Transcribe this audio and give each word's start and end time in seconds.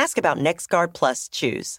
Ask 0.00 0.16
about 0.16 0.38
NexGard 0.38 0.94
Plus 0.94 1.28
Chews. 1.28 1.78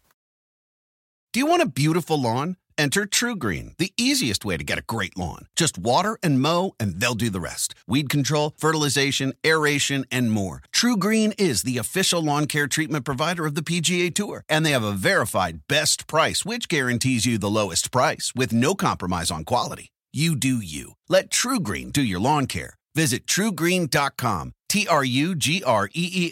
Do 1.34 1.40
you 1.40 1.48
want 1.48 1.64
a 1.64 1.66
beautiful 1.82 2.22
lawn? 2.22 2.56
Enter 2.78 3.08
TruGreen, 3.08 3.76
the 3.78 3.94
easiest 3.98 4.46
way 4.46 4.58
to 4.58 4.64
get 4.64 4.78
a 4.78 4.84
great 4.84 5.18
lawn. 5.18 5.48
Just 5.56 5.80
water 5.80 6.20
and 6.22 6.40
mow, 6.40 6.76
and 6.80 7.00
they'll 7.00 7.16
do 7.16 7.32
the 7.32 7.40
rest. 7.40 7.74
Weed 7.88 8.12
control, 8.12 8.54
fertilization, 8.60 9.34
aeration, 9.44 10.06
and 10.12 10.32
more. 10.32 10.62
TruGreen 10.72 11.34
is 11.40 11.64
the 11.64 11.80
official 11.80 12.22
lawn 12.22 12.46
care 12.46 12.68
treatment 12.68 13.06
provider 13.06 13.48
of 13.48 13.56
the 13.56 13.64
PGA 13.64 14.14
Tour, 14.14 14.44
and 14.48 14.64
they 14.64 14.72
have 14.72 14.84
a 14.84 14.92
verified 14.92 15.62
best 15.68 16.06
price, 16.06 16.46
which 16.46 16.68
guarantees 16.68 17.26
you 17.26 17.40
the 17.40 17.50
lowest 17.50 17.92
price 17.92 18.34
with 18.36 18.54
no 18.54 18.76
compromise 18.76 19.32
on 19.32 19.46
quality. 19.46 19.90
You 20.14 20.36
do 20.36 20.58
you. 20.58 20.92
Let 21.10 21.32
TruGreen 21.32 21.92
do 21.92 22.04
your 22.04 22.20
lawn 22.20 22.46
care. 22.46 22.76
Visit 22.94 23.26
trugreen.com, 23.26 24.52
T 24.72 24.88
R 24.88 25.04
U 25.04 25.36
G 25.36 25.62
R 25.66 25.90
E 25.94 26.32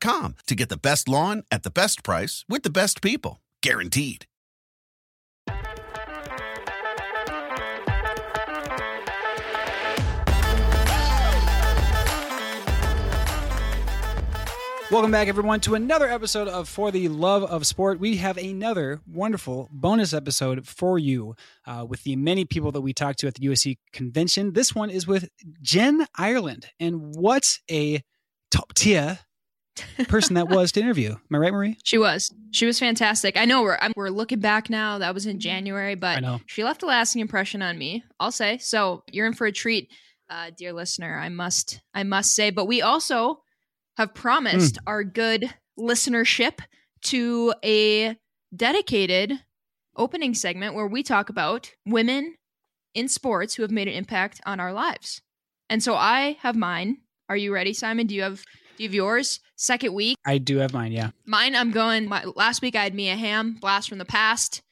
com 0.00 0.34
to 0.48 0.56
get 0.56 0.68
the 0.68 0.76
best 0.76 1.08
lawn 1.08 1.44
at 1.52 1.62
the 1.62 1.70
best 1.70 2.02
price 2.02 2.44
with 2.48 2.64
the 2.64 2.70
best 2.70 3.00
people. 3.00 3.40
Guaranteed. 3.62 4.27
Welcome 14.90 15.10
back, 15.10 15.28
everyone, 15.28 15.60
to 15.60 15.74
another 15.74 16.08
episode 16.08 16.48
of 16.48 16.66
For 16.66 16.90
the 16.90 17.08
Love 17.08 17.42
of 17.44 17.66
Sport. 17.66 18.00
We 18.00 18.16
have 18.16 18.38
another 18.38 19.02
wonderful 19.06 19.68
bonus 19.70 20.14
episode 20.14 20.66
for 20.66 20.98
you 20.98 21.36
uh, 21.66 21.84
with 21.86 22.04
the 22.04 22.16
many 22.16 22.46
people 22.46 22.72
that 22.72 22.80
we 22.80 22.94
talked 22.94 23.18
to 23.18 23.26
at 23.26 23.34
the 23.34 23.46
USC 23.48 23.76
convention. 23.92 24.54
This 24.54 24.74
one 24.74 24.88
is 24.88 25.06
with 25.06 25.28
Jenn 25.60 26.06
Ireland, 26.16 26.70
and 26.80 27.14
what 27.14 27.58
a 27.70 28.00
top 28.50 28.72
tier 28.72 29.18
person 30.08 30.36
that 30.36 30.48
was 30.48 30.72
to 30.72 30.80
interview. 30.80 31.10
Am 31.10 31.36
I 31.36 31.36
right, 31.36 31.52
Marie? 31.52 31.76
She 31.84 31.98
was. 31.98 32.34
She 32.52 32.64
was 32.64 32.78
fantastic. 32.78 33.36
I 33.36 33.44
know 33.44 33.60
we're 33.62 33.76
I'm, 33.82 33.92
we're 33.94 34.08
looking 34.08 34.40
back 34.40 34.70
now. 34.70 34.96
That 34.96 35.12
was 35.12 35.26
in 35.26 35.38
January, 35.38 35.96
but 35.96 36.24
she 36.46 36.64
left 36.64 36.82
a 36.82 36.86
lasting 36.86 37.20
impression 37.20 37.60
on 37.60 37.76
me. 37.76 38.04
I'll 38.18 38.32
say. 38.32 38.56
So 38.56 39.04
you're 39.12 39.26
in 39.26 39.34
for 39.34 39.46
a 39.46 39.52
treat, 39.52 39.90
uh, 40.30 40.50
dear 40.56 40.72
listener. 40.72 41.18
I 41.18 41.28
must 41.28 41.82
I 41.92 42.04
must 42.04 42.34
say. 42.34 42.48
But 42.48 42.64
we 42.64 42.80
also 42.80 43.42
have 43.98 44.14
promised 44.14 44.76
mm. 44.76 44.82
our 44.86 45.04
good 45.04 45.52
listenership 45.78 46.60
to 47.02 47.52
a 47.64 48.16
dedicated 48.54 49.32
opening 49.96 50.34
segment 50.34 50.74
where 50.74 50.86
we 50.86 51.02
talk 51.02 51.28
about 51.28 51.72
women 51.84 52.36
in 52.94 53.08
sports 53.08 53.54
who 53.54 53.62
have 53.62 53.72
made 53.72 53.88
an 53.88 53.94
impact 53.94 54.40
on 54.46 54.60
our 54.60 54.72
lives. 54.72 55.20
And 55.68 55.82
so 55.82 55.94
I 55.94 56.38
have 56.40 56.56
mine. 56.56 56.98
Are 57.28 57.36
you 57.36 57.52
ready, 57.52 57.74
Simon? 57.74 58.06
Do 58.06 58.14
you 58.14 58.22
have 58.22 58.44
do 58.76 58.84
you 58.84 58.88
have 58.88 58.94
yours? 58.94 59.40
Second 59.56 59.92
week. 59.92 60.16
I 60.24 60.38
do 60.38 60.58
have 60.58 60.72
mine, 60.72 60.92
yeah. 60.92 61.10
Mine, 61.26 61.56
I'm 61.56 61.72
going 61.72 62.08
my, 62.08 62.24
last 62.36 62.62
week 62.62 62.76
I 62.76 62.84
had 62.84 62.94
Mia 62.94 63.16
Hamm, 63.16 63.58
Blast 63.60 63.88
from 63.88 63.98
the 63.98 64.04
Past. 64.04 64.62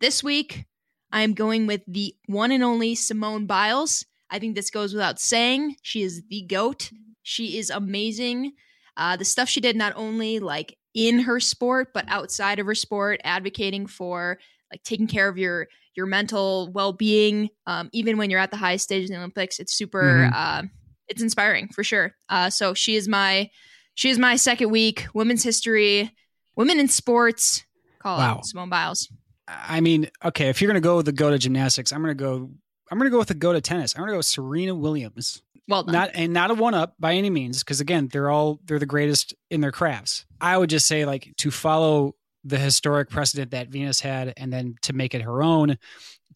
This 0.00 0.22
week, 0.22 0.66
I 1.10 1.22
am 1.22 1.32
going 1.32 1.66
with 1.66 1.80
the 1.88 2.14
one 2.26 2.52
and 2.52 2.62
only 2.62 2.94
Simone 2.94 3.46
Biles. 3.46 4.04
I 4.28 4.38
think 4.38 4.54
this 4.54 4.68
goes 4.68 4.92
without 4.92 5.18
saying. 5.18 5.76
She 5.80 6.02
is 6.02 6.22
the 6.28 6.42
GOAT. 6.42 6.90
She 7.22 7.56
is 7.56 7.70
amazing. 7.70 8.52
Uh, 8.96 9.16
the 9.16 9.24
stuff 9.24 9.48
she 9.48 9.60
did 9.60 9.76
not 9.76 9.92
only 9.96 10.38
like 10.38 10.76
in 10.94 11.18
her 11.20 11.40
sport 11.40 11.88
but 11.92 12.04
outside 12.08 12.58
of 12.58 12.66
her 12.66 12.74
sport, 12.74 13.20
advocating 13.24 13.86
for 13.86 14.38
like 14.70 14.82
taking 14.82 15.06
care 15.06 15.28
of 15.28 15.38
your 15.38 15.68
your 15.94 16.06
mental 16.06 16.70
well 16.72 16.92
being, 16.92 17.50
um, 17.66 17.88
even 17.92 18.16
when 18.16 18.30
you're 18.30 18.40
at 18.40 18.50
the 18.50 18.56
highest 18.56 18.84
stage 18.84 19.06
in 19.06 19.12
the 19.12 19.18
Olympics. 19.18 19.58
It's 19.58 19.74
super. 19.74 20.02
Mm-hmm. 20.02 20.34
Uh, 20.34 20.62
it's 21.08 21.22
inspiring 21.22 21.68
for 21.68 21.84
sure. 21.84 22.14
Uh, 22.28 22.50
so 22.50 22.74
she 22.74 22.96
is 22.96 23.08
my 23.08 23.50
she 23.94 24.10
is 24.10 24.18
my 24.18 24.36
second 24.36 24.70
week 24.70 25.06
women's 25.14 25.42
history, 25.42 26.12
women 26.56 26.78
in 26.78 26.88
sports. 26.88 27.64
Call 27.98 28.18
wow. 28.18 28.36
out 28.36 28.46
Simone 28.46 28.68
Biles. 28.68 29.08
I 29.46 29.80
mean, 29.80 30.10
okay, 30.24 30.48
if 30.48 30.60
you're 30.60 30.68
gonna 30.68 30.80
go 30.80 30.96
with 30.96 31.06
the 31.06 31.12
go 31.12 31.30
to 31.30 31.38
gymnastics, 31.38 31.92
I'm 31.92 32.00
gonna 32.00 32.14
go. 32.14 32.50
I'm 32.90 32.98
gonna 32.98 33.10
go 33.10 33.18
with 33.18 33.28
the 33.28 33.34
go 33.34 33.52
to 33.52 33.60
tennis. 33.60 33.94
I'm 33.94 34.02
gonna 34.02 34.12
go 34.12 34.20
Serena 34.20 34.74
Williams. 34.74 35.42
Well 35.68 35.82
done. 35.84 35.92
Not 35.92 36.10
and 36.14 36.32
not 36.32 36.50
a 36.50 36.54
one 36.54 36.74
up 36.74 36.94
by 36.98 37.14
any 37.14 37.30
means, 37.30 37.62
because 37.62 37.80
again, 37.80 38.08
they're 38.12 38.30
all 38.30 38.60
they're 38.64 38.78
the 38.78 38.86
greatest 38.86 39.34
in 39.50 39.60
their 39.60 39.72
crafts. 39.72 40.26
I 40.40 40.58
would 40.58 40.70
just 40.70 40.86
say 40.86 41.04
like 41.04 41.32
to 41.38 41.50
follow 41.50 42.14
the 42.44 42.58
historic 42.58 43.08
precedent 43.08 43.52
that 43.52 43.68
Venus 43.68 44.00
had, 44.00 44.34
and 44.36 44.52
then 44.52 44.76
to 44.82 44.92
make 44.92 45.14
it 45.14 45.22
her 45.22 45.42
own, 45.42 45.78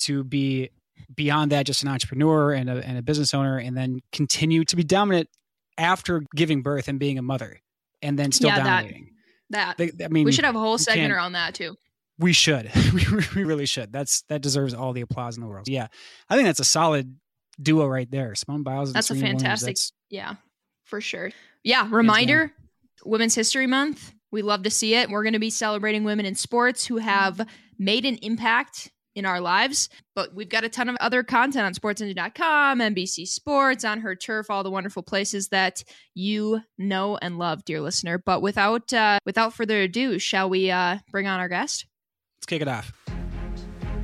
to 0.00 0.24
be 0.24 0.70
beyond 1.14 1.52
that 1.52 1.66
just 1.66 1.82
an 1.82 1.88
entrepreneur 1.88 2.52
and 2.52 2.70
a, 2.70 2.84
and 2.84 2.96
a 2.96 3.02
business 3.02 3.34
owner, 3.34 3.58
and 3.58 3.76
then 3.76 4.00
continue 4.12 4.64
to 4.64 4.76
be 4.76 4.84
dominant 4.84 5.28
after 5.76 6.22
giving 6.34 6.62
birth 6.62 6.88
and 6.88 6.98
being 6.98 7.18
a 7.18 7.22
mother, 7.22 7.60
and 8.00 8.18
then 8.18 8.32
still 8.32 8.48
yeah, 8.48 8.64
dominating. 8.64 9.10
That, 9.50 9.76
that 9.76 9.98
they, 9.98 10.04
I 10.04 10.08
mean, 10.08 10.24
we 10.24 10.32
should 10.32 10.46
have 10.46 10.56
a 10.56 10.60
whole 10.60 10.78
segment 10.78 11.12
around 11.12 11.32
that 11.32 11.54
too. 11.54 11.76
We 12.18 12.32
should. 12.32 12.70
we 12.94 13.42
really 13.42 13.66
should. 13.66 13.92
That's 13.92 14.22
that 14.22 14.40
deserves 14.40 14.72
all 14.72 14.94
the 14.94 15.02
applause 15.02 15.36
in 15.36 15.42
the 15.42 15.48
world. 15.48 15.68
Yeah, 15.68 15.88
I 16.30 16.34
think 16.34 16.46
that's 16.46 16.60
a 16.60 16.64
solid 16.64 17.14
duo 17.60 17.86
right 17.86 18.10
there. 18.10 18.34
Simone 18.34 18.62
Biles. 18.62 18.92
That's 18.92 19.10
a 19.10 19.14
fantastic. 19.14 19.76
That's... 19.76 19.92
Yeah, 20.10 20.34
for 20.84 21.00
sure. 21.00 21.30
Yeah. 21.62 21.88
Reminder: 21.90 22.52
Women's 23.04 23.34
History 23.34 23.66
Month. 23.66 24.12
We 24.30 24.42
love 24.42 24.64
to 24.64 24.70
see 24.70 24.94
it. 24.94 25.08
We're 25.08 25.22
going 25.22 25.32
to 25.32 25.38
be 25.38 25.50
celebrating 25.50 26.04
women 26.04 26.26
in 26.26 26.34
sports 26.34 26.86
who 26.86 26.98
have 26.98 27.46
made 27.78 28.04
an 28.04 28.16
impact 28.16 28.90
in 29.18 29.26
our 29.26 29.40
lives. 29.40 29.88
But 30.14 30.34
we've 30.34 30.48
got 30.48 30.64
a 30.64 30.68
ton 30.68 30.88
of 30.88 30.96
other 31.00 31.22
content 31.22 31.64
on 31.64 31.74
sportsengine.com, 31.74 32.78
NBC 32.78 33.26
Sports, 33.26 33.84
on 33.84 34.00
her 34.00 34.14
turf, 34.14 34.48
all 34.48 34.62
the 34.62 34.70
wonderful 34.70 35.02
places 35.02 35.48
that 35.48 35.82
you 36.14 36.60
know 36.78 37.18
and 37.20 37.38
love, 37.38 37.64
dear 37.64 37.80
listener. 37.80 38.18
But 38.18 38.40
without 38.40 38.92
uh, 38.92 39.18
without 39.26 39.52
further 39.52 39.82
ado, 39.82 40.18
shall 40.18 40.48
we 40.48 40.70
uh, 40.70 40.98
bring 41.10 41.26
on 41.26 41.40
our 41.40 41.48
guest? 41.48 41.86
Let's 42.38 42.46
kick 42.46 42.62
it 42.62 42.68
off. 42.68 42.92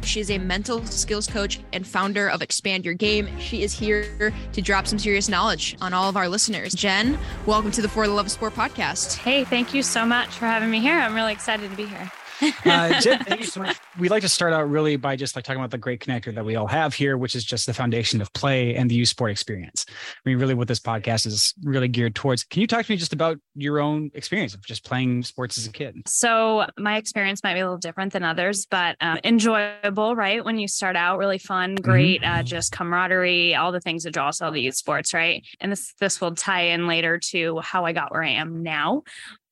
She 0.04 0.20
is 0.20 0.30
a 0.30 0.38
mental 0.38 0.84
skills 0.86 1.26
coach 1.26 1.60
and 1.72 1.86
founder 1.86 2.28
of 2.28 2.42
Expand 2.42 2.84
Your 2.84 2.94
Game. 2.94 3.28
She 3.38 3.62
is 3.62 3.72
here 3.72 4.32
to 4.52 4.62
drop 4.62 4.86
some 4.86 4.98
serious 4.98 5.28
knowledge 5.28 5.76
on 5.80 5.92
all 5.92 6.08
of 6.08 6.16
our 6.16 6.28
listeners. 6.28 6.74
Jenn, 6.74 7.18
welcome 7.46 7.70
to 7.72 7.82
the 7.82 7.88
For 7.88 8.06
the 8.06 8.12
Love 8.12 8.26
of 8.26 8.32
Sport 8.32 8.54
podcast. 8.54 9.16
Hey, 9.16 9.44
thank 9.44 9.74
you 9.74 9.82
so 9.82 10.04
much 10.04 10.28
for 10.28 10.46
having 10.46 10.70
me 10.70 10.80
here. 10.80 10.94
I'm 10.94 11.14
really 11.14 11.32
excited 11.32 11.70
to 11.70 11.76
be 11.76 11.86
here. 11.86 12.10
Uh, 12.40 13.00
Jenn, 13.00 13.22
thank 13.24 13.40
you 13.40 13.46
so 13.46 13.60
much. 13.60 13.76
We'd 13.98 14.10
like 14.10 14.22
to 14.22 14.28
start 14.28 14.52
out 14.52 14.68
really 14.68 14.96
by 14.96 15.16
just 15.16 15.36
like 15.36 15.44
talking 15.44 15.60
about 15.60 15.70
the 15.70 15.78
great 15.78 16.00
connector 16.00 16.34
that 16.34 16.44
we 16.44 16.56
all 16.56 16.66
have 16.66 16.94
here, 16.94 17.16
which 17.16 17.34
is 17.34 17.44
just 17.44 17.66
the 17.66 17.74
foundation 17.74 18.20
of 18.20 18.32
play 18.32 18.74
and 18.74 18.90
the 18.90 18.94
youth 18.94 19.08
sport 19.08 19.30
experience. 19.30 19.86
I 19.88 20.28
mean, 20.28 20.38
really, 20.38 20.54
what 20.54 20.68
this 20.68 20.80
podcast 20.80 21.26
is 21.26 21.54
really 21.62 21.88
geared 21.88 22.14
towards. 22.14 22.44
Can 22.44 22.60
you 22.60 22.66
talk 22.66 22.84
to 22.86 22.92
me 22.92 22.96
just 22.96 23.12
about 23.12 23.38
your 23.54 23.80
own 23.80 24.10
experience 24.14 24.54
of 24.54 24.64
just 24.64 24.84
playing 24.84 25.22
sports 25.22 25.58
as 25.58 25.66
a 25.66 25.72
kid? 25.72 25.96
So, 26.06 26.66
my 26.78 26.96
experience 26.96 27.42
might 27.44 27.54
be 27.54 27.60
a 27.60 27.64
little 27.64 27.78
different 27.78 28.12
than 28.12 28.24
others, 28.24 28.66
but 28.66 28.96
um, 29.00 29.18
enjoyable, 29.24 30.16
right? 30.16 30.44
When 30.44 30.58
you 30.58 30.68
start 30.68 30.96
out, 30.96 31.18
really 31.18 31.38
fun, 31.38 31.76
mm-hmm. 31.76 31.84
great, 31.84 32.22
mm-hmm. 32.22 32.40
uh, 32.40 32.42
just 32.42 32.72
camaraderie, 32.72 33.54
all 33.54 33.72
the 33.72 33.80
things 33.80 34.04
that 34.04 34.12
draw 34.12 34.28
us 34.28 34.40
all 34.40 34.52
to 34.52 34.58
youth 34.58 34.76
sports, 34.76 35.14
right? 35.14 35.44
And 35.60 35.70
this 35.70 35.94
this 36.00 36.20
will 36.20 36.34
tie 36.34 36.62
in 36.62 36.86
later 36.86 37.18
to 37.30 37.60
how 37.60 37.84
I 37.84 37.92
got 37.92 38.12
where 38.12 38.22
I 38.22 38.30
am 38.30 38.62
now. 38.62 39.02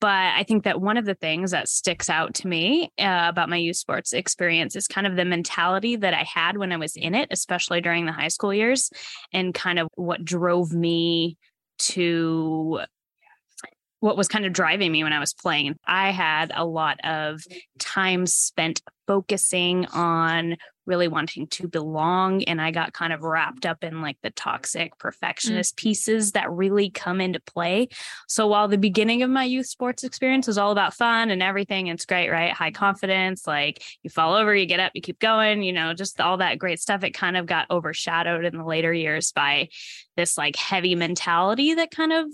But 0.03 0.33
I 0.35 0.43
think 0.43 0.65
that 0.65 0.81
one 0.81 0.97
of 0.97 1.05
the 1.05 1.15
things 1.15 1.51
that 1.51 1.69
sticks 1.69 2.09
out 2.09 2.33
to 2.33 2.47
me 2.49 2.91
uh, 2.99 3.27
about 3.29 3.47
my 3.47 3.55
youth 3.55 3.77
sports 3.77 4.11
experience 4.11 4.75
is 4.75 4.85
kind 4.85 5.07
of 5.07 5.15
the 5.15 5.23
mentality 5.23 5.95
that 5.95 6.13
I 6.13 6.23
had 6.23 6.57
when 6.57 6.73
I 6.73 6.75
was 6.75 6.97
in 6.97 7.15
it, 7.15 7.29
especially 7.31 7.79
during 7.79 8.05
the 8.05 8.11
high 8.11 8.27
school 8.27 8.53
years, 8.53 8.89
and 9.31 9.53
kind 9.53 9.79
of 9.79 9.87
what 9.95 10.25
drove 10.25 10.73
me 10.73 11.37
to 11.79 12.81
what 14.03 14.17
was 14.17 14.27
kind 14.27 14.45
of 14.45 14.51
driving 14.51 14.91
me 14.91 15.01
when 15.01 15.13
I 15.13 15.19
was 15.19 15.33
playing. 15.33 15.77
I 15.87 16.11
had 16.11 16.51
a 16.53 16.65
lot 16.65 16.99
of 17.05 17.41
time 17.79 18.25
spent 18.25 18.81
focusing 19.07 19.85
on 19.93 20.57
really 20.85 21.07
wanting 21.07 21.47
to 21.47 21.69
belong. 21.69 22.43
And 22.43 22.61
I 22.61 22.71
got 22.71 22.91
kind 22.91 23.13
of 23.13 23.21
wrapped 23.21 23.65
up 23.65 23.81
in 23.81 24.01
like 24.01 24.17
the 24.21 24.31
toxic 24.31 24.93
mm. 24.93 24.99
perfectionist 24.99 25.77
mm. 25.77 25.79
pieces 25.79 26.33
that 26.33 26.51
really 26.51 26.89
come 26.89 27.21
into 27.21 27.39
play. 27.39 27.87
So 28.27 28.45
while 28.47 28.67
the 28.67 28.77
beginning 28.77 29.23
of 29.23 29.29
my 29.29 29.45
youth 29.45 29.67
sports 29.67 30.03
experience 30.03 30.47
was 30.47 30.57
all 30.57 30.73
about 30.73 30.93
fun 30.93 31.29
and 31.29 31.41
everything, 31.41 31.87
it's 31.87 32.05
great, 32.05 32.29
right? 32.29 32.51
High 32.51 32.71
confidence, 32.71 33.47
like 33.47 33.81
you 34.03 34.09
fall 34.09 34.33
over, 34.33 34.53
you 34.53 34.65
get 34.65 34.81
up, 34.81 34.91
you 34.95 35.01
keep 35.01 35.19
going, 35.19 35.63
you 35.63 35.71
know, 35.71 35.93
just 35.93 36.19
all 36.19 36.35
that 36.39 36.59
great 36.59 36.81
stuff. 36.81 37.05
It 37.05 37.11
kind 37.11 37.37
of 37.37 37.45
got 37.45 37.71
overshadowed 37.71 38.43
in 38.43 38.57
the 38.57 38.65
later 38.65 38.91
years 38.91 39.31
by 39.31 39.69
this 40.17 40.37
like 40.37 40.57
heavy 40.57 40.95
mentality 40.95 41.75
that 41.75 41.89
kind 41.89 42.11
of 42.11 42.27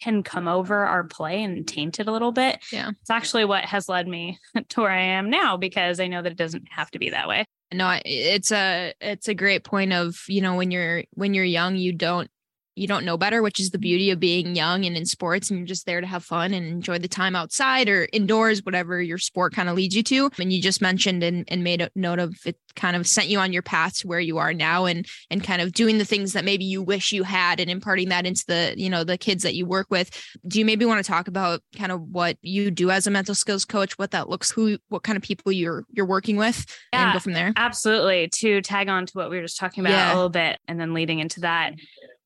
can 0.00 0.22
come 0.22 0.48
over 0.48 0.84
our 0.86 1.04
play 1.04 1.42
and 1.42 1.66
taint 1.66 2.00
it 2.00 2.08
a 2.08 2.12
little 2.12 2.32
bit. 2.32 2.58
Yeah. 2.72 2.90
It's 3.00 3.10
actually 3.10 3.44
what 3.44 3.64
has 3.64 3.88
led 3.88 4.08
me 4.08 4.38
to 4.70 4.80
where 4.80 4.90
I 4.90 5.02
am 5.02 5.30
now 5.30 5.56
because 5.56 6.00
I 6.00 6.06
know 6.06 6.22
that 6.22 6.32
it 6.32 6.38
doesn't 6.38 6.68
have 6.70 6.90
to 6.92 6.98
be 6.98 7.10
that 7.10 7.28
way. 7.28 7.44
No, 7.72 8.00
it's 8.04 8.50
a 8.50 8.94
it's 9.00 9.28
a 9.28 9.34
great 9.34 9.62
point 9.62 9.92
of, 9.92 10.20
you 10.26 10.40
know, 10.40 10.56
when 10.56 10.70
you're 10.72 11.04
when 11.14 11.34
you're 11.34 11.44
young, 11.44 11.76
you 11.76 11.92
don't 11.92 12.28
you 12.76 12.86
don't 12.86 13.04
know 13.04 13.16
better, 13.16 13.42
which 13.42 13.60
is 13.60 13.70
the 13.70 13.78
mm-hmm. 13.78 13.82
beauty 13.82 14.10
of 14.10 14.20
being 14.20 14.54
young 14.54 14.84
and 14.84 14.96
in 14.96 15.06
sports, 15.06 15.50
and 15.50 15.58
you're 15.58 15.66
just 15.66 15.86
there 15.86 16.00
to 16.00 16.06
have 16.06 16.24
fun 16.24 16.54
and 16.54 16.66
enjoy 16.66 16.98
the 16.98 17.08
time 17.08 17.36
outside 17.36 17.88
or 17.88 18.08
indoors, 18.12 18.64
whatever 18.64 19.00
your 19.02 19.18
sport 19.18 19.54
kind 19.54 19.68
of 19.68 19.76
leads 19.76 19.94
you 19.94 20.02
to. 20.04 20.30
And 20.38 20.52
you 20.52 20.62
just 20.62 20.80
mentioned 20.80 21.22
and, 21.22 21.44
and 21.48 21.64
made 21.64 21.82
a 21.82 21.90
note 21.94 22.18
of 22.18 22.36
it 22.44 22.56
kind 22.76 22.96
of 22.96 23.06
sent 23.06 23.28
you 23.28 23.38
on 23.38 23.52
your 23.52 23.62
path 23.62 23.98
to 23.98 24.06
where 24.06 24.20
you 24.20 24.38
are 24.38 24.54
now 24.54 24.84
and 24.84 25.06
and 25.30 25.42
kind 25.42 25.60
of 25.60 25.72
doing 25.72 25.98
the 25.98 26.04
things 26.04 26.32
that 26.32 26.44
maybe 26.44 26.64
you 26.64 26.82
wish 26.82 27.12
you 27.12 27.24
had 27.24 27.60
and 27.60 27.70
imparting 27.70 28.08
that 28.10 28.26
into 28.26 28.44
the, 28.46 28.74
you 28.76 28.88
know, 28.88 29.04
the 29.04 29.18
kids 29.18 29.42
that 29.42 29.54
you 29.54 29.66
work 29.66 29.88
with. 29.90 30.10
Do 30.46 30.58
you 30.58 30.64
maybe 30.64 30.84
want 30.84 31.04
to 31.04 31.10
talk 31.10 31.28
about 31.28 31.62
kind 31.76 31.92
of 31.92 32.00
what 32.00 32.36
you 32.42 32.70
do 32.70 32.90
as 32.90 33.06
a 33.06 33.10
mental 33.10 33.34
skills 33.34 33.64
coach, 33.64 33.98
what 33.98 34.12
that 34.12 34.28
looks 34.28 34.50
who 34.50 34.78
what 34.88 35.02
kind 35.02 35.16
of 35.16 35.22
people 35.22 35.52
you're 35.52 35.84
you're 35.90 36.06
working 36.06 36.36
with 36.36 36.66
Yeah. 36.92 37.04
and 37.04 37.12
go 37.12 37.18
from 37.18 37.32
there? 37.32 37.52
Absolutely. 37.56 38.28
To 38.28 38.62
tag 38.62 38.88
on 38.88 39.06
to 39.06 39.12
what 39.12 39.30
we 39.30 39.36
were 39.36 39.42
just 39.42 39.58
talking 39.58 39.84
about 39.84 39.92
Yeah. 39.92 40.12
a 40.12 40.14
little 40.14 40.30
bit 40.30 40.58
and 40.68 40.80
then 40.80 40.94
leading 40.94 41.18
into 41.18 41.40
that, 41.40 41.74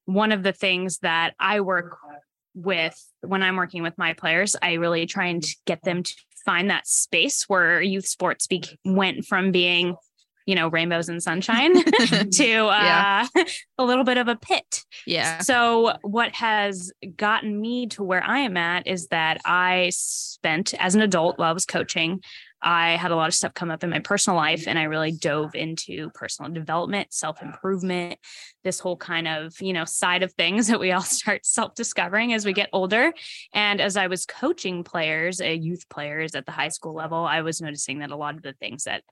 one 0.06 0.32
of 0.32 0.42
the 0.42 0.52
things 0.52 0.98
that 0.98 1.34
I 1.38 1.60
work 1.60 1.96
with 2.54 2.96
when 3.22 3.42
I'm 3.42 3.56
working 3.56 3.82
with 3.82 3.98
my 3.98 4.12
players, 4.12 4.54
I 4.62 4.74
really 4.74 5.06
try 5.06 5.26
and 5.26 5.44
get 5.66 5.82
them 5.82 6.02
to 6.02 6.14
find 6.44 6.70
that 6.70 6.86
space 6.86 7.44
where 7.48 7.80
youth 7.80 8.06
sports 8.06 8.46
be- 8.46 8.62
went 8.84 9.24
from 9.24 9.50
being, 9.50 9.96
you 10.46 10.54
know, 10.54 10.68
rainbows 10.68 11.08
and 11.08 11.22
sunshine 11.22 11.74
to 11.84 12.54
uh, 12.66 12.70
Yeah. 12.82 13.26
a 13.78 13.84
little 13.84 14.04
bit 14.04 14.18
of 14.18 14.28
a 14.28 14.36
pit. 14.36 14.84
Yeah. 15.06 15.38
So, 15.40 15.96
what 16.02 16.32
has 16.34 16.92
gotten 17.16 17.60
me 17.60 17.86
to 17.88 18.04
where 18.04 18.22
I 18.22 18.40
am 18.40 18.56
at 18.56 18.86
is 18.86 19.08
that 19.08 19.40
I 19.44 19.90
spent 19.94 20.74
as 20.74 20.94
an 20.94 21.00
adult 21.00 21.38
while 21.38 21.50
I 21.50 21.52
was 21.54 21.64
coaching, 21.66 22.20
I 22.64 22.96
had 22.96 23.11
a 23.11 23.16
lot 23.16 23.28
of 23.28 23.34
stuff 23.34 23.52
come 23.52 23.70
up 23.70 23.84
in 23.84 23.90
my 23.90 23.99
personal 23.99 24.38
life, 24.38 24.66
and 24.66 24.78
I 24.78 24.84
really 24.84 25.12
dove 25.12 25.55
into 25.55 26.08
personal 26.14 26.50
development, 26.50 27.12
self 27.12 27.43
improvement, 27.43 28.19
this 28.64 28.81
whole 28.81 28.96
kind 28.96 29.28
of, 29.28 29.61
you 29.61 29.75
know, 29.75 29.84
side 29.84 30.22
of 30.22 30.32
things 30.32 30.66
that 30.69 30.81
we 30.81 30.90
all 30.90 31.02
start 31.02 31.44
self 31.44 31.75
discovering 31.75 32.32
as 32.32 32.46
we 32.46 32.55
get 32.55 32.70
older. 32.72 33.12
And 33.52 33.81
as 33.81 33.99
I 33.99 34.06
was 34.06 34.25
coaching 34.25 34.82
players, 34.82 35.43
uh, 35.43 35.44
youth 35.44 35.88
players 35.90 36.34
at 36.34 36.46
the 36.46 36.52
high 36.52 36.69
school 36.69 36.94
level, 36.94 37.25
I 37.25 37.43
was 37.43 37.61
noticing 37.61 37.99
that 37.99 38.11
a 38.11 38.16
lot 38.16 38.34
of 38.34 38.43
the 38.43 38.55
things 38.55 38.84
that 38.84 39.02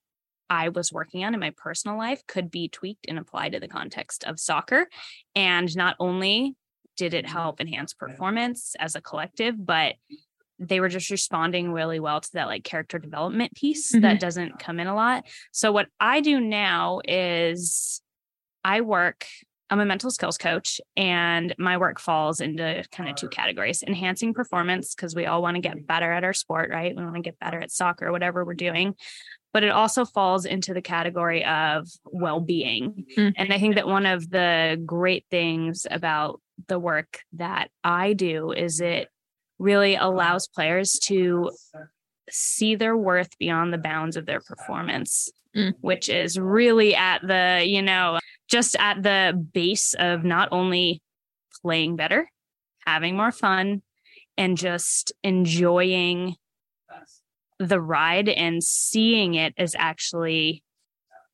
I 0.49 0.71
was 0.71 0.93
working 0.93 1.25
on 1.25 1.35
in 1.35 1.41
my 1.41 1.53
personal 1.57 1.99
life 1.99 2.23
could 2.27 2.51
be 2.51 2.69
tweaked 2.69 3.07
and 3.07 3.19
applied 3.19 3.53
to 3.53 3.61
the 3.61 3.69
context 3.69 4.25
of 4.25 4.41
soccer. 4.41 4.89
And 5.35 5.75
not 5.77 5.97
only 6.01 6.57
did 6.97 7.15
it 7.15 7.27
help 7.27 7.61
enhance 7.61 7.95
performance 7.95 8.75
as 8.79 8.95
a 8.95 9.01
collective, 9.01 9.55
but 9.59 9.95
they 10.69 10.81
were 10.81 10.89
just 10.89 11.11
responding 11.11 11.73
really 11.73 12.01
well 12.01 12.21
to 12.21 12.33
that 12.35 12.47
like 12.47 12.65
character 12.65 12.99
development 12.99 13.55
piece 13.55 13.93
that 14.01 14.21
doesn't 14.21 14.59
come 14.59 14.81
in 14.81 14.87
a 14.87 14.95
lot. 14.95 15.25
So 15.51 15.73
what 15.73 15.89
I 16.01 16.21
do 16.21 16.41
now 16.41 17.01
is 17.07 18.01
I 18.65 18.81
work 18.83 19.27
I'm 19.73 19.81
a 19.81 19.87
mental 19.87 20.11
skills 20.11 20.37
coach 20.37 20.83
and 20.99 21.55
my 21.57 21.79
work 21.79 21.99
falls 21.99 22.43
into 22.43 22.85
kind 22.93 23.09
of 23.09 23.17
two 23.17 23.31
categories 23.31 23.83
enhancing 23.83 24.35
performance 24.35 24.95
because 24.95 25.15
we 25.15 25.25
all 25.25 25.41
want 25.41 25.55
to 25.55 25.63
get 25.63 25.87
better 25.87 26.13
at 26.13 26.25
our 26.25 26.35
sport, 26.35 26.69
right? 26.71 26.95
We 26.95 27.03
want 27.03 27.15
to 27.15 27.23
get 27.23 27.39
better 27.39 27.59
at 27.59 27.71
soccer, 27.71 28.13
whatever 28.13 28.45
we're 28.45 28.53
doing. 28.53 28.95
But 29.55 29.65
it 29.65 29.71
also 29.71 30.05
falls 30.05 30.45
into 30.45 30.75
the 30.75 30.83
category 30.83 31.43
of 31.47 31.89
well 32.05 32.39
being. 32.39 33.07
Mm. 33.17 33.33
And 33.39 33.51
I 33.51 33.59
think 33.59 33.77
that 33.77 33.89
one 33.89 34.05
of 34.05 34.29
the 34.29 34.79
great 34.85 35.25
things 35.31 35.87
about 35.91 36.43
the 36.69 36.79
work 36.79 37.21
that 37.33 37.71
I 37.83 38.13
do 38.13 38.53
is 38.53 38.83
it 38.83 39.09
really 39.63 39.95
allows 39.95 40.49
players 40.49 40.99
to 41.05 41.51
see 42.31 42.75
their 42.75 42.97
worth 42.97 43.39
beyond 43.39 43.73
the 43.73 43.79
bounds 43.79 44.17
of 44.17 44.27
their 44.27 44.41
performance, 44.41 45.31
Mm. 45.55 45.75
which 45.83 46.09
is 46.09 46.39
really 46.41 46.95
at 46.95 47.21
the, 47.27 47.63
you 47.67 47.83
know, 47.83 48.19
just 48.49 48.75
at 48.79 49.03
the 49.03 49.39
base 49.53 49.93
of 49.99 50.25
not 50.25 50.49
only 50.51 51.03
playing 51.61 51.95
better, 51.97 52.27
having 52.87 53.17
more 53.17 53.33
fun, 53.33 53.83
and 54.39 54.57
just 54.57 55.13
enjoying 55.23 56.37
the 57.59 57.79
ride 57.81 58.31
and 58.31 58.65
seeing 58.65 59.35
it 59.35 59.53
as 59.59 59.77
actually 59.79 60.63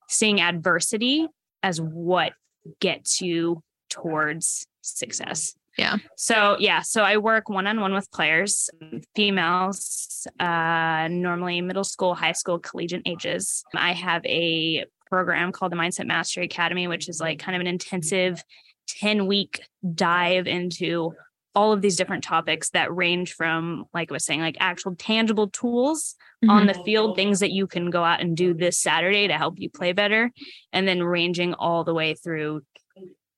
seeing 0.09 0.41
adversity 0.41 1.29
as 1.63 1.81
what 1.81 2.33
gets 2.81 3.21
you 3.21 3.63
towards 3.89 4.67
success. 4.81 5.55
Yeah. 5.79 5.99
So 6.17 6.57
yeah, 6.59 6.83
so 6.83 7.03
I 7.03 7.19
work 7.19 7.49
one 7.49 7.69
on 7.69 7.81
one 7.81 7.95
with 7.95 8.11
players, 8.11 8.69
females, 9.15 10.27
uh, 10.41 11.07
normally 11.09 11.61
middle 11.61 11.85
school, 11.85 12.15
high 12.17 12.33
school, 12.33 12.59
collegiate 12.59 13.03
ages. 13.07 13.65
I 13.75 13.93
have 13.93 14.27
a 14.27 14.85
program 15.07 15.53
called 15.53 15.71
the 15.71 15.77
Mindset 15.77 16.07
Mastery 16.07 16.45
Academy, 16.45 16.89
which 16.89 17.09
is 17.09 17.21
like 17.21 17.39
kind 17.39 17.55
of 17.55 17.61
an 17.61 17.69
intensive 17.69 18.43
10 18.89 19.27
week 19.27 19.63
dive 19.95 20.49
into 20.49 21.13
all 21.55 21.73
of 21.73 21.81
these 21.81 21.97
different 21.97 22.25
topics 22.25 22.71
that 22.71 22.95
range 22.95 23.35
from, 23.35 23.85
like 23.95 24.11
I 24.11 24.15
was 24.15 24.25
saying, 24.25 24.41
like 24.41 24.57
actual 24.61 24.95
tangible 24.97 25.49
tools 25.49 26.15
on 26.49 26.67
the 26.67 26.75
field, 26.85 27.17
things 27.17 27.41
that 27.41 27.51
you 27.51 27.67
can 27.67 27.91
go 27.91 28.05
out 28.05 28.21
and 28.21 28.37
do 28.37 28.55
this 28.55 28.79
Saturday 28.79 29.27
to 29.27 29.35
help 29.35 29.55
you 29.59 29.69
play 29.69 29.93
better, 29.93 30.31
and 30.73 30.87
then 30.87 31.03
ranging 31.03 31.55
all 31.55 31.83
the 31.83 31.95
way 31.95 32.15
through 32.15 32.63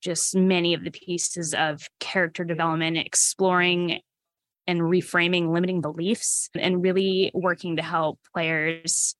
just 0.01 0.35
many 0.35 0.73
of 0.73 0.83
the 0.83 0.91
pieces 0.91 1.53
of 1.53 1.87
character 1.99 2.43
development, 2.43 2.97
exploring 2.97 4.01
and 4.67 4.81
reframing 4.81 5.51
limiting 5.51 5.81
beliefs, 5.81 6.49
and 6.55 6.83
really 6.83 7.31
working 7.33 7.77
to 7.77 7.81
help 7.81 8.19
players 8.33 9.15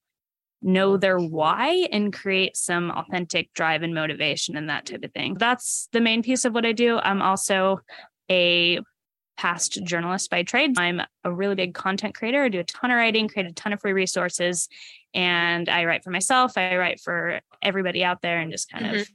know 0.61 0.97
their 0.97 1.17
why 1.17 1.87
and 1.91 2.13
create 2.13 2.55
some 2.55 2.91
authentic 2.91 3.51
drive 3.53 3.81
and 3.81 3.95
motivation 3.95 4.55
and 4.55 4.69
that 4.69 4.85
type 4.85 5.03
of 5.03 5.11
thing. 5.13 5.33
That's 5.33 5.89
the 5.91 6.01
main 6.01 6.21
piece 6.21 6.45
of 6.45 6.53
what 6.53 6.65
I 6.65 6.71
do. 6.71 6.97
I'm 6.97 7.21
also 7.21 7.79
a 8.29 8.79
past 9.37 9.83
journalist 9.83 10.29
by 10.29 10.43
trade. 10.43 10.77
I'm 10.77 11.01
a 11.23 11.33
really 11.33 11.55
big 11.55 11.73
content 11.73 12.13
creator. 12.13 12.43
I 12.43 12.49
do 12.49 12.59
a 12.59 12.63
ton 12.63 12.91
of 12.91 12.95
writing, 12.97 13.27
create 13.27 13.49
a 13.49 13.53
ton 13.53 13.73
of 13.73 13.81
free 13.81 13.93
resources, 13.93 14.69
and 15.15 15.67
I 15.67 15.85
write 15.85 16.03
for 16.03 16.11
myself. 16.11 16.57
I 16.57 16.77
write 16.77 16.99
for 16.99 17.41
everybody 17.61 18.03
out 18.03 18.21
there 18.21 18.39
and 18.39 18.51
just 18.51 18.69
kind 18.69 18.85
of 18.85 18.91
mm-hmm. 18.93 19.13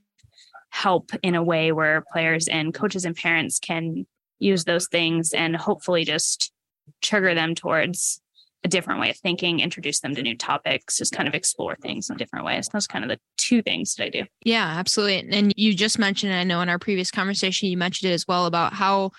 Help 0.76 1.10
in 1.22 1.34
a 1.34 1.42
way 1.42 1.72
where 1.72 2.04
players 2.12 2.48
and 2.48 2.74
coaches 2.74 3.06
and 3.06 3.16
parents 3.16 3.58
can 3.58 4.06
use 4.38 4.64
those 4.64 4.88
things 4.88 5.32
and 5.32 5.56
hopefully 5.56 6.04
just 6.04 6.52
trigger 7.00 7.34
them 7.34 7.54
towards 7.54 8.20
a 8.62 8.68
different 8.68 9.00
way 9.00 9.08
of 9.08 9.16
thinking, 9.16 9.60
introduce 9.60 10.00
them 10.00 10.14
to 10.14 10.22
new 10.22 10.36
topics, 10.36 10.98
just 10.98 11.14
kind 11.14 11.26
of 11.26 11.34
explore 11.34 11.76
things 11.76 12.10
in 12.10 12.16
different 12.18 12.44
ways. 12.44 12.68
Those 12.68 12.86
kind 12.86 13.04
of 13.04 13.08
the 13.08 13.18
two 13.38 13.62
things 13.62 13.94
that 13.94 14.04
I 14.04 14.08
do. 14.10 14.24
Yeah, 14.44 14.66
absolutely. 14.66 15.26
And 15.34 15.54
you 15.56 15.72
just 15.72 15.98
mentioned, 15.98 16.34
I 16.34 16.44
know 16.44 16.60
in 16.60 16.68
our 16.68 16.78
previous 16.78 17.10
conversation, 17.10 17.70
you 17.70 17.78
mentioned 17.78 18.10
it 18.10 18.14
as 18.14 18.28
well 18.28 18.44
about 18.44 18.74
how 18.74 19.12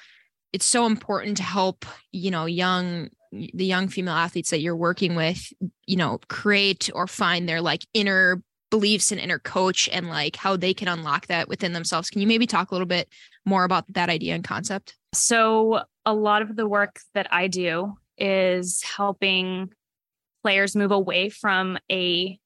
it's 0.54 0.66
so 0.66 0.86
important 0.86 1.38
to 1.38 1.44
help, 1.44 1.86
you 2.12 2.30
know, 2.30 2.46
young, 2.46 3.10
the 3.32 3.66
young 3.66 3.88
female 3.88 4.14
athletes 4.14 4.52
that 4.52 4.62
you're 4.62 4.76
working 4.76 5.16
with, 5.16 5.52
you 5.88 5.96
know, 5.96 6.20
create 6.30 6.92
or 6.94 7.08
find 7.08 7.50
their 7.50 7.62
like 7.62 7.84
inner 7.96 8.44
beliefs 8.70 9.12
and 9.12 9.20
inner 9.20 9.40
coach 9.40 9.90
and 9.92 10.10
like 10.10 10.36
how 10.36 10.58
they 10.58 10.74
can 10.74 10.88
unlock 10.88 11.28
that 11.28 11.48
within 11.48 11.74
themselves. 11.74 12.10
Can 12.10 12.22
you 12.22 12.28
maybe 12.28 12.48
talk 12.48 12.72
a 12.72 12.74
little 12.74 12.88
bit 12.88 13.10
more 13.46 13.64
about 13.64 13.86
that 13.94 14.10
idea 14.10 14.36
and 14.36 14.44
concept? 14.44 14.96
So, 15.14 15.82
a 16.06 16.14
lot 16.14 16.42
of 16.42 16.56
the 16.56 16.68
work 16.68 17.00
that 17.14 17.28
I 17.32 17.48
do 17.48 17.98
is 18.18 18.82
helping 18.82 19.70
players 20.42 20.76
move 20.76 20.92
away 20.92 21.30
from 21.30 21.78
a 21.92 22.40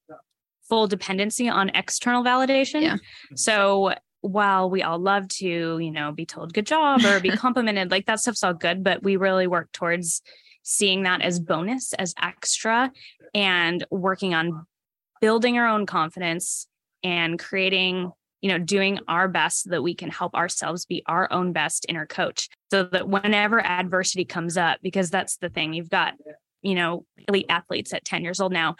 full 0.68 0.88
dependency 0.88 1.50
on 1.50 1.70
external 1.70 2.24
validation. 2.24 2.82
Yeah. 2.82 2.98
So, 3.36 3.94
while 4.22 4.70
we 4.70 4.84
all 4.84 5.00
love 5.00 5.28
to, 5.28 5.80
you 5.80 5.92
know, 5.92 6.12
be 6.12 6.26
told 6.26 6.54
good 6.54 6.68
job 6.68 7.04
or 7.04 7.20
be 7.20 7.30
complimented, 7.38 7.90
like 7.90 8.06
that 8.06 8.20
stuff's 8.20 8.44
all 8.44 8.54
good, 8.54 8.84
but 8.84 9.02
we 9.02 9.16
really 9.16 9.48
work 9.48 9.72
towards 9.72 10.22
seeing 10.64 11.04
that 11.04 11.22
as 11.22 11.40
bonus, 11.40 11.94
as 11.94 12.14
extra, 12.22 12.92
and 13.34 13.84
working 13.90 14.34
on 14.36 14.66
building 15.22 15.58
our 15.58 15.68
own 15.68 15.86
confidence 15.86 16.68
and 17.04 17.40
creating 17.40 18.12
you 18.42 18.50
know 18.50 18.58
doing 18.58 19.00
our 19.08 19.28
best 19.28 19.64
so 19.64 19.70
that 19.70 19.84
we 19.84 19.96
can 19.96 20.10
help 20.10 20.34
ourselves 20.34 20.86
be 20.86 21.04
our 21.06 21.32
own 21.32 21.54
best 21.54 21.86
inner 21.88 22.06
coach 22.06 22.50
so 22.72 22.84
that 22.84 23.08
whenever 23.08 23.64
adversity 23.64 24.26
comes 24.26 24.58
up 24.58 24.80
because 24.82 25.10
that's 25.10 25.38
the 25.38 25.50
thing 25.50 25.74
you've 25.74 25.90
got 25.90 26.14
you 26.62 26.76
know 26.76 27.06
elite 27.28 27.46
athletes 27.50 27.94
at 27.94 28.04
10 28.04 28.24
years 28.24 28.40
old 28.40 28.52
now 28.52 28.76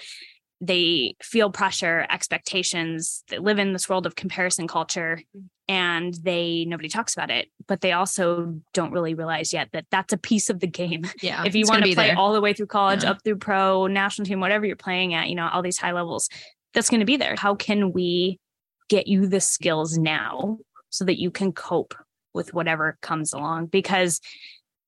they 0.64 1.16
feel 1.22 1.50
pressure 1.50 2.06
expectations 2.10 3.24
they 3.30 3.40
live 3.40 3.58
in 3.58 3.74
this 3.74 3.90
world 3.90 4.06
of 4.06 4.16
comparison 4.16 4.68
culture 4.68 5.20
mm-hmm. 5.36 5.48
and 5.68 6.14
they 6.22 6.66
nobody 6.68 6.88
talks 6.88 7.14
about 7.14 7.32
it 7.32 7.50
but 7.68 7.82
they 7.82 7.92
also 7.92 8.56
don't 8.74 8.92
really 8.92 9.16
realize 9.16 9.52
yet 9.52 9.70
that 9.74 9.86
that's 9.90 10.14
a 10.14 10.18
piece 10.18 10.50
of 10.50 10.60
the 10.60 10.68
game 10.68 11.04
Yeah. 11.22 11.44
if 11.46 11.56
you 11.56 11.66
want 11.68 11.82
gonna 11.82 11.96
play 11.96 12.08
there. 12.08 12.18
all 12.18 12.34
the 12.34 12.42
way 12.42 12.54
through 12.54 12.68
college 12.68 13.04
Yeah. 13.04 13.12
up 13.12 13.24
through 13.24 13.38
pro 13.38 13.88
national 13.88 14.28
team 14.28 14.40
whatever 14.40 14.66
you're 14.66 14.76
playing 14.76 15.14
at 15.16 15.30
you 15.30 15.36
know 15.36 15.50
all 15.52 15.64
these 15.64 15.80
high 15.80 15.94
levels 15.94 16.30
that's 16.74 16.90
going 16.90 17.02
to 17.02 17.06
be 17.06 17.18
there 17.18 17.36
how 17.38 17.56
can 17.56 17.92
we 17.92 18.40
get 18.88 19.08
you 19.08 19.28
the 19.28 19.42
skills 19.42 19.98
now 19.98 20.60
so 20.90 21.04
that 21.06 21.20
you 21.20 21.32
can 21.32 21.52
cope 21.52 21.96
with 22.34 22.54
whatever 22.54 22.98
comes 23.02 23.34
along 23.34 23.66
because 23.66 24.22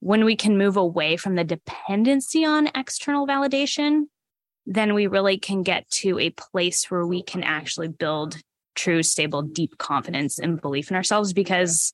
when 0.04 0.26
we 0.26 0.36
can 0.36 0.58
move 0.58 0.76
away 0.76 1.16
from 1.16 1.36
the 1.36 1.46
dependency 1.46 2.44
on 2.44 2.70
external 2.76 3.26
validation, 3.26 4.04
then 4.66 4.94
we 4.94 5.08
really 5.08 5.38
can 5.38 5.64
get 5.64 5.90
to 5.90 6.20
a 6.20 6.30
place 6.32 6.90
where 6.90 7.06
we 7.06 7.22
can 7.22 7.44
actually 7.44 7.88
build 7.88 8.38
true, 8.76 9.04
stable, 9.04 9.42
deep 9.42 9.78
confidence 9.78 10.40
and 10.40 10.62
belief 10.62 10.90
in 10.90 10.96
ourselves. 10.98 11.34
Because, 11.34 11.94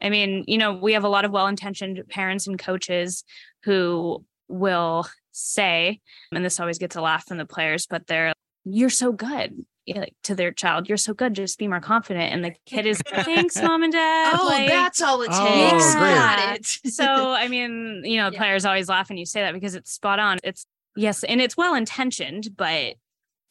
I 0.00 0.10
mean, 0.10 0.44
you 0.46 0.58
know, 0.58 0.74
we 0.74 0.94
have 0.94 1.04
a 1.04 1.08
lot 1.08 1.24
of 1.24 1.30
well 1.30 1.46
intentioned 1.46 2.02
parents 2.08 2.46
and 2.46 2.58
coaches 2.58 3.24
who 3.64 4.24
will 4.48 5.06
say, 5.32 6.00
and 6.32 6.44
this 6.44 6.58
always 6.58 6.78
gets 6.78 6.96
a 6.96 7.00
laugh 7.00 7.26
from 7.26 7.38
the 7.38 7.46
players, 7.46 7.86
but 7.86 8.06
they're, 8.06 8.32
you're 8.64 8.90
so 8.90 9.12
good 9.12 9.64
like 9.96 10.14
to 10.24 10.34
their 10.34 10.52
child, 10.52 10.88
"You're 10.88 10.98
so 10.98 11.14
good, 11.14 11.34
just 11.34 11.58
be 11.58 11.68
more 11.68 11.80
confident." 11.80 12.32
And 12.32 12.44
the 12.44 12.54
kid 12.66 12.86
is, 12.86 13.00
"Thanks, 13.08 13.56
mom 13.60 13.82
and 13.82 13.92
dad." 13.92 14.36
Oh, 14.38 14.46
like, 14.46 14.68
that's 14.68 15.00
all 15.00 15.22
it 15.22 15.30
oh, 15.32 15.44
takes. 15.44 15.94
Oh, 15.94 16.00
Got 16.00 16.56
it. 16.56 16.66
so 16.66 17.04
I 17.32 17.48
mean, 17.48 18.02
you 18.04 18.18
know, 18.18 18.30
Yeah. 18.30 18.38
players 18.38 18.64
always 18.64 18.88
laugh 18.88 19.08
when 19.08 19.18
you 19.18 19.26
say 19.26 19.42
that 19.42 19.54
because 19.54 19.74
it's 19.74 19.92
spot 19.92 20.18
on. 20.18 20.38
It's 20.44 20.66
yes, 20.98 21.24
and 21.24 21.40
it's 21.40 21.56
well 21.56 21.74
intentioned, 21.74 22.56
but 22.56 22.94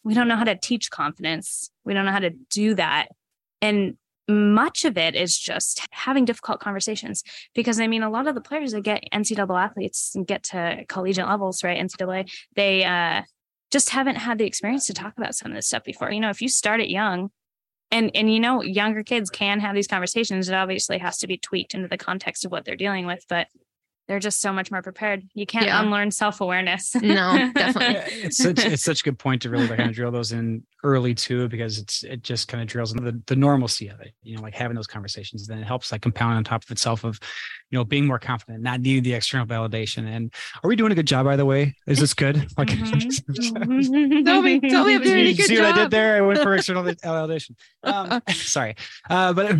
we 0.04 0.14
don't 0.14 0.28
know 0.28 0.36
how 0.36 0.44
to 0.44 0.56
teach 0.56 0.90
confidence. 0.90 1.70
We 1.84 1.94
don't 1.94 2.06
know 2.06 2.12
how 2.12 2.20
to 2.20 2.30
do 2.30 2.76
that. 2.76 3.08
And 3.62 3.98
much 4.28 4.86
of 4.86 4.98
it 4.98 5.16
is 5.16 5.38
just 5.38 5.86
having 5.92 6.26
difficult 6.26 6.60
conversations 6.60 7.24
because 7.56 7.80
I 7.80 7.88
mean, 7.88 8.04
a 8.04 8.10
lot 8.10 8.28
of 8.28 8.36
the 8.36 8.42
players 8.42 8.74
that 8.74 8.84
get 8.84 9.04
NCAA 9.14 9.64
athletes 9.64 10.12
and 10.16 10.28
get 10.28 10.44
to 10.44 10.84
collegiate 10.88 11.28
levels, 11.28 11.64
right? 11.64 11.80
NCAA, 11.80 12.30
they 12.56 12.84
uh, 12.84 13.24
just 13.72 13.90
haven't 13.90 14.18
had 14.18 14.38
the 14.38 14.46
experience 14.46 14.86
to 14.88 14.94
talk 14.94 15.14
about 15.18 15.36
some 15.36 15.52
of 15.52 15.56
this 15.56 15.68
stuff 15.68 15.84
before. 15.84 16.12
You 16.12 16.20
know, 16.20 16.30
if 16.30 16.42
you 16.42 16.50
start 16.50 16.82
it 16.82 16.90
young, 16.90 17.30
and 17.90 18.12
and 18.14 18.32
you 18.34 18.42
know, 18.42 18.62
younger 18.62 19.02
kids 19.02 19.30
can 19.30 19.62
have 19.62 19.74
these 19.74 19.88
conversations. 19.88 20.50
It 20.50 20.56
obviously 20.56 20.98
has 20.98 21.18
to 21.20 21.28
be 21.28 21.38
tweaked 21.38 21.74
into 21.74 21.88
the 21.88 21.98
context 21.98 22.44
of 22.44 22.52
what 22.52 22.66
they're 22.66 22.76
dealing 22.76 23.06
with, 23.06 23.24
but 23.30 23.48
they're 24.08 24.20
just 24.20 24.40
so 24.42 24.54
much 24.54 24.72
more 24.72 24.82
prepared. 24.82 25.24
You 25.34 25.46
can't 25.46 25.66
Yeah. 25.66 25.82
unlearn 25.82 26.12
self 26.12 26.40
awareness. 26.42 26.96
No, 26.96 27.52
definitely. 27.54 28.14
it's 28.24 28.38
such 28.38 28.64
it's 28.66 28.84
such 28.84 29.02
a 29.02 29.04
good 29.04 29.20
point 29.20 29.42
to 29.44 29.50
really 29.50 29.68
like 29.68 29.78
kind 29.78 29.90
of 29.90 29.96
drill 29.96 30.12
those 30.12 30.32
in 30.32 30.64
early 30.84 31.14
too 31.14 31.48
because 31.50 31.78
it's 31.80 32.04
it 32.04 32.22
just 32.24 32.48
kind 32.48 32.62
of 32.62 32.68
drills 32.68 32.92
into 32.94 33.12
the, 33.12 33.22
the 33.26 33.36
normalcy 33.36 33.88
of 33.90 34.00
it 34.00 34.14
you 34.22 34.36
know 34.36 34.42
like 34.44 34.54
having 34.54 34.76
those 34.76 34.86
conversations 34.88 35.48
then 35.48 35.58
it 35.58 35.66
helps 35.66 35.92
like 35.92 36.02
compound 36.04 36.36
on 36.36 36.44
top 36.44 36.64
of 36.64 36.70
itself 36.70 37.04
of 37.04 37.20
you 37.72 37.78
know 37.78 37.84
being 37.84 38.06
more 38.06 38.20
confident 38.20 38.62
not 38.62 38.80
needing 38.80 39.02
the 39.02 39.12
external 39.14 39.46
validation 39.46 40.08
and 40.08 40.32
are 40.64 40.68
we 40.68 40.76
doing 40.76 40.92
a 40.92 40.96
good 40.96 41.08
job 41.08 41.26
by 41.26 41.36
the 41.36 41.44
way 41.46 41.74
is 41.88 42.00
this 42.00 42.14
good 42.14 42.36
like 42.58 42.68
Mhm. 42.78 44.24
Tell 44.26 44.42
me- 44.42 44.60
tell 44.62 44.86
me 44.86 44.96
I'm 44.96 45.02
doing 45.02 45.26
a 45.26 45.30
you 45.30 45.36
good 45.36 45.46
see 45.48 45.58
what 45.60 45.74
I 45.74 45.84
did 45.84 45.92
there? 45.92 46.18
I 46.18 46.22
went 46.22 46.40
for 46.40 46.54
external 46.56 46.84
validation. 46.84 47.56
Um, 47.84 48.22
sorry, 48.32 48.76
uh, 49.10 49.34
but 49.34 49.58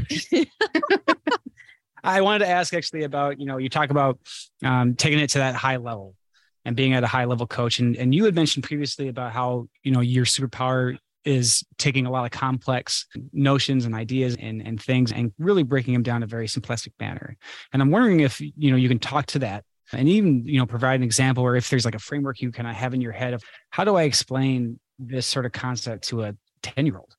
I 2.08 2.22
wanted 2.22 2.40
to 2.40 2.48
ask 2.50 2.74
actually 2.74 3.04
about 3.04 3.40
you 3.40 3.46
know 3.46 3.58
you 3.58 3.70
talk 3.70 3.90
about 3.90 4.20
um, 4.64 4.96
taking 4.96 5.20
it 5.20 5.30
to 5.32 5.40
that 5.40 5.56
high 5.56 5.76
level 5.76 6.16
and 6.64 6.76
being 6.76 6.94
at 6.94 7.04
a 7.04 7.08
high 7.08 7.26
level 7.26 7.46
coach, 7.46 7.80
and 7.80 7.98
and 7.98 8.16
you 8.16 8.24
had 8.24 8.34
mentioned 8.34 8.64
previously 8.64 9.10
about 9.10 9.34
how 9.34 9.68
you 9.84 9.92
know 9.92 10.00
your 10.00 10.26
superpower 10.26 10.98
is 11.26 11.66
taking 11.78 12.06
a 12.06 12.10
lot 12.10 12.24
of 12.24 12.32
complex 12.32 13.06
notions 13.34 13.84
and 13.84 13.94
ideas 13.94 14.38
and, 14.40 14.66
and 14.66 14.82
things 14.82 15.12
and 15.12 15.34
really 15.38 15.64
breaking 15.64 15.92
them 15.92 16.02
down 16.02 16.18
in 16.18 16.24
a 16.24 16.28
very 16.28 16.48
simplistic 16.48 16.94
manner. 17.02 17.36
And 17.74 17.82
I'm 17.82 17.92
wondering 17.92 18.22
if 18.22 18.40
you 18.40 18.72
know 18.72 18.78
you 18.78 18.88
can 18.88 19.00
talk 19.00 19.26
to 19.28 19.40
that 19.40 19.66
and 19.92 20.08
even 20.08 20.48
you 20.48 20.60
know 20.60 20.66
provide 20.66 20.96
an 20.96 21.04
example 21.04 21.44
or 21.44 21.58
if 21.58 21.70
there's 21.70 21.84
like 21.84 21.96
a 21.96 22.00
framework 22.00 22.40
you 22.40 22.52
kind 22.54 22.70
of 22.70 22.76
have 22.76 22.94
in 22.94 23.02
your 23.02 23.12
head 23.12 23.34
of 23.34 23.44
how 23.70 23.84
do 23.84 23.96
I 23.96 24.04
explain 24.04 24.80
this 24.98 25.28
sort 25.28 25.46
of 25.46 25.52
concept 25.52 26.08
to 26.08 26.24
a 26.24 26.34
10 26.64 26.86
year 26.86 26.98
old? 26.98 27.14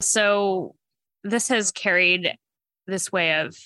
so 0.00 0.74
this 1.22 1.46
has 1.46 1.70
carried 1.70 2.36
this 2.88 3.12
way 3.12 3.40
of 3.40 3.56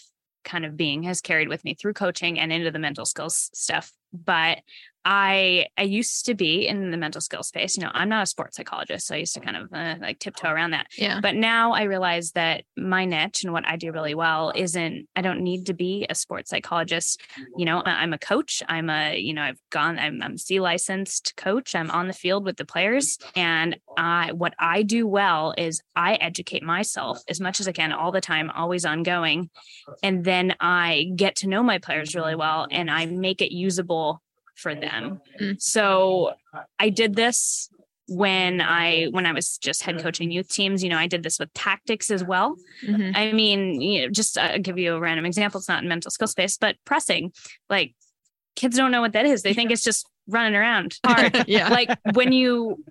kind 0.47 0.65
of 0.65 0.76
being 0.76 1.03
has 1.03 1.21
carried 1.21 1.49
with 1.49 1.62
me 1.65 1.75
through 1.75 1.93
coaching 1.93 2.38
and 2.38 2.50
into 2.53 2.71
the 2.71 2.79
mental 2.79 3.05
skills 3.05 3.50
stuff 3.53 3.93
but 4.12 4.61
i 5.07 5.65
i 5.79 5.83
used 5.83 6.27
to 6.27 6.35
be 6.35 6.67
in 6.67 6.91
the 6.91 6.97
mental 6.97 7.21
skills 7.21 7.47
space 7.49 7.77
you 7.77 7.83
know 7.85 7.91
i'm 7.95 8.09
not 8.09 8.25
a 8.25 8.27
sports 8.27 8.57
psychologist 8.57 9.07
so 9.07 9.15
i 9.15 9.19
used 9.19 9.33
to 9.35 9.41
kind 9.41 9.57
of 9.57 9.73
uh, 9.73 9.95
like 10.01 10.19
tiptoe 10.19 10.51
around 10.51 10.73
that 10.73 10.87
Yeah. 10.99 11.21
but 11.21 11.35
now 11.37 11.73
I 11.73 11.83
realize 11.85 12.33
that 12.33 12.65
my 12.77 13.05
niche 13.05 13.45
and 13.45 13.53
what 13.53 13.67
I 13.67 13.77
do 13.77 13.93
really 13.93 14.15
well 14.15 14.53
isn't, 14.55 15.09
I 15.15 15.21
don't 15.23 15.41
need 15.41 15.67
to 15.67 15.75
be 15.75 16.07
a 16.11 16.15
sports 16.15 16.51
psychologist. 16.51 17.21
You 17.57 17.65
know, 17.65 17.83
I'm 17.85 18.13
a 18.13 18.19
coach. 18.19 18.63
I'm 18.69 18.91
a, 18.91 19.17
you 19.19 19.33
know, 19.35 19.43
I've 19.43 19.61
gone, 19.71 19.99
I'm, 19.99 20.23
I'm 20.23 20.37
C 20.39 20.59
licensed 20.61 21.35
coach. 21.37 21.75
I'm 21.75 21.91
on 21.91 22.07
the 22.09 22.13
field 22.13 22.45
with 22.45 22.57
the 22.57 22.65
players. 22.65 23.19
And 23.35 23.79
I, 23.97 24.33
what 24.33 24.55
I 24.59 24.83
do 24.83 25.07
well 25.07 25.55
is 25.57 25.83
I 25.95 26.15
educate 26.15 26.63
myself 26.63 27.21
as 27.29 27.41
much 27.41 27.61
as 27.61 27.69
I 27.69 27.73
can 27.73 27.93
all 27.93 28.11
the 28.13 28.21
time, 28.21 28.51
always 28.51 28.85
ongoing. 28.85 29.51
And 30.03 30.25
then 30.25 30.55
I 30.61 31.11
get 31.15 31.37
to 31.37 31.49
know 31.49 31.63
my 31.63 31.79
players 31.79 32.15
really 32.15 32.35
well 32.35 32.67
and 32.71 32.91
I 32.91 33.07
make 33.07 33.41
it 33.43 33.53
usable 33.53 34.23
for 34.57 34.75
them. 34.75 35.21
Mm. 35.41 35.61
So 35.61 36.33
I 36.79 36.89
did 36.89 37.15
this 37.15 37.71
when 38.09 38.61
I 38.61 39.07
when 39.11 39.27
I 39.27 39.33
was 39.33 39.59
just 39.59 39.83
head 39.83 40.01
coaching 40.01 40.31
youth 40.31 40.49
teams, 40.49 40.83
you 40.83 40.89
know, 40.89 40.99
I 40.99 41.07
did 41.07 41.23
this 41.23 41.39
with 41.39 41.53
tactics 41.55 42.11
as 42.11 42.23
well. 42.23 42.57
Mhm. 42.85 43.17
I 43.17 43.33
mean, 43.33 43.81
you 43.81 44.03
know, 44.03 44.09
just 44.11 44.39
uh, 44.39 44.59
give 44.59 44.79
you 44.79 44.95
a 44.95 45.01
random 45.01 45.27
example. 45.27 45.59
It's 45.59 45.69
not 45.69 45.83
in 45.83 45.89
mental 45.89 46.11
skill 46.11 46.29
space, 46.29 46.57
but 46.57 46.77
pressing, 46.85 47.33
like 47.69 47.95
kids 48.55 48.77
don't 48.77 48.93
know 48.93 49.01
what 49.01 49.13
that 49.13 49.27
is. 49.27 49.43
They 49.43 49.55
think 49.55 49.71
it's 49.71 49.83
just 49.83 50.09
running 50.29 50.55
around 50.55 50.99
hard. 51.05 51.45
yeah. 51.49 51.69
like 51.69 51.91
when 52.15 52.33
you 52.33 52.83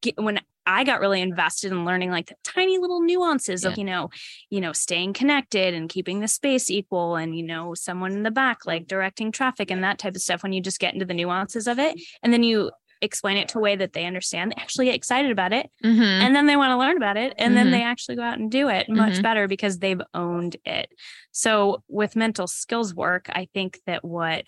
get, 0.00 0.16
when 0.16 0.40
I 0.66 0.84
got 0.84 1.00
really 1.00 1.20
invested 1.20 1.72
in 1.72 1.84
learning 1.84 2.10
like 2.10 2.26
the 2.26 2.36
tiny 2.44 2.78
little 2.78 3.00
nuances 3.00 3.64
of, 3.64 3.76
you 3.78 3.84
know, 3.84 4.10
you 4.50 4.60
know, 4.60 4.72
staying 4.72 5.12
connected 5.14 5.74
and 5.74 5.88
keeping 5.88 6.20
the 6.20 6.28
space 6.28 6.70
equal 6.70 7.16
and, 7.16 7.36
you 7.36 7.42
know, 7.42 7.74
someone 7.74 8.12
in 8.12 8.22
the 8.22 8.30
back, 8.30 8.64
like 8.66 8.86
directing 8.86 9.32
traffic 9.32 9.70
and 9.70 9.82
that 9.82 9.98
type 9.98 10.14
of 10.14 10.22
stuff. 10.22 10.42
When 10.42 10.52
you 10.52 10.60
just 10.60 10.78
get 10.78 10.94
into 10.94 11.04
the 11.06 11.14
nuances 11.14 11.66
of 11.66 11.78
it 11.78 12.00
and 12.22 12.32
then 12.32 12.42
you 12.42 12.70
explain 13.00 13.36
it 13.36 13.48
to 13.48 13.58
a 13.58 13.60
way 13.60 13.74
that 13.74 13.92
they 13.94 14.04
understand, 14.04 14.52
they 14.52 14.62
actually 14.62 14.86
get 14.86 14.94
excited 14.94 15.32
about 15.32 15.52
it 15.52 15.68
Mhm. 15.84 16.22
and 16.22 16.36
then 16.36 16.46
they 16.46 16.56
want 16.56 16.70
to 16.70 16.76
learn 16.78 16.96
about 16.96 17.16
it 17.16 17.34
and 17.36 17.52
Mhm. 17.52 17.56
then 17.56 17.70
they 17.72 17.82
actually 17.82 18.14
go 18.14 18.22
out 18.22 18.38
and 18.38 18.48
do 18.48 18.68
it 18.68 18.88
much 18.88 19.14
Mhm. 19.14 19.22
better 19.22 19.48
because 19.48 19.80
they've 19.80 20.00
owned 20.14 20.56
it 20.64 20.88
so 21.32 21.82
with 21.88 22.14
mental 22.14 22.46
skills 22.46 22.94
work 22.94 23.26
i 23.30 23.48
think 23.52 23.80
that 23.86 24.04
what 24.04 24.44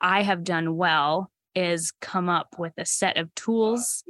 i 0.00 0.22
have 0.22 0.44
done 0.44 0.76
well 0.76 1.32
is 1.56 1.92
come 2.00 2.28
up 2.28 2.54
with 2.56 2.72
a 2.78 2.84
set 2.84 3.16
of 3.16 3.34
tools 3.34 4.04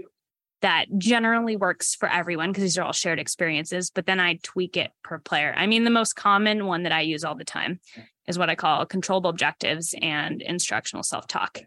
that 0.60 0.86
generally 0.98 1.56
works 1.56 1.94
for 1.94 2.08
everyone 2.10 2.50
because 2.50 2.62
these 2.62 2.78
are 2.78 2.84
all 2.84 2.92
shared 2.92 3.18
experiences 3.20 3.90
but 3.90 4.06
then 4.06 4.18
i 4.20 4.38
tweak 4.42 4.76
it 4.76 4.90
per 5.04 5.18
player. 5.18 5.54
I 5.56 5.66
mean 5.66 5.84
the 5.84 5.90
most 5.90 6.14
common 6.14 6.66
one 6.66 6.82
that 6.84 6.92
i 6.92 7.00
use 7.00 7.24
all 7.24 7.34
the 7.36 7.44
time 7.44 7.80
is 8.26 8.38
what 8.38 8.50
i 8.50 8.54
call 8.54 8.84
controllable 8.86 9.30
objectives 9.30 9.94
and 10.00 10.42
instructional 10.42 11.02
self-talk. 11.02 11.58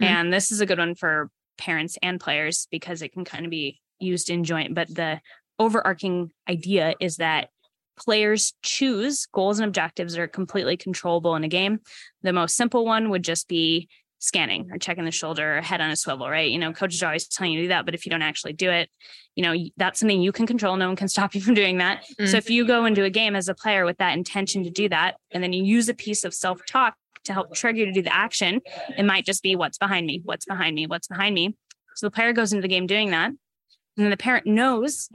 Mhm. 0.00 0.06
and 0.06 0.32
this 0.32 0.50
is 0.50 0.60
a 0.60 0.66
good 0.66 0.78
one 0.78 0.94
for 0.94 1.30
parents 1.58 1.98
and 2.02 2.18
players 2.20 2.66
because 2.70 3.02
it 3.02 3.12
can 3.12 3.24
kind 3.24 3.44
of 3.44 3.50
be 3.50 3.80
used 3.98 4.30
in 4.30 4.44
joint 4.44 4.74
but 4.74 4.88
the 4.94 5.20
overarching 5.58 6.30
idea 6.48 6.94
is 7.00 7.16
that 7.16 7.50
players 7.98 8.54
choose 8.62 9.26
goals 9.26 9.58
and 9.58 9.68
objectives 9.68 10.14
that 10.14 10.22
are 10.22 10.26
completely 10.26 10.74
controllable 10.74 11.36
in 11.36 11.44
a 11.44 11.48
game. 11.48 11.80
The 12.22 12.32
most 12.32 12.56
simple 12.56 12.86
one 12.86 13.10
would 13.10 13.22
just 13.22 13.46
be 13.46 13.90
scanning 14.20 14.70
or 14.70 14.78
checking 14.78 15.04
the 15.04 15.10
shoulder 15.10 15.58
or 15.58 15.60
head 15.60 15.80
on 15.80 15.90
a 15.90 15.96
swivel 15.96 16.28
right? 16.28 16.50
You 16.50 16.58
know 16.58 16.72
coaches 16.72 17.02
are 17.02 17.06
always 17.06 17.26
telling 17.26 17.52
you 17.52 17.58
to 17.58 17.64
do 17.64 17.68
that 17.68 17.84
but 17.84 17.94
if 17.94 18.06
you 18.06 18.10
don't 18.10 18.22
actually 18.22 18.52
do 18.52 18.70
it 18.70 18.88
you 19.34 19.42
know 19.42 19.54
that's 19.76 20.00
something 20.00 20.20
you 20.20 20.32
can 20.32 20.46
control. 20.46 20.76
No 20.76 20.86
one 20.86 20.96
can 20.96 21.08
stop 21.16 21.34
you 21.34 21.40
from 21.40 21.54
doing 21.54 21.78
that. 21.78 22.04
Mm. 22.20 22.28
so 22.28 22.36
if 22.36 22.48
you 22.48 22.66
go 22.66 22.84
into 22.84 23.02
a 23.04 23.10
game 23.10 23.34
as 23.34 23.48
a 23.48 23.54
player 23.54 23.84
with 23.84 23.98
that 23.98 24.16
intention 24.16 24.62
to 24.64 24.70
do 24.70 24.88
that 24.88 25.16
and 25.32 25.42
then 25.42 25.52
you 25.52 25.64
use 25.64 25.88
a 25.88 25.94
piece 25.94 26.24
of 26.24 26.34
self-talk 26.34 26.94
to 27.24 27.32
help 27.32 27.54
trigger 27.54 27.80
you 27.80 27.86
to 27.86 27.92
do 27.92 28.02
the 28.02 28.14
action 28.14 28.60
it 28.96 29.04
might 29.04 29.26
just 29.26 29.42
be 29.42 29.56
what's 29.56 29.78
behind 29.78 30.06
me? 30.06 30.20
What's 30.24 30.46
behind 30.46 30.74
me? 30.74 30.86
What's 30.86 31.08
behind 31.08 31.34
me? 31.34 31.56
So 31.96 32.06
the 32.06 32.10
player 32.10 32.32
goes 32.32 32.52
into 32.52 32.62
the 32.62 32.68
game 32.68 32.86
doing 32.86 33.10
that 33.10 33.26
and 33.26 33.38
then 33.96 34.10
the 34.10 34.16
parent 34.16 34.46
knows 34.46 35.08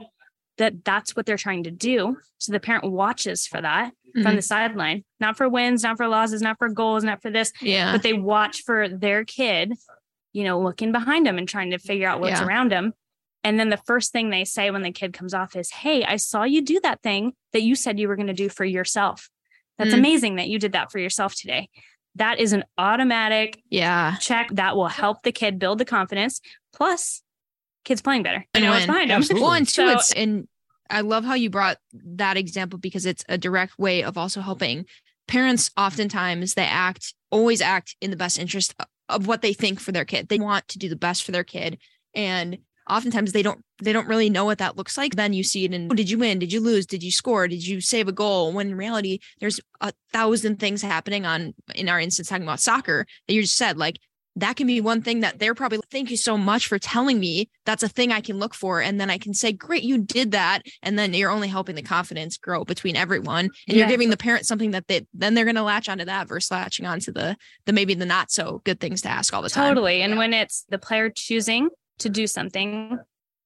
that 0.58 0.84
that's 0.84 1.14
what 1.14 1.26
they're 1.26 1.36
trying 1.36 1.64
to 1.64 1.70
do 1.70 2.16
so 2.38 2.52
the 2.52 2.60
parent 2.60 2.84
watches 2.90 3.46
for 3.46 3.60
that 3.60 3.92
Mhm. 4.16 4.22
from 4.22 4.36
the 4.36 4.42
sideline 4.42 5.04
not 5.20 5.36
for 5.36 5.48
wins 5.48 5.82
not 5.82 5.96
for 5.96 6.08
losses 6.08 6.40
not 6.42 6.58
for 6.58 6.68
goals 6.68 7.04
not 7.04 7.20
for 7.22 7.30
this 7.30 7.52
yeah. 7.60 7.92
but 7.92 8.02
they 8.02 8.12
watch 8.14 8.62
for 8.62 8.88
their 8.88 9.24
kid, 9.24 9.72
you 10.32 10.44
know, 10.44 10.60
looking 10.60 10.92
behind 10.92 11.26
them 11.26 11.38
and 11.38 11.48
trying 11.48 11.70
to 11.72 11.78
figure 11.78 12.08
out 12.08 12.20
what's 12.20 12.40
Yeah. 12.40 12.46
around 12.46 12.70
them. 12.72 12.92
And 13.44 13.60
then 13.60 13.68
the 13.68 13.76
first 13.86 14.12
thing 14.12 14.30
they 14.30 14.44
say 14.44 14.70
when 14.70 14.82
the 14.82 14.90
kid 14.92 15.12
comes 15.12 15.32
off 15.34 15.54
is, 15.54 15.70
Hey, 15.70 16.04
I 16.04 16.16
saw 16.16 16.42
you 16.44 16.62
do 16.62 16.80
that 16.82 17.00
thing 17.02 17.32
that 17.52 17.62
you 17.62 17.74
said 17.74 17.98
you 18.00 18.08
were 18.08 18.16
going 18.16 18.26
to 18.26 18.32
do 18.32 18.48
for 18.48 18.64
yourself. 18.64 19.28
That's 19.78 19.90
Mm. 19.94 19.98
amazing 19.98 20.36
that 20.36 20.48
you 20.48 20.58
did 20.58 20.72
that 20.72 20.90
for 20.90 20.98
yourself 20.98 21.34
today. 21.34 21.68
That 22.16 22.40
is 22.40 22.52
an 22.54 22.64
automatic 22.78 23.62
yeah. 23.70 24.16
check 24.20 24.48
that 24.52 24.74
will 24.76 24.88
help 24.88 25.22
the 25.22 25.32
kid 25.32 25.58
build 25.58 25.78
the 25.78 25.84
confidence. 25.84 26.40
Plus, 26.72 27.22
kids 27.86 28.02
playing 28.02 28.22
better. 28.22 28.44
I 28.54 28.60
know 28.60 28.70
what's 28.70 28.80
win. 28.82 28.88
behind 28.88 29.10
them. 29.10 29.16
Absolutely. 29.18 29.42
Well, 29.42 29.52
and 29.54 29.66
two, 29.68 29.72
So- 29.72 29.88
it's 29.92 30.12
and 30.12 30.46
I 30.90 31.00
love 31.00 31.24
how 31.24 31.34
you 31.34 31.48
brought 31.48 31.78
that 31.94 32.36
example 32.36 32.78
because 32.78 33.06
it's 33.06 33.24
a 33.28 33.38
direct 33.38 33.78
way 33.78 34.02
of 34.04 34.18
also 34.18 34.40
helping 34.42 34.84
parents. 35.26 35.70
Oftentimes, 35.76 36.54
they 36.54 36.64
act 36.66 37.14
always 37.30 37.60
act 37.62 37.96
in 38.00 38.10
the 38.10 38.16
best 38.16 38.38
interest 38.38 38.74
of- 38.78 38.86
of 39.08 39.26
what 39.26 39.40
they 39.40 39.52
think 39.52 39.80
for 39.80 39.92
their 39.92 40.04
kid. 40.04 40.28
They 40.28 40.38
want 40.38 40.68
to 40.68 40.78
do 40.78 40.88
the 40.88 40.96
best 40.96 41.24
for 41.24 41.32
their 41.32 41.44
kid, 41.44 41.78
and 42.14 42.58
oftentimes 42.88 43.32
they 43.32 43.42
don't 43.42 43.64
they 43.82 43.92
don't 43.92 44.06
really 44.06 44.30
know 44.30 44.44
what 44.44 44.58
that 44.58 44.76
looks 44.76 44.96
like 44.96 45.16
then 45.16 45.32
you 45.32 45.42
see 45.42 45.64
it 45.64 45.74
in 45.74 45.88
oh, 45.90 45.94
did 45.94 46.08
you 46.08 46.16
win 46.18 46.38
did 46.38 46.52
you 46.52 46.60
lose 46.60 46.86
did 46.86 47.02
you 47.02 47.10
score 47.10 47.48
did 47.48 47.66
you 47.66 47.80
save 47.80 48.06
a 48.06 48.12
goal 48.12 48.52
when 48.52 48.68
in 48.68 48.76
reality 48.76 49.18
there's 49.40 49.58
a 49.80 49.92
thousand 50.12 50.60
things 50.60 50.82
happening 50.82 51.26
on 51.26 51.52
in 51.74 51.88
our 51.88 51.98
instance 51.98 52.28
talking 52.28 52.44
about 52.44 52.60
soccer 52.60 53.04
that 53.26 53.34
you 53.34 53.42
just 53.42 53.56
said 53.56 53.76
like 53.76 53.96
that 54.36 54.56
can 54.56 54.66
be 54.66 54.80
one 54.80 55.02
thing 55.02 55.20
that 55.20 55.38
they're 55.38 55.54
probably 55.54 55.80
thank 55.90 56.10
you 56.10 56.16
so 56.16 56.36
much 56.36 56.66
for 56.66 56.78
telling 56.78 57.18
me 57.18 57.48
that's 57.64 57.82
a 57.82 57.88
thing 57.88 58.12
I 58.12 58.20
can 58.20 58.38
look 58.38 58.54
for 58.54 58.80
and 58.80 59.00
then 59.00 59.10
I 59.10 59.18
can 59.18 59.34
say 59.34 59.52
great 59.52 59.82
you 59.82 59.98
did 59.98 60.32
that 60.32 60.62
and 60.82 60.98
then 60.98 61.14
you're 61.14 61.30
only 61.30 61.48
helping 61.48 61.74
the 61.74 61.82
confidence 61.82 62.36
grow 62.36 62.64
between 62.64 62.96
everyone 62.96 63.46
and 63.46 63.52
yeah. 63.66 63.76
you're 63.78 63.88
giving 63.88 64.10
the 64.10 64.16
parent 64.16 64.46
something 64.46 64.70
that 64.72 64.86
they 64.86 65.06
then 65.14 65.34
they're 65.34 65.44
going 65.44 65.56
to 65.56 65.62
latch 65.62 65.88
onto 65.88 66.04
that 66.04 66.28
versus 66.28 66.50
latching 66.50 66.86
onto 66.86 67.12
the 67.12 67.36
the 67.64 67.72
maybe 67.72 67.94
the 67.94 68.06
not 68.06 68.30
so 68.30 68.60
good 68.64 68.78
things 68.78 69.02
to 69.02 69.08
ask 69.08 69.32
all 69.34 69.42
the 69.42 69.50
time 69.50 69.68
totally 69.68 70.02
and 70.02 70.12
yeah. 70.12 70.18
when 70.18 70.32
it's 70.32 70.64
the 70.68 70.78
player 70.78 71.10
choosing 71.10 71.68
to 71.98 72.08
do 72.08 72.26
something 72.26 72.98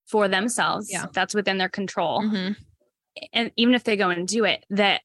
for 0.06 0.28
themselves 0.28 0.90
yeah. 0.90 1.06
that's 1.12 1.34
within 1.34 1.58
their 1.58 1.68
control 1.68 2.20
mm-hmm. 2.22 2.52
and 3.32 3.52
even 3.56 3.74
if 3.74 3.84
they 3.84 3.96
go 3.96 4.10
and 4.10 4.26
do 4.26 4.44
it 4.44 4.64
that 4.70 5.02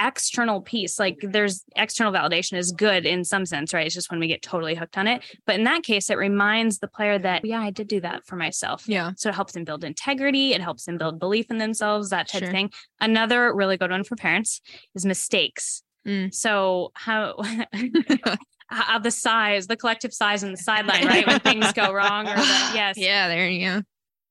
external 0.00 0.62
piece 0.62 0.98
like 0.98 1.18
there's 1.22 1.62
external 1.76 2.12
validation 2.12 2.56
is 2.56 2.72
good 2.72 3.04
in 3.04 3.22
some 3.22 3.44
sense 3.44 3.74
right? 3.74 3.86
It's 3.86 3.94
just 3.94 4.10
when 4.10 4.18
we 4.18 4.26
get 4.26 4.42
totally 4.42 4.74
hooked 4.74 4.96
on 4.96 5.06
it. 5.06 5.22
But 5.46 5.56
in 5.56 5.64
that 5.64 5.82
case 5.82 6.08
it 6.08 6.16
reminds 6.16 6.78
the 6.78 6.88
player 6.88 7.18
that 7.18 7.44
yeah 7.44 7.60
i 7.60 7.70
did 7.70 7.86
do 7.86 8.00
that 8.00 8.26
for 8.26 8.36
myself. 8.36 8.84
Yeah. 8.88 9.12
So 9.16 9.28
it 9.28 9.34
helps 9.34 9.52
them 9.52 9.64
build 9.64 9.84
integrity 9.84 10.54
it 10.54 10.62
helps 10.62 10.86
them 10.86 10.96
build 10.96 11.18
belief 11.20 11.50
in 11.50 11.58
themselves 11.58 12.10
that 12.10 12.28
type 12.28 12.40
sure. 12.40 12.48
of 12.48 12.52
thing. 12.52 12.70
Another 13.00 13.54
really 13.54 13.76
good 13.76 13.90
one 13.90 14.04
for 14.04 14.16
parents 14.16 14.60
is 14.94 15.04
mistakes. 15.04 15.82
Mm. 16.06 16.32
so 16.34 16.92
how 16.94 17.36
how 18.68 18.98
the 18.98 19.10
size 19.10 19.66
the 19.66 19.76
collective 19.76 20.14
size 20.14 20.42
on 20.42 20.50
the 20.50 20.56
sideline 20.56 21.06
right? 21.06 21.26
When 21.26 21.40
things 21.40 21.72
go 21.74 21.92
wrong 21.98 22.26
or 22.26 22.36
the, 22.36 22.42
yes. 22.74 22.96
Yeah 22.96 23.28
there 23.28 23.48
you 23.48 23.68
go. 23.68 23.82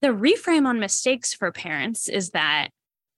The 0.02 0.08
reframe 0.08 0.66
on 0.66 0.80
mistakes 0.80 1.34
for 1.34 1.52
parents 1.52 2.08
is 2.10 2.32
that 2.32 2.70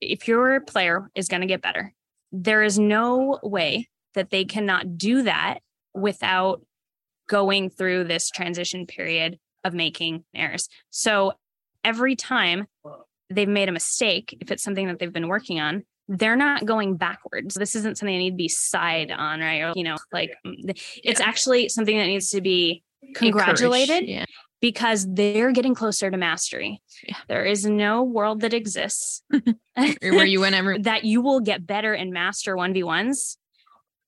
if 0.02 0.28
your 0.28 0.60
player 0.62 1.10
is 1.16 1.28
going 1.28 1.42
to 1.42 1.48
get 1.48 1.62
better 1.62 1.94
there 2.32 2.64
is 2.64 2.80
no 2.80 3.40
way 3.44 3.90
that 4.14 4.30
they 4.30 4.46
cannot 4.46 4.98
do 4.98 5.24
that 5.24 5.60
without 5.94 6.62
going 7.28 7.70
through 7.70 8.04
this 8.04 8.30
transition 8.30 8.86
period 8.86 9.40
of 9.64 9.74
making 9.74 10.24
errors. 10.34 10.68
So 10.90 11.34
every 11.84 12.16
time 12.16 12.68
they've 13.30 13.48
made 13.48 13.70
a 13.70 13.72
mistake, 13.72 14.38
if 14.42 14.52
it's 14.52 14.64
something 14.64 14.88
that 14.88 15.00
they've 15.00 15.14
been 15.14 15.28
working 15.28 15.60
on, 15.60 15.84
they're 16.08 16.36
not 16.36 16.66
going 16.66 16.98
backwards. 16.98 17.56
This 17.56 17.76
isn't 17.76 17.98
something 17.98 18.14
they 18.14 18.24
need 18.24 18.32
to 18.32 18.36
be 18.36 18.50
side 18.50 19.12
on, 19.12 19.40
right? 19.40 19.62
Or, 19.62 19.74
you 19.76 19.84
know, 19.84 19.96
like 20.12 20.36
it's 20.44 21.20
yeah. 21.20 21.26
actually 21.26 21.70
something 21.70 21.98
that 21.98 22.08
needs 22.08 22.32
to 22.32 22.42
be 22.42 22.84
congratulated. 23.16 24.08
Yeah 24.08 24.26
because 24.62 25.08
they're 25.12 25.52
getting 25.52 25.74
closer 25.74 26.10
to 26.12 26.18
mastery. 26.18 26.82
Yeah. 27.06 27.18
There 27.28 27.46
is 27.46 27.66
no 27.66 28.04
world 28.04 28.42
that 28.42 28.54
exists 28.54 29.24
where 29.76 30.26
you 30.26 30.42
win 30.42 30.54
every 30.54 30.78
that 30.84 31.04
you 31.04 31.22
will 31.22 31.40
get 31.40 31.66
better 31.66 31.94
and 31.94 32.14
master 32.14 32.56
1v1s 32.56 33.38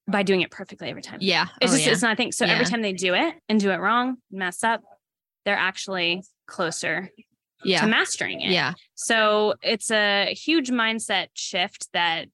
by 0.06 0.22
doing 0.22 0.42
it 0.42 0.50
perfectly 0.50 0.88
every 0.88 1.02
time. 1.02 1.18
Yeah. 1.20 1.48
It's 1.60 1.72
oh, 1.72 1.74
just 1.74 1.86
yeah. 1.86 1.92
it's 1.92 2.02
not 2.02 2.12
a 2.12 2.16
thing. 2.16 2.32
So 2.32 2.44
yeah. 2.44 2.52
every 2.52 2.66
time 2.66 2.82
they 2.82 2.92
do 2.92 3.14
it 3.14 3.34
and 3.48 3.58
do 3.60 3.70
it 3.70 3.76
wrong, 3.76 4.16
mess 4.30 4.62
up, 4.62 4.82
they're 5.44 5.56
actually 5.56 6.22
closer 6.46 7.10
yeah. 7.64 7.80
to 7.80 7.86
mastering 7.88 8.40
it. 8.40 8.52
Yeah. 8.52 8.74
So 8.94 9.54
it's 9.62 9.90
a 9.90 10.34
huge 10.34 10.70
mindset 10.70 11.28
shift 11.34 11.88
that 11.92 12.26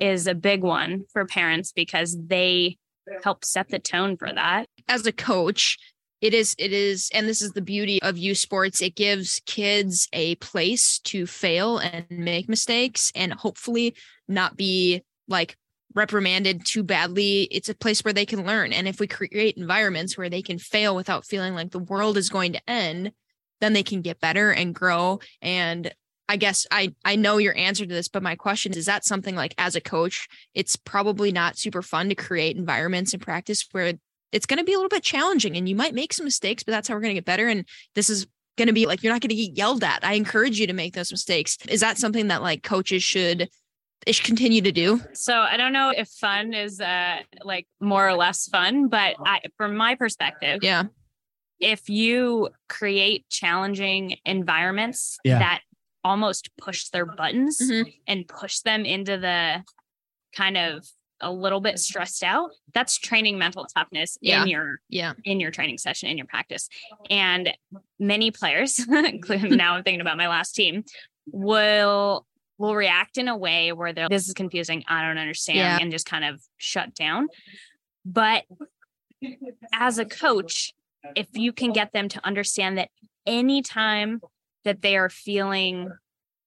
is 0.00 0.26
a 0.26 0.34
big 0.34 0.62
one 0.62 1.04
for 1.12 1.24
parents 1.24 1.72
because 1.72 2.16
they 2.26 2.78
help 3.22 3.44
set 3.44 3.68
the 3.68 3.78
tone 3.78 4.16
for 4.16 4.32
that. 4.32 4.66
As 4.88 5.06
a 5.06 5.12
coach, 5.12 5.78
it 6.20 6.34
is 6.34 6.54
it 6.58 6.72
is 6.72 7.10
and 7.12 7.28
this 7.28 7.42
is 7.42 7.52
the 7.52 7.62
beauty 7.62 8.00
of 8.02 8.16
youth 8.16 8.38
sports. 8.38 8.80
It 8.80 8.96
gives 8.96 9.40
kids 9.46 10.08
a 10.12 10.36
place 10.36 10.98
to 11.00 11.26
fail 11.26 11.78
and 11.78 12.06
make 12.10 12.48
mistakes 12.48 13.12
and 13.14 13.32
hopefully 13.32 13.94
not 14.28 14.56
be 14.56 15.02
like 15.28 15.56
reprimanded 15.94 16.64
too 16.64 16.82
badly. 16.82 17.42
It's 17.50 17.68
a 17.68 17.74
place 17.74 18.02
where 18.02 18.14
they 18.14 18.26
can 18.26 18.46
learn 18.46 18.72
and 18.72 18.88
if 18.88 19.00
we 19.00 19.06
create 19.06 19.56
environments 19.56 20.16
where 20.16 20.30
they 20.30 20.42
can 20.42 20.58
fail 20.58 20.96
without 20.96 21.26
feeling 21.26 21.54
like 21.54 21.70
the 21.70 21.78
world 21.78 22.16
is 22.16 22.28
going 22.28 22.52
to 22.54 22.70
end 22.70 23.12
then 23.60 23.72
they 23.72 23.82
can 23.82 24.02
get 24.02 24.20
better 24.20 24.50
and 24.50 24.74
grow. 24.74 25.20
And 25.40 25.92
I 26.28 26.36
guess 26.36 26.66
I 26.70 26.94
I 27.04 27.16
know 27.16 27.38
your 27.38 27.56
answer 27.56 27.84
to 27.84 27.92
this, 27.92 28.08
but 28.08 28.22
my 28.22 28.36
question 28.36 28.72
is: 28.72 28.78
Is 28.78 28.86
that 28.86 29.04
something 29.04 29.34
like 29.34 29.54
as 29.58 29.76
a 29.76 29.80
coach, 29.80 30.26
it's 30.54 30.76
probably 30.76 31.32
not 31.32 31.58
super 31.58 31.82
fun 31.82 32.08
to 32.08 32.14
create 32.14 32.56
environments 32.56 33.12
and 33.12 33.22
practice 33.22 33.66
where 33.72 33.94
it's 34.34 34.46
going 34.46 34.58
to 34.58 34.64
be 34.64 34.72
a 34.72 34.76
little 34.76 34.88
bit 34.88 35.04
challenging 35.04 35.56
and 35.56 35.68
you 35.68 35.76
might 35.76 35.94
make 35.94 36.12
some 36.12 36.24
mistakes, 36.24 36.64
but 36.64 36.72
that's 36.72 36.88
how 36.88 36.94
we're 36.94 37.00
going 37.00 37.14
to 37.14 37.20
get 37.20 37.24
better. 37.24 37.46
And 37.46 37.64
this 37.94 38.10
is 38.10 38.26
going 38.58 38.66
to 38.66 38.74
be 38.74 38.84
like, 38.84 39.02
you're 39.02 39.12
not 39.12 39.22
going 39.22 39.30
to 39.30 39.34
get 39.36 39.56
yelled 39.56 39.84
at. 39.84 40.04
I 40.04 40.14
encourage 40.14 40.58
you 40.58 40.66
to 40.66 40.72
make 40.72 40.94
those 40.94 41.12
mistakes. 41.12 41.56
Is 41.68 41.80
that 41.80 41.98
something 41.98 42.28
that 42.28 42.42
like 42.42 42.64
coaches 42.64 43.04
should 43.04 43.48
continue 44.24 44.60
to 44.60 44.72
do? 44.72 45.00
So 45.12 45.34
I 45.34 45.56
don't 45.56 45.72
know 45.72 45.92
if 45.96 46.08
fun 46.08 46.52
is 46.52 46.80
uh 46.80 47.18
like 47.42 47.66
more 47.80 48.06
or 48.06 48.14
less 48.14 48.48
fun, 48.48 48.88
but 48.88 49.14
I, 49.24 49.40
from 49.56 49.76
my 49.76 49.94
perspective, 49.94 50.60
yeah. 50.62 50.84
If 51.60 51.88
you 51.88 52.50
create 52.68 53.26
challenging 53.30 54.16
environments 54.26 55.18
yeah. 55.24 55.38
that 55.38 55.60
almost 56.02 56.50
push 56.58 56.88
their 56.88 57.06
buttons 57.06 57.60
mm-hmm. 57.62 57.88
and 58.08 58.26
push 58.26 58.58
them 58.58 58.84
into 58.84 59.16
the 59.16 59.62
kind 60.34 60.56
of 60.56 60.84
a 61.24 61.32
little 61.32 61.60
bit 61.60 61.74
mm-hmm. 61.74 61.78
stressed 61.78 62.22
out 62.22 62.50
that's 62.72 62.96
training 62.98 63.38
mental 63.38 63.64
toughness 63.64 64.18
yeah. 64.20 64.42
in 64.42 64.48
your 64.48 64.80
yeah. 64.88 65.14
in 65.24 65.40
your 65.40 65.50
training 65.50 65.78
session 65.78 66.08
in 66.08 66.18
your 66.18 66.26
practice. 66.26 66.68
And 67.10 67.52
many 67.98 68.30
players 68.30 68.78
including 68.88 69.56
now 69.56 69.74
i'm 69.74 69.82
thinking 69.82 70.00
about 70.00 70.16
my 70.16 70.28
last 70.28 70.52
team 70.52 70.84
will 71.26 72.26
will 72.58 72.74
react 72.74 73.18
in 73.18 73.28
a 73.28 73.36
way 73.36 73.72
where 73.72 73.92
they're 73.92 74.08
this 74.08 74.28
is 74.28 74.34
confusing. 74.34 74.84
I 74.86 75.02
don't 75.02 75.18
understand 75.18 75.58
yeah. 75.58 75.78
and 75.80 75.90
just 75.90 76.06
kind 76.06 76.24
of 76.24 76.40
shut 76.56 76.94
down. 76.94 77.28
But 78.04 78.44
as 79.72 79.98
a 79.98 80.04
coach 80.04 80.74
if 81.16 81.28
you 81.32 81.52
can 81.52 81.72
get 81.72 81.92
them 81.92 82.08
to 82.08 82.26
understand 82.26 82.78
that 82.78 82.90
anytime 83.26 84.20
that 84.64 84.82
they 84.82 84.96
are 84.96 85.08
feeling 85.08 85.90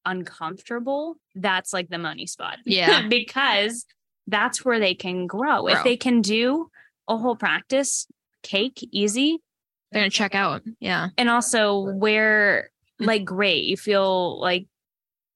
uncomfortable 0.05 1.15
that's 1.35 1.73
like 1.73 1.89
the 1.89 1.97
money 1.97 2.25
spot. 2.25 2.57
Yeah. 2.65 3.07
Because 3.09 3.85
that's 4.27 4.63
where 4.63 4.79
they 4.79 4.93
can 4.93 5.25
grow. 5.27 5.63
grow. 5.63 5.67
If 5.67 5.83
they 5.83 5.97
can 5.97 6.21
do 6.21 6.69
a 7.07 7.17
whole 7.17 7.35
practice 7.35 8.07
cake 8.43 8.87
easy, 8.91 9.39
they're 9.91 10.01
gonna 10.01 10.09
check 10.09 10.35
out. 10.35 10.63
Yeah. 10.79 11.09
And 11.17 11.29
also 11.29 11.79
where 11.79 12.71
like 12.99 13.25
great, 13.25 13.63
you 13.63 13.77
feel 13.77 14.39
like 14.39 14.67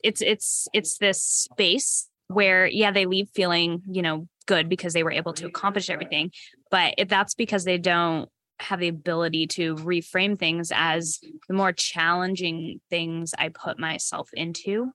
it's 0.04 0.22
it's 0.22 0.68
it's 0.74 0.98
this 0.98 1.24
space 1.24 2.08
where 2.28 2.68
yeah, 2.68 2.92
they 2.92 3.06
leave 3.06 3.30
feeling, 3.34 3.82
you 3.90 4.02
know, 4.02 4.28
good 4.46 4.70
because 4.70 4.94
they 4.94 5.04
were 5.04 5.12
able 5.12 5.34
to 5.34 5.46
accomplish 5.46 5.90
everything. 5.90 6.32
But 6.70 6.96
if 6.98 7.08
that's 7.08 7.36
because 7.36 7.64
they 7.64 7.78
don't 7.78 8.30
have 8.60 8.80
the 8.80 8.88
ability 8.88 9.48
to 9.48 9.76
reframe 9.76 10.38
things 10.38 10.72
as 10.74 11.20
the 11.48 11.54
more 11.54 11.72
challenging 11.72 12.80
things 12.90 13.34
I 13.38 13.50
put 13.50 13.80
myself 13.80 14.30
into, 14.34 14.92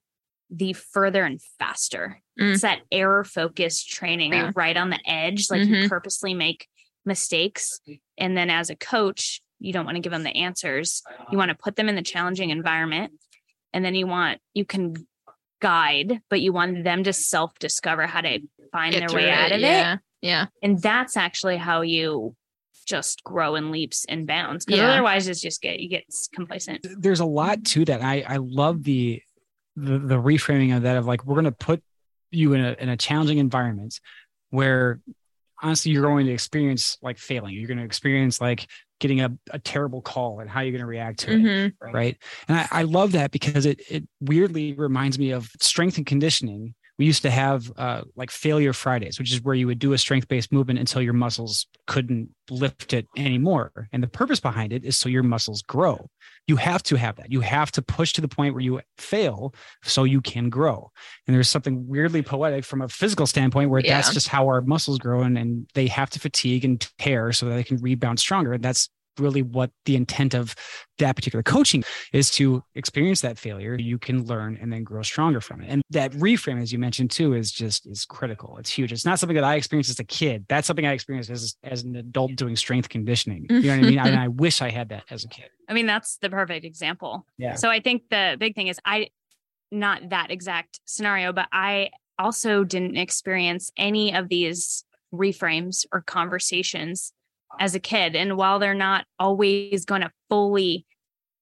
the 0.49 0.73
further 0.73 1.23
and 1.23 1.41
faster. 1.59 2.21
Mm. 2.39 2.53
It's 2.53 2.61
that 2.61 2.81
error 2.91 3.23
focused 3.23 3.89
training 3.89 4.33
yeah. 4.33 4.51
right 4.55 4.77
on 4.77 4.89
the 4.89 4.99
edge. 5.05 5.49
Like 5.49 5.61
mm-hmm. 5.61 5.73
you 5.73 5.89
purposely 5.89 6.33
make 6.33 6.67
mistakes. 7.05 7.79
And 8.17 8.37
then 8.37 8.49
as 8.49 8.69
a 8.69 8.75
coach, 8.75 9.41
you 9.59 9.73
don't 9.73 9.85
want 9.85 9.95
to 9.95 10.01
give 10.01 10.11
them 10.11 10.23
the 10.23 10.35
answers. 10.35 11.01
You 11.31 11.37
want 11.37 11.49
to 11.49 11.55
put 11.55 11.75
them 11.75 11.89
in 11.89 11.95
the 11.95 12.01
challenging 12.01 12.51
environment. 12.51 13.13
And 13.73 13.83
then 13.83 13.95
you 13.95 14.07
want, 14.07 14.39
you 14.53 14.65
can 14.65 14.95
guide, 15.61 16.21
but 16.29 16.41
you 16.41 16.53
want 16.53 16.83
them 16.83 17.03
to 17.03 17.13
self 17.13 17.57
discover 17.59 18.05
how 18.05 18.21
to 18.21 18.39
find 18.71 18.93
Get 18.93 19.07
their 19.07 19.15
way 19.15 19.31
out 19.31 19.51
of 19.51 19.59
yeah. 19.59 19.93
it. 19.95 19.99
Yeah. 20.21 20.45
And 20.61 20.81
that's 20.81 21.17
actually 21.17 21.57
how 21.57 21.81
you 21.81 22.35
just 22.87 23.23
grow 23.23 23.55
in 23.55 23.69
leaps 23.69 24.05
and 24.05 24.25
bounds 24.25 24.65
because 24.65 24.79
yeah. 24.79 24.91
otherwise 24.91 25.27
it's 25.27 25.41
just 25.41 25.61
get 25.61 25.79
you 25.79 25.89
get 25.89 26.05
complacent 26.33 26.87
there's 26.97 27.19
a 27.19 27.25
lot 27.25 27.63
to 27.65 27.83
that 27.83 28.01
i 28.01 28.23
i 28.29 28.37
love 28.37 28.81
the 28.83 29.21
the, 29.77 29.99
the 29.99 30.15
reframing 30.15 30.75
of 30.75 30.83
that 30.83 30.97
of 30.97 31.05
like 31.05 31.23
we're 31.25 31.35
going 31.35 31.45
to 31.45 31.51
put 31.51 31.81
you 32.31 32.53
in 32.53 32.65
a 32.65 32.75
in 32.79 32.89
a 32.89 32.97
challenging 32.97 33.37
environment 33.37 33.99
where 34.49 34.99
honestly 35.61 35.91
you're 35.91 36.03
going 36.03 36.25
to 36.25 36.33
experience 36.33 36.97
like 37.01 37.17
failing 37.17 37.53
you're 37.53 37.67
going 37.67 37.77
to 37.77 37.83
experience 37.83 38.41
like 38.41 38.67
getting 38.99 39.21
a, 39.21 39.31
a 39.51 39.59
terrible 39.59 40.01
call 40.01 40.39
and 40.39 40.49
how 40.49 40.61
you're 40.61 40.71
going 40.71 40.81
to 40.81 40.87
react 40.87 41.19
to 41.19 41.27
mm-hmm. 41.27 41.85
it 41.85 41.93
right 41.93 42.17
and 42.47 42.57
I, 42.57 42.67
I 42.71 42.83
love 42.83 43.11
that 43.11 43.31
because 43.31 43.65
it 43.65 43.79
it 43.89 44.03
weirdly 44.19 44.73
reminds 44.73 45.19
me 45.19 45.31
of 45.31 45.49
strength 45.61 45.97
and 45.97 46.05
conditioning 46.05 46.73
we 46.97 47.05
used 47.05 47.21
to 47.21 47.29
have 47.29 47.71
uh, 47.77 48.01
like 48.15 48.31
failure 48.31 48.73
Fridays, 48.73 49.19
which 49.19 49.31
is 49.31 49.41
where 49.41 49.55
you 49.55 49.67
would 49.67 49.79
do 49.79 49.93
a 49.93 49.97
strength 49.97 50.27
based 50.27 50.51
movement 50.51 50.79
until 50.79 51.01
your 51.01 51.13
muscles 51.13 51.67
couldn't 51.85 52.29
lift 52.49 52.93
it 52.93 53.07
anymore. 53.15 53.87
And 53.91 54.01
the 54.01 54.07
purpose 54.07 54.39
behind 54.39 54.73
it 54.73 54.83
is 54.83 54.97
so 54.97 55.09
your 55.09 55.23
muscles 55.23 55.61
grow. 55.61 56.09
You 56.47 56.55
have 56.55 56.81
to 56.83 56.95
have 56.95 57.17
that. 57.17 57.31
You 57.31 57.41
have 57.41 57.71
to 57.73 57.81
push 57.81 58.13
to 58.13 58.21
the 58.21 58.27
point 58.27 58.53
where 58.53 58.63
you 58.63 58.81
fail 58.97 59.53
so 59.83 60.05
you 60.05 60.21
can 60.21 60.49
grow. 60.49 60.91
And 61.27 61.35
there's 61.35 61.49
something 61.49 61.87
weirdly 61.87 62.21
poetic 62.21 62.65
from 62.65 62.81
a 62.81 62.87
physical 62.87 63.27
standpoint 63.27 63.69
where 63.69 63.81
yeah. 63.81 63.95
that's 63.95 64.13
just 64.13 64.29
how 64.29 64.47
our 64.47 64.61
muscles 64.61 64.97
grow 64.97 65.21
and, 65.21 65.37
and 65.37 65.69
they 65.73 65.87
have 65.87 66.09
to 66.11 66.19
fatigue 66.19 66.65
and 66.65 66.79
tear 66.97 67.31
so 67.31 67.47
that 67.47 67.55
they 67.55 67.63
can 67.63 67.77
rebound 67.77 68.19
stronger. 68.19 68.53
And 68.53 68.63
that's 68.63 68.89
really 69.19 69.41
what 69.41 69.71
the 69.85 69.95
intent 69.95 70.33
of 70.33 70.55
that 70.97 71.15
particular 71.15 71.43
coaching 71.43 71.83
is 72.11 72.31
to 72.31 72.63
experience 72.75 73.21
that 73.21 73.37
failure 73.37 73.75
you 73.75 73.97
can 73.97 74.25
learn 74.25 74.57
and 74.59 74.71
then 74.73 74.83
grow 74.83 75.01
stronger 75.01 75.39
from 75.41 75.61
it. 75.61 75.67
And 75.69 75.81
that 75.91 76.11
reframe 76.13 76.61
as 76.61 76.71
you 76.73 76.79
mentioned 76.79 77.11
too 77.11 77.33
is 77.33 77.51
just 77.51 77.85
is 77.87 78.05
critical. 78.05 78.57
It's 78.57 78.69
huge. 78.69 78.91
It's 78.91 79.05
not 79.05 79.19
something 79.19 79.35
that 79.35 79.43
i 79.43 79.55
experienced 79.55 79.89
as 79.89 79.99
a 79.99 80.03
kid. 80.03 80.45
That's 80.49 80.67
something 80.67 80.85
i 80.85 80.93
experienced 80.93 81.29
as, 81.29 81.55
as 81.63 81.83
an 81.83 81.95
adult 81.95 82.35
doing 82.35 82.55
strength 82.55 82.89
conditioning. 82.89 83.45
You 83.49 83.61
know 83.61 83.77
what 83.77 83.85
i 83.85 83.89
mean? 83.89 83.99
I, 83.99 84.25
I 84.25 84.27
wish 84.27 84.61
i 84.61 84.69
had 84.69 84.89
that 84.89 85.03
as 85.09 85.23
a 85.23 85.27
kid. 85.27 85.49
I 85.69 85.73
mean, 85.73 85.85
that's 85.85 86.17
the 86.17 86.29
perfect 86.29 86.65
example. 86.65 87.25
Yeah. 87.37 87.55
So 87.55 87.69
I 87.69 87.79
think 87.79 88.03
the 88.09 88.37
big 88.39 88.55
thing 88.55 88.67
is 88.67 88.79
I, 88.85 89.09
not 89.71 90.09
that 90.09 90.31
exact 90.31 90.79
scenario, 90.85 91.33
but 91.33 91.47
I 91.51 91.89
also 92.17 92.63
didn't 92.63 92.97
experience 92.97 93.71
any 93.77 94.13
of 94.13 94.29
these 94.29 94.85
reframes 95.13 95.85
or 95.91 96.01
conversations 96.01 97.13
as 97.59 97.75
a 97.75 97.79
kid. 97.79 98.15
And 98.15 98.37
while 98.37 98.59
they're 98.59 98.73
not 98.73 99.05
always 99.19 99.85
going 99.85 100.01
to 100.01 100.11
fully 100.29 100.85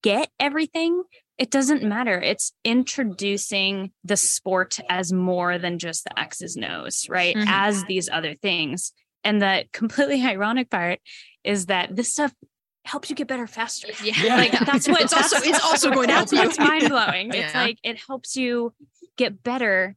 get 0.02 0.28
everything, 0.40 1.02
it 1.38 1.50
doesn't 1.50 1.82
matter. 1.82 2.18
It's 2.20 2.52
introducing 2.64 3.92
the 4.04 4.16
sport 4.16 4.78
as 4.88 5.12
more 5.12 5.58
than 5.58 5.78
just 5.78 6.04
the 6.04 6.18
X's 6.18 6.56
nose, 6.56 7.06
right? 7.08 7.36
Mhm. 7.36 7.44
As 7.46 7.84
these 7.84 8.08
other 8.08 8.34
things. 8.34 8.92
And 9.24 9.42
the 9.42 9.64
completely 9.72 10.22
ironic 10.26 10.70
part 10.70 11.00
is 11.44 11.66
that 11.66 11.94
this 11.94 12.12
stuff 12.12 12.32
helps 12.84 13.10
you 13.10 13.16
get 13.16 13.26
better 13.26 13.46
faster. 13.46 13.88
Yeah. 14.02 14.36
Like 14.36 14.52
that's 14.66 14.88
what 14.88 15.02
it's 15.02 15.12
also 15.12 15.36
it's 15.42 15.62
also 15.64 15.90
going 15.90 16.08
to 16.08 16.14
help 16.14 16.28
that's 16.30 16.32
you. 16.32 16.46
what's 16.46 16.58
mind 16.58 16.88
blowing. 16.88 17.28
It's 17.34 17.52
Yeah. 17.54 17.62
like 17.62 17.78
it 17.82 17.98
helps 18.06 18.36
you 18.36 18.72
get 19.18 19.42
better 19.42 19.96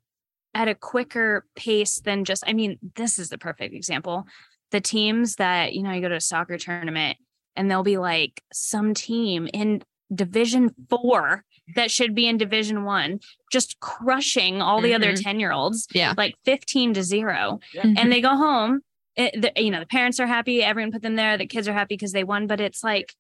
at 0.56 0.68
a 0.68 0.76
quicker 0.76 1.46
pace 1.56 2.00
than 2.00 2.26
just. 2.26 2.44
I 2.48 2.54
mean, 2.54 2.80
this 2.96 3.20
is 3.20 3.30
the 3.30 3.38
perfect 3.38 3.74
example. 3.76 4.26
The 4.72 4.82
teams 4.82 5.36
that 5.36 5.74
you 5.74 5.82
know, 5.84 5.92
you 5.92 6.02
go 6.02 6.10
to 6.10 6.16
a 6.16 6.22
soccer 6.22 6.58
tournament 6.58 7.18
and 7.56 7.70
there'll 7.70 7.84
be 7.84 7.98
like 7.98 8.42
some 8.54 8.94
team 8.94 9.48
in 9.54 9.82
Division 10.14 10.70
Four 10.90 11.44
that 11.76 11.92
should 11.92 12.16
be 12.16 12.28
in 12.28 12.38
Division 12.38 12.84
One, 12.84 13.20
just 13.52 13.80
crushing 13.80 14.62
all 14.62 14.82
the 14.82 14.94
other 14.94 15.14
Mhm. 15.14 15.24
ten 15.24 15.40
year 15.40 15.52
olds, 15.52 15.88
Yeah. 15.94 16.14
like 16.18 16.34
fifteen 16.46 16.94
to 16.96 17.04
0 17.04 17.60
Mhm. 17.76 17.96
and 17.98 18.12
they 18.12 18.22
go 18.22 18.36
home. 18.36 18.82
It, 19.16 19.42
the, 19.42 19.52
you 19.62 19.70
know, 19.70 19.80
the 19.80 19.86
parents 19.86 20.20
are 20.20 20.28
happy. 20.28 20.64
Everyone 20.64 20.92
put 20.92 21.02
them 21.02 21.16
there. 21.16 21.38
The 21.38 21.46
kids 21.46 21.68
are 21.68 21.74
happy 21.74 21.96
because 21.96 22.12
they 22.14 22.24
won. 22.24 22.48
But 22.48 22.60
it's 22.62 22.84
like 22.84 23.14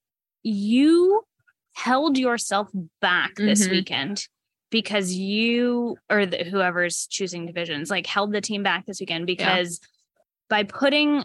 you 0.44 1.24
held 1.74 2.18
yourself 2.18 2.70
back 3.02 3.36
this 3.36 3.68
Mhm. 3.68 3.72
weekend 3.72 4.28
because 4.72 5.14
you 5.14 5.98
or 6.10 6.26
the, 6.26 6.44
whoever's 6.44 7.08
choosing 7.08 7.46
divisions 7.46 7.90
like 7.90 8.06
held 8.08 8.32
the 8.32 8.42
team 8.42 8.64
back 8.64 8.86
this 8.86 9.00
weekend 9.00 9.26
because 9.28 9.80
by 10.50 10.64
putting 10.64 11.24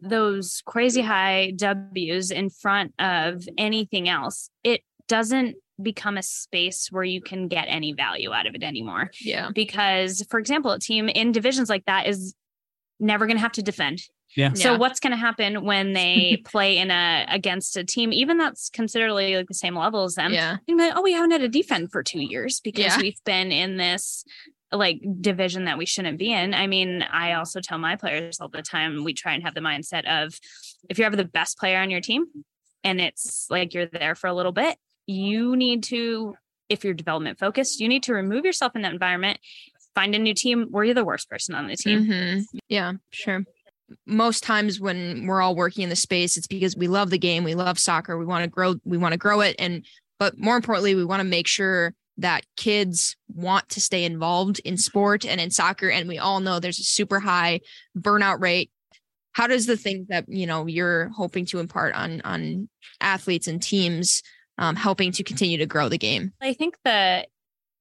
those 0.00 0.62
crazy 0.66 1.02
high 1.02 1.52
W's 1.56 2.30
in 2.30 2.50
front 2.50 2.92
of 2.98 3.46
anything 3.58 4.08
else, 4.08 4.50
it 4.64 4.82
doesn't 5.08 5.56
become 5.82 6.16
a 6.16 6.22
space 6.22 6.88
where 6.90 7.02
you 7.02 7.20
can 7.20 7.48
get 7.48 7.64
any 7.68 7.92
value 7.92 8.32
out 8.32 8.46
of 8.46 8.54
it 8.54 8.62
anymore 8.62 9.10
yeah. 9.20 9.48
because 9.52 10.24
for 10.30 10.38
example 10.38 10.70
a 10.70 10.78
team 10.78 11.08
in 11.08 11.32
divisions 11.32 11.68
like 11.68 11.84
that 11.86 12.06
is 12.06 12.34
never 13.00 13.26
going 13.26 13.36
to 13.36 13.40
have 13.40 13.50
to 13.52 13.62
defend 13.62 14.00
Yeah. 14.36 14.52
so 14.52 14.72
Yeah. 14.72 14.78
what's 14.78 15.00
going 15.00 15.10
to 15.10 15.16
happen 15.16 15.64
when 15.64 15.92
they 15.92 16.40
play 16.44 16.76
in 16.78 16.90
a 16.90 17.26
against 17.28 17.76
a 17.76 17.84
team 17.84 18.12
even 18.12 18.38
that's 18.38 18.68
considerably 18.68 19.34
like 19.34 19.48
the 19.48 19.54
same 19.54 19.76
level 19.76 20.04
as 20.04 20.14
them 20.14 20.32
Yeah. 20.32 20.58
like, 20.68 20.92
oh 20.94 21.02
we 21.02 21.14
haven't 21.14 21.32
had 21.32 21.40
to 21.40 21.48
defend 21.48 21.90
for 21.90 22.02
two 22.02 22.20
years 22.20 22.60
because 22.60 22.84
Yeah. 22.84 22.98
we've 23.00 23.24
been 23.24 23.50
in 23.50 23.78
this 23.78 24.24
like 24.72 25.00
division 25.20 25.66
that 25.66 25.78
we 25.78 25.86
shouldn't 25.86 26.18
be 26.18 26.32
in 26.32 26.54
i 26.54 26.66
mean 26.66 27.02
i 27.02 27.32
also 27.34 27.60
tell 27.60 27.78
my 27.78 27.94
players 27.96 28.40
all 28.40 28.48
the 28.48 28.62
time 28.62 29.04
we 29.04 29.12
try 29.12 29.32
and 29.32 29.42
have 29.42 29.54
the 29.54 29.60
mindset 29.60 30.04
of 30.06 30.38
if 30.88 30.98
you're 30.98 31.06
ever 31.06 31.16
the 31.16 31.24
best 31.24 31.58
player 31.58 31.78
on 31.78 31.90
your 31.90 32.00
team 32.00 32.26
and 32.82 33.00
it's 33.00 33.46
like 33.50 33.74
you're 33.74 33.86
there 33.86 34.14
for 34.14 34.26
a 34.26 34.34
little 34.34 34.52
bit 34.52 34.76
you 35.06 35.56
need 35.56 35.82
to 35.82 36.34
if 36.68 36.84
you're 36.84 36.94
development 36.94 37.38
focused 37.38 37.80
you 37.80 37.88
need 37.88 38.02
to 38.02 38.14
remove 38.14 38.44
yourself 38.44 38.74
in 38.74 38.82
that 38.82 38.92
environment 38.92 39.38
find 39.94 40.14
a 40.14 40.18
new 40.18 40.34
team 40.34 40.68
where 40.70 40.84
you're 40.84 40.94
the 40.94 41.04
worst 41.04 41.28
person 41.28 41.54
on 41.54 41.66
the 41.66 41.76
team 41.76 42.06
Mhm. 42.06 42.44
Yeah, 42.68 42.94
sure. 43.10 43.44
Most 44.06 44.42
times 44.42 44.80
when 44.80 45.26
we're 45.26 45.42
all 45.42 45.54
working 45.54 45.82
in 45.82 45.90
the 45.90 45.96
space, 45.96 46.38
it's 46.38 46.46
because 46.46 46.74
we 46.74 46.88
love 46.88 47.10
the 47.10 47.18
game, 47.18 47.44
we 47.44 47.54
love 47.54 47.78
soccer, 47.78 48.16
we 48.16 48.24
want 48.24 48.42
to 48.42 48.48
grow, 48.48 48.76
we 48.84 48.96
want 48.96 49.12
to 49.12 49.18
grow 49.18 49.42
it, 49.42 49.54
and 49.58 49.84
but 50.18 50.38
more 50.38 50.56
importantly, 50.56 50.94
we 50.94 51.04
want 51.04 51.20
to 51.20 51.24
make 51.24 51.46
sure 51.46 51.92
that 52.18 52.44
kids 52.56 53.16
want 53.28 53.68
to 53.70 53.80
stay 53.80 54.04
involved 54.04 54.60
in 54.64 54.76
sport 54.76 55.24
and 55.24 55.40
in 55.40 55.50
soccer. 55.50 55.88
And 55.90 56.08
we 56.08 56.18
all 56.18 56.40
know 56.40 56.60
there's 56.60 56.78
a 56.78 56.84
super 56.84 57.20
high 57.20 57.60
burnout 57.98 58.40
rate. 58.40 58.70
How 59.32 59.46
does 59.46 59.64
the 59.66 59.76
things 59.78 60.08
that 60.08 60.26
you 60.28 60.46
know 60.46 60.66
you're 60.66 61.08
hoping 61.16 61.46
to 61.46 61.58
impart 61.58 61.94
on 61.94 62.20
on 62.22 62.68
athletes 63.00 63.46
and 63.48 63.62
teams 63.62 64.22
um, 64.58 64.76
helping 64.76 65.10
to 65.12 65.24
continue 65.24 65.56
to 65.58 65.66
grow 65.66 65.88
the 65.88 65.96
game? 65.98 66.32
I 66.40 66.52
think 66.52 66.76
the 66.84 67.26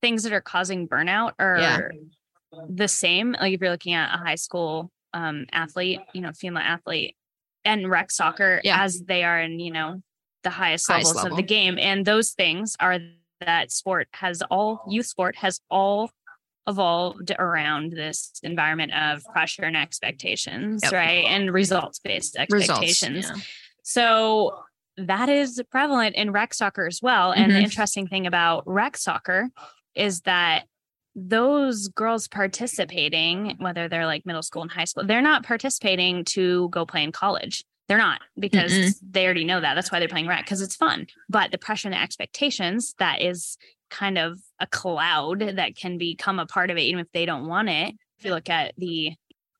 things 0.01 0.23
that 0.23 0.31
are 0.33 0.41
causing 0.41 0.87
burnout 0.87 1.33
are 1.39 1.59
Yeah. 1.59 1.79
the 2.69 2.87
same. 2.87 3.33
Like 3.33 3.53
if 3.53 3.59
you're 3.61 3.69
looking 3.69 3.93
at 3.93 4.15
a 4.15 4.17
high 4.17 4.35
school 4.35 4.91
um, 5.13 5.45
athlete, 5.51 5.99
you 6.13 6.21
know, 6.21 6.31
female 6.31 6.63
athlete 6.63 7.17
and 7.65 7.89
rec 7.89 8.11
soccer 8.11 8.61
Yeah. 8.63 8.81
as 8.81 9.01
they 9.01 9.23
are 9.25 9.41
in, 9.41 9.59
you 9.59 9.71
know, 9.71 10.01
the 10.43 10.49
highest, 10.49 10.87
Highest 10.89 11.07
levels 11.07 11.23
level. 11.25 11.37
of 11.37 11.43
the 11.43 11.47
game. 11.47 11.77
And 11.77 12.05
those 12.05 12.31
things 12.31 12.75
are 12.79 12.97
that 13.45 13.71
sport 13.71 14.07
has 14.13 14.41
all 14.49 14.83
youth 14.87 15.05
sport 15.05 15.35
has 15.37 15.59
all 15.69 16.11
evolved 16.67 17.31
around 17.39 17.91
this 17.91 18.31
environment 18.43 18.93
of 18.93 19.23
pressure 19.25 19.63
and 19.63 19.75
expectations, 19.75 20.81
Yep. 20.83 20.91
right? 20.93 21.25
And 21.25 21.51
results 21.51 21.99
based 21.99 22.37
Results. 22.49 22.81
expectations. 22.83 23.25
yeah. 23.29 23.41
So 23.83 24.63
that 24.97 25.27
is 25.29 25.61
prevalent 25.71 26.15
in 26.15 26.31
rec 26.31 26.53
soccer 26.53 26.85
as 26.85 26.99
well. 27.01 27.31
And 27.31 27.51
the 27.51 27.57
Mhm. 27.59 27.63
interesting 27.63 28.07
thing 28.07 28.27
about 28.27 28.63
rec 28.67 28.95
soccer 28.97 29.49
is 29.95 30.21
that 30.21 30.65
those 31.15 31.87
girls 31.89 32.27
participating, 32.27 33.55
whether 33.57 33.89
they're 33.89 34.05
like 34.05 34.25
middle 34.25 34.43
school 34.43 34.61
and 34.61 34.71
high 34.71 34.85
school, 34.85 35.03
they're 35.03 35.21
not 35.21 35.43
participating 35.43 36.23
to 36.25 36.69
go 36.69 36.85
play 36.85 37.03
in 37.03 37.11
college. 37.11 37.63
They're 37.87 37.97
not 37.97 38.21
because 38.39 38.71
Mm-mm. 38.71 38.93
they 39.11 39.25
already 39.25 39.43
know 39.43 39.59
that. 39.59 39.73
That's 39.73 39.91
why 39.91 39.99
they're 39.99 40.07
playing 40.07 40.27
rec 40.27 40.45
because 40.45 40.61
it's 40.61 40.75
fun. 40.75 41.07
But 41.29 41.51
the 41.51 41.57
pressure 41.57 41.87
and 41.87 41.93
the 41.93 42.01
expectations, 42.01 42.95
that 42.99 43.21
is 43.21 43.57
kind 43.89 44.17
of 44.17 44.39
a 44.59 44.67
cloud 44.67 45.41
that 45.57 45.75
can 45.75 45.97
become 45.97 46.39
a 46.39 46.45
part 46.45 46.71
of 46.71 46.77
it, 46.77 46.81
even 46.81 47.01
if 47.01 47.11
they 47.11 47.25
don't 47.25 47.47
want 47.47 47.69
it. 47.69 47.95
If 48.19 48.25
you 48.25 48.31
look 48.31 48.49
at 48.49 48.73
the 48.77 49.13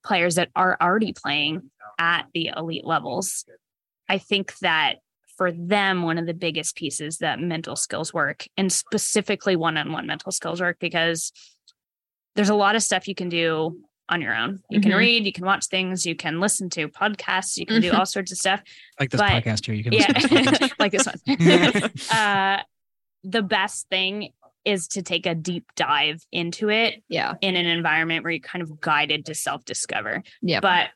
players 0.05 0.35
that 0.35 0.49
are 0.55 0.77
already 0.81 1.13
playing 1.13 1.69
at 1.99 2.27
the 2.33 2.51
elite 2.55 2.85
levels, 2.85 3.45
I 4.07 4.17
think 4.17 4.57
that 4.59 4.95
for 5.35 5.51
them, 5.51 6.03
one 6.03 6.17
of 6.17 6.25
the 6.25 6.33
biggest 6.33 6.75
pieces 6.75 7.17
that 7.17 7.39
mental 7.39 7.75
skills 7.75 8.13
work 8.13 8.45
and 8.57 8.71
specifically 8.71 9.55
one 9.55 9.77
on 9.77 9.91
one 9.91 10.05
mental 10.05 10.31
skills 10.31 10.61
work 10.61 10.77
because 10.79 11.31
there's 12.35 12.49
a 12.49 12.55
lot 12.55 12.75
of 12.75 12.83
stuff 12.83 13.07
you 13.07 13.15
can 13.15 13.29
do 13.29 13.79
on 14.11 14.21
your 14.21 14.35
own. 14.35 14.61
You 14.69 14.81
can 14.81 14.91
Mhm. 14.91 14.97
read, 14.97 15.25
you 15.25 15.31
can 15.31 15.45
watch 15.45 15.65
things, 15.67 16.05
you 16.05 16.15
can 16.15 16.39
listen 16.39 16.69
to 16.71 16.89
podcasts, 16.89 17.57
you 17.57 17.65
can 17.65 17.81
do 17.81 17.91
all 17.93 18.05
sorts 18.05 18.31
of 18.31 18.37
stuff. 18.37 18.61
Like 18.99 19.09
this 19.09 19.19
But- 19.21 19.31
podcast 19.43 19.65
here. 19.65 19.73
You 19.73 19.83
can 19.83 19.93
listen 19.93 20.13
to 20.29 20.57
Yeah, 20.61 20.67
like 20.79 20.91
this 20.91 21.07
one. 21.07 21.91
uh, 22.11 22.61
the 23.23 23.41
best 23.41 23.87
thing 23.89 24.33
is 24.65 24.87
to 24.89 25.01
take 25.01 25.25
a 25.25 25.33
deep 25.33 25.65
dive 25.75 26.23
into 26.31 26.69
it 26.69 27.01
Yeah. 27.07 27.33
in 27.41 27.55
an 27.55 27.65
environment 27.65 28.23
where 28.23 28.31
you're 28.33 28.39
kind 28.41 28.61
of 28.61 28.79
guided 28.81 29.25
to 29.27 29.33
self 29.33 29.63
discover. 29.65 30.21
Yeah. 30.41 30.59
But 30.59 30.89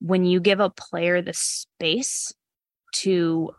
when 0.00 0.24
you 0.24 0.40
give 0.40 0.58
a 0.60 0.70
player 0.70 1.22
the 1.22 1.32
space 1.34 2.32
to 2.94 3.54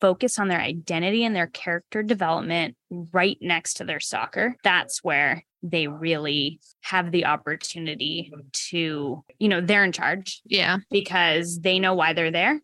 focus 0.00 0.38
on 0.38 0.48
their 0.48 0.60
identity 0.60 1.24
and 1.24 1.34
their 1.34 1.46
character 1.46 2.02
development 2.02 2.76
right 2.90 3.38
next 3.40 3.74
to 3.74 3.84
their 3.84 4.00
soccer, 4.00 4.56
that's 4.62 5.02
where 5.02 5.44
they 5.62 5.88
really 5.88 6.60
have 6.82 7.10
the 7.10 7.24
opportunity 7.26 8.32
to, 8.52 9.24
you 9.38 9.48
know, 9.48 9.60
they're 9.60 9.84
in 9.84 9.92
charge 9.92 10.40
Yeah. 10.44 10.78
because 10.90 11.60
they 11.60 11.78
know 11.78 11.94
why 11.94 12.12
they're 12.12 12.30
there. 12.30 12.60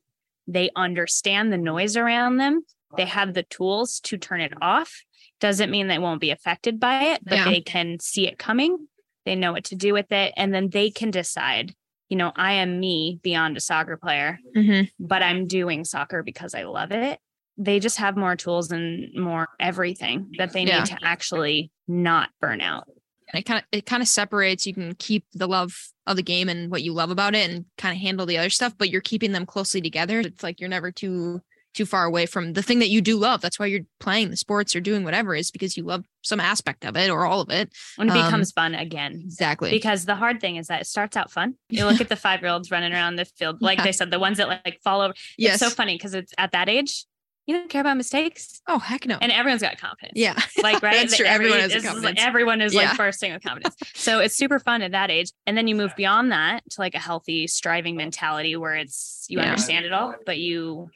They 0.47 0.71
understand 0.77 1.53
the 1.53 1.59
noise 1.59 1.97
around 1.97 2.37
them. 2.37 2.62
They 2.97 3.07
have 3.07 3.35
the 3.35 3.45
tools 3.45 4.01
to 4.01 4.18
turn 4.18 4.40
it 4.40 4.53
off. 4.61 5.03
Doesn't 5.40 5.71
mean 5.71 5.88
they 5.88 5.99
won't 5.99 6.21
be 6.21 6.31
affected 6.31 6.79
by 6.79 7.05
it, 7.05 7.25
but 7.25 7.38
Yeah. 7.38 7.45
they 7.45 7.61
can 7.61 7.99
see 8.01 8.29
it 8.29 8.38
coming. 8.38 8.88
They 9.25 9.35
know 9.35 9.53
what 9.53 9.64
to 9.64 9.77
do 9.77 9.92
with 9.92 10.12
it. 10.12 10.35
And 10.37 10.53
then 10.53 10.68
they 10.68 10.90
can 10.90 11.11
decide, 11.11 11.75
you 12.12 12.16
know, 12.16 12.31
I 12.37 12.53
am 12.53 12.79
me 12.79 13.20
beyond 13.22 13.57
a 13.57 13.61
soccer 13.61 13.96
player, 13.96 14.38
hmm 14.55 14.83
but 14.98 15.22
I'm 15.22 15.46
doing 15.46 15.83
soccer 15.83 16.22
because 16.22 16.55
I 16.55 16.64
love 16.64 16.92
it. 16.92 17.18
They 17.57 17.81
just 17.81 17.96
have 17.96 18.18
more 18.18 18.37
tools 18.37 18.70
and 18.70 19.09
more 19.14 19.48
everything 19.59 20.31
that 20.37 20.53
they 20.53 20.66
need 20.66 20.85
to 20.85 20.98
actually 21.03 21.70
not 21.88 22.29
burn 22.38 22.61
out. 22.61 22.85
It 23.33 23.46
kind 23.46 23.61
of 23.61 23.64
it 23.72 23.87
kind 23.87 24.03
of 24.03 24.09
separates. 24.09 24.66
You 24.66 24.75
can 24.75 24.94
keep 24.96 25.25
the 25.33 25.46
love 25.46 25.75
of 26.07 26.16
the 26.16 26.22
game 26.22 26.51
and 26.51 26.70
what 26.70 26.83
you 26.83 26.92
love 26.92 27.11
about 27.11 27.35
it, 27.35 27.51
and 27.51 27.64
kind 27.79 27.96
of 27.96 28.03
handle 28.03 28.27
the 28.27 28.37
other 28.37 28.51
stuff. 28.51 28.75
But 28.77 28.90
you're 28.90 29.01
keeping 29.01 29.33
them 29.33 29.46
closely 29.46 29.81
together. 29.81 30.20
It's 30.20 30.42
like 30.42 30.61
you're 30.61 30.68
never 30.68 30.92
too 30.92 31.40
too 31.75 31.87
far 31.87 32.05
away 32.05 32.27
from 32.27 32.53
the 32.53 32.63
thing 32.63 32.79
that 32.81 32.89
you 32.91 33.01
do 33.01 33.17
love. 33.17 33.41
That's 33.41 33.59
why 33.59 33.67
you're 33.67 33.85
playing 34.01 34.31
the 34.31 34.37
sports 34.37 34.77
or 34.77 34.81
doing 34.81 35.05
whatever 35.05 35.35
is 35.35 35.51
because 35.51 35.77
you 35.77 35.85
love 35.85 36.05
some 36.23 36.39
aspect 36.41 36.85
of 36.85 36.97
it 36.97 37.11
or 37.11 37.25
all 37.25 37.41
of 37.41 37.51
it. 37.51 37.73
when 37.97 38.09
it 38.09 38.13
Um, 38.13 38.25
becomes 38.27 38.53
fun 38.53 38.75
again. 38.75 39.21
Exactly. 39.25 39.71
Because 39.71 40.05
the 40.05 40.15
hard 40.17 40.41
thing 40.41 40.57
is 40.57 40.67
that 40.69 40.83
it 40.83 40.87
starts 40.87 41.17
out 41.17 41.31
fun. 41.31 41.55
You 41.71 41.85
look 41.87 42.01
at 42.01 42.09
the 42.09 42.17
five 42.17 42.43
year 42.43 42.51
olds 42.51 42.71
running 42.71 42.93
around 42.93 43.17
the 43.17 43.25
field, 43.25 43.63
like 43.63 43.79
Yeah. 43.79 43.85
they 43.85 43.93
said, 43.93 44.11
the 44.11 44.19
ones 44.19 44.39
that 44.39 44.49
like 44.49 44.81
fall 44.85 45.01
over. 45.01 45.15
yes. 45.39 45.55
It's 45.63 45.71
so 45.71 45.75
funny 45.75 45.95
because 45.97 46.15
it's 46.15 46.33
at 46.39 46.53
that 46.53 46.69
age, 46.69 47.07
you 47.47 47.57
don't 47.57 47.69
care 47.69 47.81
about 47.81 47.97
mistakes, 47.97 48.61
oh 48.69 48.79
heck 48.79 49.05
no. 49.05 49.19
and 49.21 49.33
everyone's 49.33 49.63
got 49.63 49.77
confidence. 49.77 50.13
yeah. 50.15 50.35
like 50.63 50.81
right 50.81 50.95
That's 50.95 51.17
true. 51.17 51.27
Everyone 51.27 51.59
has 51.59 51.73
a 51.73 51.77
it's 51.77 51.85
just 51.85 52.03
like- 52.03 52.21
everyone 52.23 52.61
is 52.61 52.73
Yeah. 52.73 52.91
like 52.91 52.97
bursting 52.97 53.33
with 53.33 53.43
confidence 53.43 53.75
so 53.95 54.21
it's 54.21 54.37
super 54.37 54.61
fun 54.61 54.81
at 54.83 54.93
that 54.93 55.11
age 55.11 55.33
and 55.45 55.57
then 55.57 55.67
you 55.67 55.75
move 55.75 55.93
beyond 55.97 56.31
that 56.31 56.63
to 56.71 56.81
like 56.81 56.95
a 56.95 57.01
healthy 57.01 57.49
striving 57.49 57.97
mentality 57.97 58.55
where 58.55 58.77
it's 58.77 59.27
you 59.29 59.39
Yeah. 59.39 59.47
understand 59.47 59.85
it 59.87 59.93
all 59.93 60.15
but 60.25 60.39
you 60.39 60.89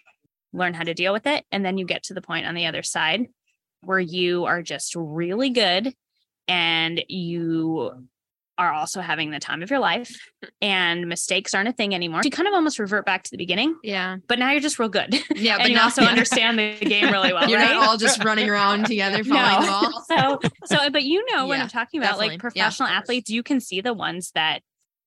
learn 0.57 0.75
how 0.75 0.83
to 0.85 0.95
deal 0.95 1.13
with 1.13 1.27
it 1.27 1.45
and 1.53 1.65
then 1.65 1.79
you 1.79 1.85
get 1.85 2.03
to 2.05 2.15
the 2.15 2.23
point 2.23 2.47
on 2.47 2.55
the 2.55 2.67
other 2.67 2.83
side 2.83 3.27
where 3.83 4.01
you 4.01 4.45
are 4.47 4.63
just 4.63 4.95
really 4.97 5.51
good 5.51 5.93
and 6.49 7.03
you 7.09 8.07
are 8.59 8.73
also 8.73 9.03
having 9.03 9.31
the 9.31 9.39
time 9.39 9.63
of 9.63 9.69
your 9.69 9.79
life 9.81 10.17
and 10.63 11.07
mistakes 11.09 11.53
aren't 11.53 11.69
a 11.69 11.73
thing 11.73 11.95
anymore 11.95 12.23
you 12.25 12.31
kind 12.31 12.49
of 12.49 12.55
almost 12.55 12.79
revert 12.79 13.05
back 13.05 13.23
to 13.23 13.31
the 13.31 13.37
beginning 13.37 13.77
Yeah. 13.83 14.17
but 14.29 14.39
now 14.39 14.51
you're 14.53 14.61
just 14.63 14.79
real 14.79 14.89
good 14.89 15.15
Yeah. 15.35 15.57
and 15.61 15.69
you 15.69 15.75
now- 15.75 15.85
also 15.85 16.03
yeah. 16.05 16.09
understand 16.09 16.59
the 16.59 16.75
game 16.77 17.13
really 17.13 17.35
well 17.35 17.51
You're 17.51 17.59
right? 17.59 17.75
not 17.75 17.87
all 17.89 17.97
just 17.99 18.25
running 18.25 18.49
around 18.49 18.87
together 18.87 19.23
following 19.25 19.61
the 19.61 19.67
ball. 19.67 20.05
so 20.09 20.41
so 20.65 20.91
but 20.91 21.03
you 21.03 21.23
know 21.35 21.47
when 21.47 21.59
Yeah, 21.59 21.65
i'm 21.65 21.69
talking 21.69 22.01
about 22.01 22.13
definitely. 22.19 22.29
like 22.29 22.39
Yeah. 22.39 22.41
professional 22.65 22.89
athletes 22.89 23.29
you 23.29 23.43
can 23.43 23.61
see 23.61 23.83
the 23.83 23.93
ones 23.93 24.31
that 24.35 24.61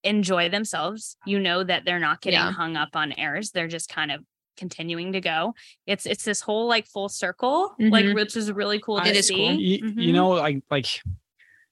enjoy 0.04 0.50
themselves 0.50 1.18
you 1.26 1.40
know 1.40 1.64
that 1.64 1.86
they're 1.86 2.00
not 2.00 2.22
getting 2.22 2.40
Yeah. 2.40 2.52
hung 2.52 2.78
up 2.78 2.90
on 2.94 3.12
errors 3.14 3.50
they're 3.52 3.68
just 3.68 3.90
kind 3.90 4.12
of 4.12 4.24
continuing 4.60 5.14
to 5.14 5.22
go 5.22 5.56
it's 5.88 6.06
it's 6.06 6.24
this 6.24 6.42
whole 6.42 6.68
like 6.68 6.86
full 6.86 7.08
circle 7.10 7.74
like 7.80 8.06
Mhm. 8.06 8.16
which 8.16 8.36
is 8.36 8.52
really 8.52 8.80
cool 8.80 9.00
to 9.00 9.08
It 9.10 9.16
is 9.16 9.28
see 9.28 9.36
cool. 9.36 9.54
you, 9.54 9.84
Mhm. 9.84 10.04
you 10.04 10.14
know, 10.14 10.30
like 10.32 10.62
like 10.70 10.88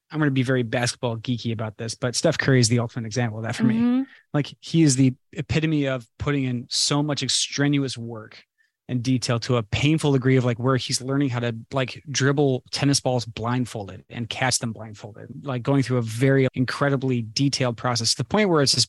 I'm 0.10 0.20
going 0.20 0.28
to 0.28 0.32
be 0.34 0.44
very 0.44 0.64
basketball 0.64 1.18
geeky 1.18 1.52
about 1.52 1.78
this, 1.78 1.94
but 1.94 2.16
Steph 2.16 2.38
Curry 2.38 2.62
is 2.62 2.70
the 2.70 2.80
ultimate 2.80 3.06
example 3.06 3.40
of 3.40 3.44
that 3.44 3.58
for 3.58 3.66
me. 3.66 3.76
Mhm. 3.76 4.06
Like 4.34 4.56
he 4.62 4.82
is 4.82 4.96
the 4.96 5.14
epitome 5.34 5.86
of 5.86 6.08
putting 6.18 6.46
in 6.46 6.66
so 6.70 7.04
much 7.04 7.24
extraneous 7.24 7.98
work 7.98 8.42
and 8.88 9.04
detail 9.04 9.38
to 9.42 9.58
a 9.58 9.64
painful 9.64 10.14
degree 10.14 10.38
of 10.38 10.46
like 10.46 10.60
where 10.60 10.78
he's 10.78 11.02
learning 11.02 11.28
how 11.28 11.40
to 11.40 11.54
like 11.74 12.02
dribble 12.10 12.64
tennis 12.72 13.02
balls 13.02 13.26
blindfolded 13.26 14.06
and 14.10 14.30
catch 14.30 14.60
them 14.60 14.72
blindfolded, 14.72 15.28
like 15.44 15.62
going 15.62 15.84
through 15.84 15.98
a 15.98 16.02
very 16.02 16.48
incredibly 16.54 17.22
detailed 17.22 17.76
process 17.76 18.12
to 18.12 18.18
the 18.18 18.24
point 18.24 18.48
where 18.48 18.62
it's 18.62 18.76
just 18.76 18.88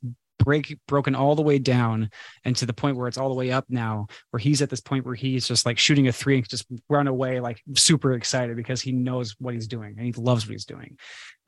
break 0.48 0.78
broken 0.88 1.14
all 1.14 1.34
the 1.34 1.42
way 1.42 1.58
down 1.58 2.08
and 2.42 2.56
to 2.56 2.64
the 2.64 2.72
point 2.72 2.96
where 2.96 3.06
it's 3.06 3.18
all 3.18 3.28
the 3.28 3.34
way 3.34 3.52
up 3.52 3.66
now 3.68 4.06
where 4.30 4.40
he's 4.40 4.62
at 4.62 4.70
this 4.70 4.80
point 4.80 5.04
where 5.04 5.14
he's 5.14 5.46
just 5.46 5.66
like 5.66 5.78
shooting 5.78 6.08
a 6.08 6.12
three 6.12 6.36
and 6.36 6.48
just 6.48 6.64
run 6.88 7.06
away 7.06 7.38
like 7.38 7.60
super 7.74 8.14
excited 8.14 8.56
because 8.56 8.80
he 8.80 8.90
knows 8.90 9.36
what 9.38 9.52
he's 9.52 9.66
doing 9.66 9.94
and 9.98 10.06
he 10.06 10.12
loves 10.12 10.46
what 10.46 10.52
he's 10.52 10.64
doing. 10.64 10.96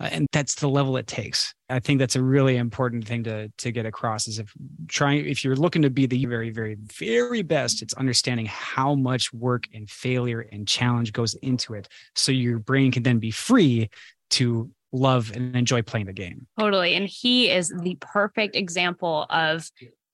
Uh, 0.01 0.11
and 0.13 0.27
that's 0.33 0.57
the 0.57 0.69
level 0.69 0.99
it 0.99 1.07
takes. 1.07 1.55
I 1.71 1.79
think 1.79 1.99
that's 1.99 2.15
a 2.15 2.23
really 2.23 2.59
important 2.59 3.07
thing 3.07 3.25
to 3.25 3.51
to 3.57 3.73
get 3.73 3.87
across 3.87 4.29
is 4.29 4.39
if 4.39 4.53
trying 4.87 5.25
if 5.25 5.45
you're 5.45 5.57
looking 5.57 5.81
to 5.81 5.89
be 5.89 6.05
the 6.05 6.27
very 6.27 6.51
very 6.51 6.75
very 6.75 7.41
best 7.41 7.81
it's 7.81 7.95
understanding 7.95 8.45
how 8.45 8.95
much 8.95 9.33
work 9.33 9.65
and 9.73 9.89
failure 9.89 10.41
and 10.53 10.69
challenge 10.69 11.15
goes 11.15 11.33
into 11.37 11.73
it. 11.73 11.89
So 12.15 12.33
your 12.33 12.59
brain 12.59 12.93
can 12.93 13.03
then 13.03 13.19
be 13.19 13.31
free 13.31 13.89
to 14.33 14.71
love 14.93 15.31
and 15.35 15.55
enjoy 15.57 15.83
playing 15.83 16.07
the 16.07 16.13
game. 16.13 16.47
Totally. 16.59 16.95
And 16.95 17.09
he 17.09 17.51
is 17.51 17.73
the 17.83 17.97
perfect 18.01 18.57
example 18.57 19.27
of 19.31 19.71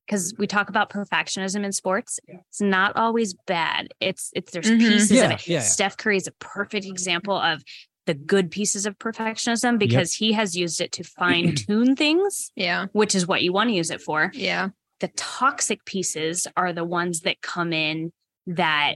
because 0.06 0.34
we 0.38 0.46
talk 0.46 0.68
about 0.68 0.88
perfectionism 0.90 1.64
in 1.64 1.72
sports. 1.72 2.20
It's 2.28 2.60
not 2.60 2.94
always 2.96 3.34
bad. 3.46 3.88
It's 4.00 4.30
it's 4.34 4.52
there's 4.52 4.70
Mhm. 4.70 4.78
pieces 4.78 5.10
Yeah, 5.10 5.24
of 5.24 5.30
it. 5.32 5.48
yeah, 5.48 5.54
yeah. 5.54 5.60
steph 5.62 5.96
curry 5.96 6.16
is 6.16 6.26
a 6.26 6.32
perfect 6.32 6.86
example 6.86 7.36
of 7.36 7.62
the 8.06 8.14
good 8.14 8.52
pieces 8.52 8.86
of 8.86 8.96
perfectionism 8.98 9.78
because 9.80 10.14
he 10.14 10.32
has 10.32 10.54
used 10.56 10.80
it 10.80 10.92
to 10.92 11.02
fine 11.02 11.56
tune 11.56 11.96
things 12.04 12.52
Yeah. 12.54 12.86
which 12.92 13.16
is 13.16 13.26
what 13.26 13.42
you 13.42 13.52
want 13.52 13.70
to 13.70 13.74
use 13.74 13.90
it 13.90 14.00
for. 14.00 14.30
Yeah. 14.34 14.68
the 15.00 15.08
toxic 15.08 15.84
pieces 15.84 16.46
are 16.56 16.72
the 16.72 16.84
ones 16.84 17.20
that 17.22 17.42
come 17.42 17.72
in 17.72 18.12
that 18.46 18.94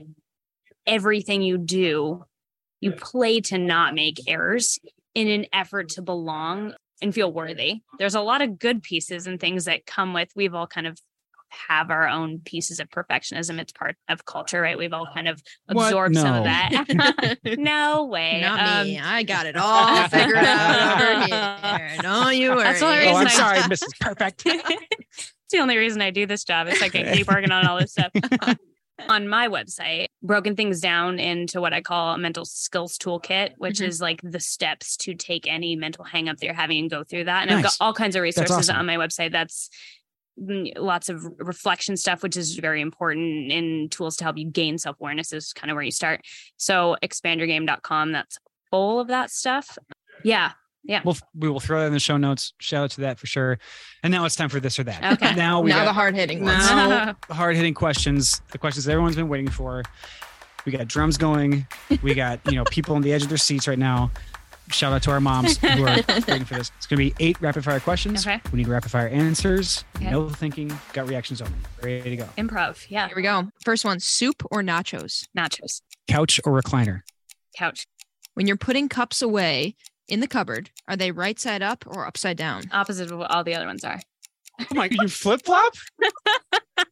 everything 0.87 1.41
you 1.41 1.57
do 1.57 2.23
you 2.79 2.91
play 2.91 3.39
to 3.41 3.57
not 3.59 3.93
make 3.93 4.19
errors 4.27 4.79
in 5.15 5.27
an 5.27 5.45
effort 5.53 5.89
to 5.89 6.01
belong 6.01 6.73
and 7.01 7.13
feel 7.13 7.31
worthy 7.31 7.81
there's 7.99 8.15
a 8.15 8.21
lot 8.21 8.41
of 8.41 8.59
good 8.59 8.81
pieces 8.83 9.27
and 9.27 9.39
things 9.39 9.65
that 9.65 9.85
come 9.85 10.13
with 10.13 10.29
we've 10.35 10.53
all 10.53 10.67
kind 10.67 10.87
of 10.87 10.97
have 11.67 11.89
our 11.91 12.07
own 12.07 12.39
pieces 12.39 12.79
of 12.79 12.87
perfectionism 12.89 13.59
it's 13.59 13.73
part 13.73 13.97
of 14.07 14.23
culture 14.25 14.61
right 14.61 14.77
we've 14.77 14.93
all 14.93 15.07
kind 15.13 15.27
of 15.27 15.41
What? 15.65 15.87
absorbed 15.87 16.15
some 16.15 16.35
of 16.35 16.43
that 16.45 17.37
no 17.57 18.05
way 18.05 18.39
Not 18.41 18.85
me. 18.85 18.97
Um, 18.97 19.03
I 19.05 19.23
got 19.23 19.45
it 19.45 19.55
all 19.57 20.07
figured 20.07 20.37
out 20.37 21.01
over 21.01 21.25
here. 21.25 21.97
No, 22.03 22.29
you 22.29 22.51
were. 22.51 22.63
That's 22.63 22.79
the 22.79 22.85
only 22.85 22.99
oh 22.99 23.01
reason 23.01 23.17
i'm 23.17 23.27
I- 23.27 23.29
sorry 23.31 23.57
mrs 23.59 23.99
perfect 23.99 24.43
it's 24.45 25.57
the 25.57 25.59
only 25.59 25.75
reason 25.75 26.01
I 26.01 26.11
do 26.11 26.25
this 26.25 26.45
job. 26.45 26.67
It's 26.67 26.79
like 26.79 26.95
I 26.95 27.13
keep 27.13 27.27
working 27.27 27.51
on 27.51 27.67
all 27.67 27.77
this 27.77 27.91
stuff. 27.91 28.13
On 29.09 29.27
my 29.27 29.47
website, 29.47 30.07
broken 30.23 30.55
things 30.55 30.79
down 30.81 31.19
into 31.19 31.59
what 31.61 31.73
I 31.73 31.81
call 31.81 32.13
a 32.13 32.17
mental 32.17 32.45
skills 32.45 32.97
toolkit, 32.97 33.53
which 33.57 33.79
Mhm. 33.79 33.87
is 33.87 34.01
like 34.01 34.21
the 34.23 34.39
steps 34.39 34.95
to 34.97 35.13
take 35.13 35.47
any 35.47 35.75
mental 35.75 36.03
hang 36.03 36.29
up 36.29 36.37
that 36.37 36.45
you're 36.45 36.53
having 36.55 36.79
and 36.79 36.89
go 36.89 37.03
through 37.03 37.25
that. 37.25 37.43
And 37.47 37.51
I've 37.51 37.63
got 37.63 37.75
all 37.79 37.93
kinds 37.93 38.15
of 38.15 38.21
resources 38.21 38.55
awesome. 38.55 38.77
on 38.77 38.85
my 38.85 38.97
website. 38.97 39.31
That's 39.31 39.69
mm, 40.41 40.71
lots 40.77 41.09
of 41.09 41.23
reflection 41.39 41.97
stuff, 41.97 42.23
which 42.23 42.37
is 42.37 42.55
very 42.55 42.81
important 42.81 43.51
in 43.51 43.89
tools 43.89 44.15
to 44.17 44.23
help 44.23 44.37
you 44.37 44.45
gain 44.45 44.77
self 44.77 44.97
awareness 44.99 45.33
is 45.33 45.53
kind 45.53 45.69
of 45.69 45.75
where 45.75 45.83
you 45.83 45.91
start. 45.91 46.21
So 46.57 46.95
expandyourgame.com, 47.03 48.11
that's 48.13 48.37
full 48.69 48.99
of 48.99 49.07
that 49.09 49.29
stuff. 49.29 49.77
Yeah. 50.23 50.51
We'll 51.05 51.17
we 51.35 51.49
will 51.49 51.59
throw 51.59 51.79
that 51.81 51.87
in 51.87 51.93
the 51.93 51.99
show 51.99 52.17
notes 52.17 52.53
shout 52.59 52.83
out 52.85 52.91
to 52.91 53.01
that 53.01 53.19
for 53.19 53.27
sure 53.27 53.57
and 54.03 54.11
now 54.11 54.25
it's 54.25 54.35
time 54.35 54.49
for 54.49 54.59
this 54.59 54.79
or 54.79 54.83
that 54.83 55.13
Okay. 55.13 55.35
now 55.35 55.61
we 55.61 55.69
now 55.69 55.79
got 55.79 55.85
the 55.85 55.93
hard 55.93 56.15
hitting 56.15 56.43
ones. 56.43 56.65
now 56.67 57.15
hard 57.29 57.55
hitting 57.55 57.73
questions, 57.73 58.41
the 58.51 58.57
questions 58.57 58.87
everyone's 58.87 59.15
been 59.15 59.29
waiting 59.29 59.49
for. 59.49 59.83
We 60.65 60.71
got 60.71 60.87
drums 60.87 61.17
going. 61.17 61.65
We 62.03 62.13
got, 62.13 62.39
you 62.45 62.51
know, 62.53 62.63
people 62.65 62.95
on 62.95 63.01
the 63.01 63.11
edge 63.13 63.23
of 63.23 63.29
their 63.29 63.37
seats 63.39 63.67
right 63.67 63.79
now. 63.79 64.11
Shout 64.69 64.93
out 64.93 65.01
to 65.03 65.11
our 65.11 65.19
moms 65.19 65.57
who 65.57 65.67
are 65.67 65.97
waiting 66.07 66.45
for 66.45 66.53
this. 66.53 66.71
It's 66.77 66.85
going 66.85 66.97
to 66.99 67.03
be 67.09 67.15
eight 67.19 67.41
rapid 67.41 67.63
fire 67.63 67.79
questions. 67.79 68.27
Okay. 68.27 68.39
We 68.53 68.57
need 68.57 68.67
rapid 68.67 68.91
fire 68.91 69.07
answers. 69.07 69.83
Okay. 69.97 70.11
No 70.11 70.29
thinking. 70.29 70.71
Got 70.93 71.09
reactions 71.09 71.41
only. 71.41 71.55
Ready 71.81 72.11
to 72.11 72.15
go. 72.15 72.25
Improv. 72.37 72.85
Yeah. 72.89 73.07
Here 73.07 73.15
we 73.15 73.23
go. 73.23 73.49
First 73.65 73.83
one: 73.85 73.99
soup 73.99 74.43
or 74.51 74.61
nachos. 74.61 75.25
Nachos. 75.35 75.81
Couch 76.07 76.39
or 76.45 76.61
recliner? 76.61 77.01
Couch. 77.57 77.87
When 78.35 78.45
you're 78.45 78.55
putting 78.55 78.87
cups 78.87 79.23
away 79.23 79.75
in 80.11 80.19
the 80.19 80.27
cupboard, 80.27 80.69
are 80.87 80.97
they 80.97 81.11
right 81.11 81.39
side 81.39 81.61
up 81.61 81.85
or 81.87 82.05
upside 82.05 82.37
down? 82.37 82.65
Opposite 82.71 83.11
of 83.11 83.17
what 83.17 83.31
all 83.31 83.43
the 83.43 83.55
other 83.55 83.65
ones 83.65 83.83
are. 83.83 83.99
Oh 84.59 84.65
my! 84.71 84.89
You 84.91 85.07
flip 85.07 85.43
flop? 85.43 85.73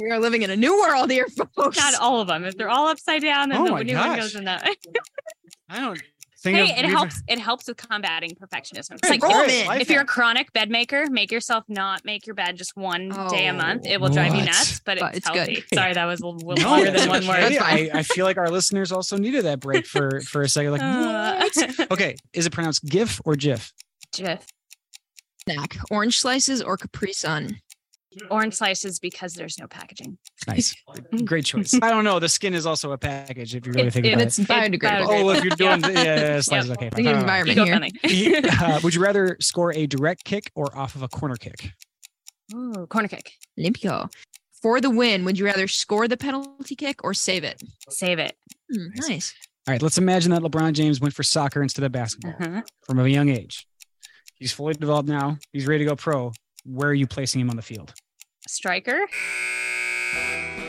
We 0.00 0.10
are 0.10 0.18
living 0.18 0.40
in 0.42 0.48
a 0.50 0.56
new 0.56 0.80
world 0.80 1.10
here, 1.10 1.28
folks. 1.28 1.76
Not 1.76 1.94
all 2.00 2.20
of 2.20 2.26
them. 2.26 2.44
If 2.44 2.56
they're 2.56 2.70
all 2.70 2.88
upside 2.88 3.20
down, 3.22 3.50
then 3.50 3.60
Oh 3.60 3.66
the 3.66 3.70
my 3.72 3.82
new 3.82 3.94
one 3.94 4.18
goes 4.18 4.34
in 4.34 4.44
that. 4.44 4.66
I 5.68 5.80
don't 5.80 6.02
think. 6.42 6.56
hey, 6.58 6.72
of- 6.72 6.78
it 6.78 6.82
we've- 6.82 6.92
helps. 6.92 7.22
It 7.28 7.38
helps 7.38 7.68
with 7.68 7.76
combating 7.76 8.30
perfectionism. 8.30 8.92
It's 8.92 9.08
like 9.10 9.20
great. 9.20 9.32
Roll 9.32 9.42
'em 9.42 9.50
in. 9.76 9.80
If 9.80 9.88
you're 9.90 10.02
a 10.02 10.06
chronic 10.06 10.52
bed 10.52 10.70
maker, 10.70 11.06
make 11.10 11.30
yourself 11.32 11.64
not 11.68 12.04
make 12.04 12.26
your 12.26 12.34
bed 12.34 12.56
just 12.56 12.76
one 12.76 13.08
day 13.30 13.46
a 13.48 13.52
Oh, 13.52 13.56
month. 13.56 13.86
It 13.86 14.00
will 14.00 14.08
drive 14.10 14.34
you 14.34 14.44
nuts, 14.44 14.80
but, 14.84 14.98
But 14.98 15.16
it's, 15.16 15.26
it's 15.26 15.28
good. 15.30 15.48
healthy. 15.48 15.64
Sorry, 15.74 15.92
that 15.94 16.04
was 16.04 16.20
a 16.20 16.26
little 16.26 16.54
No, 16.56 16.68
longer 16.70 16.90
than 16.90 17.08
one 17.08 17.26
word. 17.26 17.56
I. 17.60 17.90
I 17.94 18.02
feel 18.02 18.24
like 18.26 18.36
our 18.38 18.50
listeners 18.50 18.92
also 18.92 19.16
needed 19.16 19.44
that 19.44 19.60
break 19.60 19.86
for 19.86 20.20
for 20.28 20.42
a 20.42 20.48
second. 20.48 20.72
Like, 20.72 20.82
Uh, 20.82 21.48
what? 21.54 21.90
Okay, 21.92 22.16
is 22.32 22.46
it 22.46 22.50
pronounced 22.52 22.84
GIF 22.84 23.20
or 23.24 23.34
GIF? 23.36 23.72
Jif. 24.14 24.40
snack: 25.44 25.76
orange 25.90 26.18
slices 26.18 26.60
or 26.62 26.76
Capri 26.76 27.12
Sun. 27.12 27.60
Orange 28.30 28.54
slices 28.54 28.98
because 28.98 29.34
there's 29.34 29.58
no 29.58 29.66
packaging. 29.66 30.18
Nice. 30.46 30.74
Great 31.24 31.44
choice. 31.44 31.74
I 31.82 31.90
don't 31.90 32.04
know. 32.04 32.18
The 32.18 32.28
skin 32.28 32.54
is 32.54 32.66
also 32.66 32.92
a 32.92 32.98
package 32.98 33.54
if 33.54 33.66
you 33.66 33.72
really 33.72 33.88
It- 33.88 33.92
think 33.92 34.06
it- 34.06 34.12
about 34.14 34.26
It's 34.26 34.38
it. 34.38 34.48
biodegradable. 34.48 35.06
Oh, 35.08 35.30
if 35.30 35.44
you're 35.44 35.56
doing 35.56 35.80
Yeah. 35.80 35.88
the 35.88 35.92
yeah, 35.92 36.02
yeah, 36.34 36.40
slices, 36.40 36.70
okay. 36.72 36.88
The 36.90 37.02
fine. 37.04 37.06
Uh, 37.14 37.20
environment 37.20 37.58
Eco 37.58 37.64
here. 38.02 38.40
uh, 38.60 38.80
would 38.82 38.94
you 38.94 39.00
rather 39.02 39.36
score 39.40 39.72
a 39.74 39.86
direct 39.86 40.24
kick 40.24 40.50
or 40.54 40.76
off 40.76 40.94
of 40.94 41.02
a 41.02 41.08
corner 41.08 41.36
kick? 41.36 41.70
Ooh, 42.54 42.86
corner 42.88 43.08
kick. 43.08 43.32
Olimpico. 43.58 44.12
For 44.60 44.80
the 44.80 44.90
win, 44.90 45.24
would 45.24 45.38
you 45.38 45.44
rather 45.44 45.66
score 45.66 46.06
the 46.06 46.16
penalty 46.16 46.76
kick 46.76 47.02
or 47.02 47.14
save 47.14 47.44
it? 47.44 47.60
Save 47.88 48.18
it. 48.18 48.36
Hmm, 48.72 48.88
Nice. 48.94 49.08
nice. 49.08 49.34
All 49.66 49.72
right, 49.72 49.82
let's 49.82 49.98
imagine 49.98 50.30
that 50.32 50.42
LeBron 50.42 50.72
James 50.72 51.00
went 51.00 51.14
for 51.14 51.22
soccer 51.22 51.62
instead 51.62 51.84
of 51.84 51.92
basketball 51.92 52.34
Uh-huh. 52.40 52.62
from 52.84 52.98
a 52.98 53.08
young 53.08 53.28
age. 53.28 53.66
He's 54.36 54.52
fully 54.52 54.74
developed 54.74 55.08
now. 55.08 55.38
He's 55.52 55.66
ready 55.68 55.84
to 55.84 55.88
go 55.90 55.94
pro. 55.96 56.32
Where 56.64 56.88
are 56.90 56.94
you 56.94 57.06
placing 57.06 57.40
him 57.40 57.50
on 57.50 57.56
the 57.56 57.62
field? 57.62 57.92
Striker. 58.48 58.98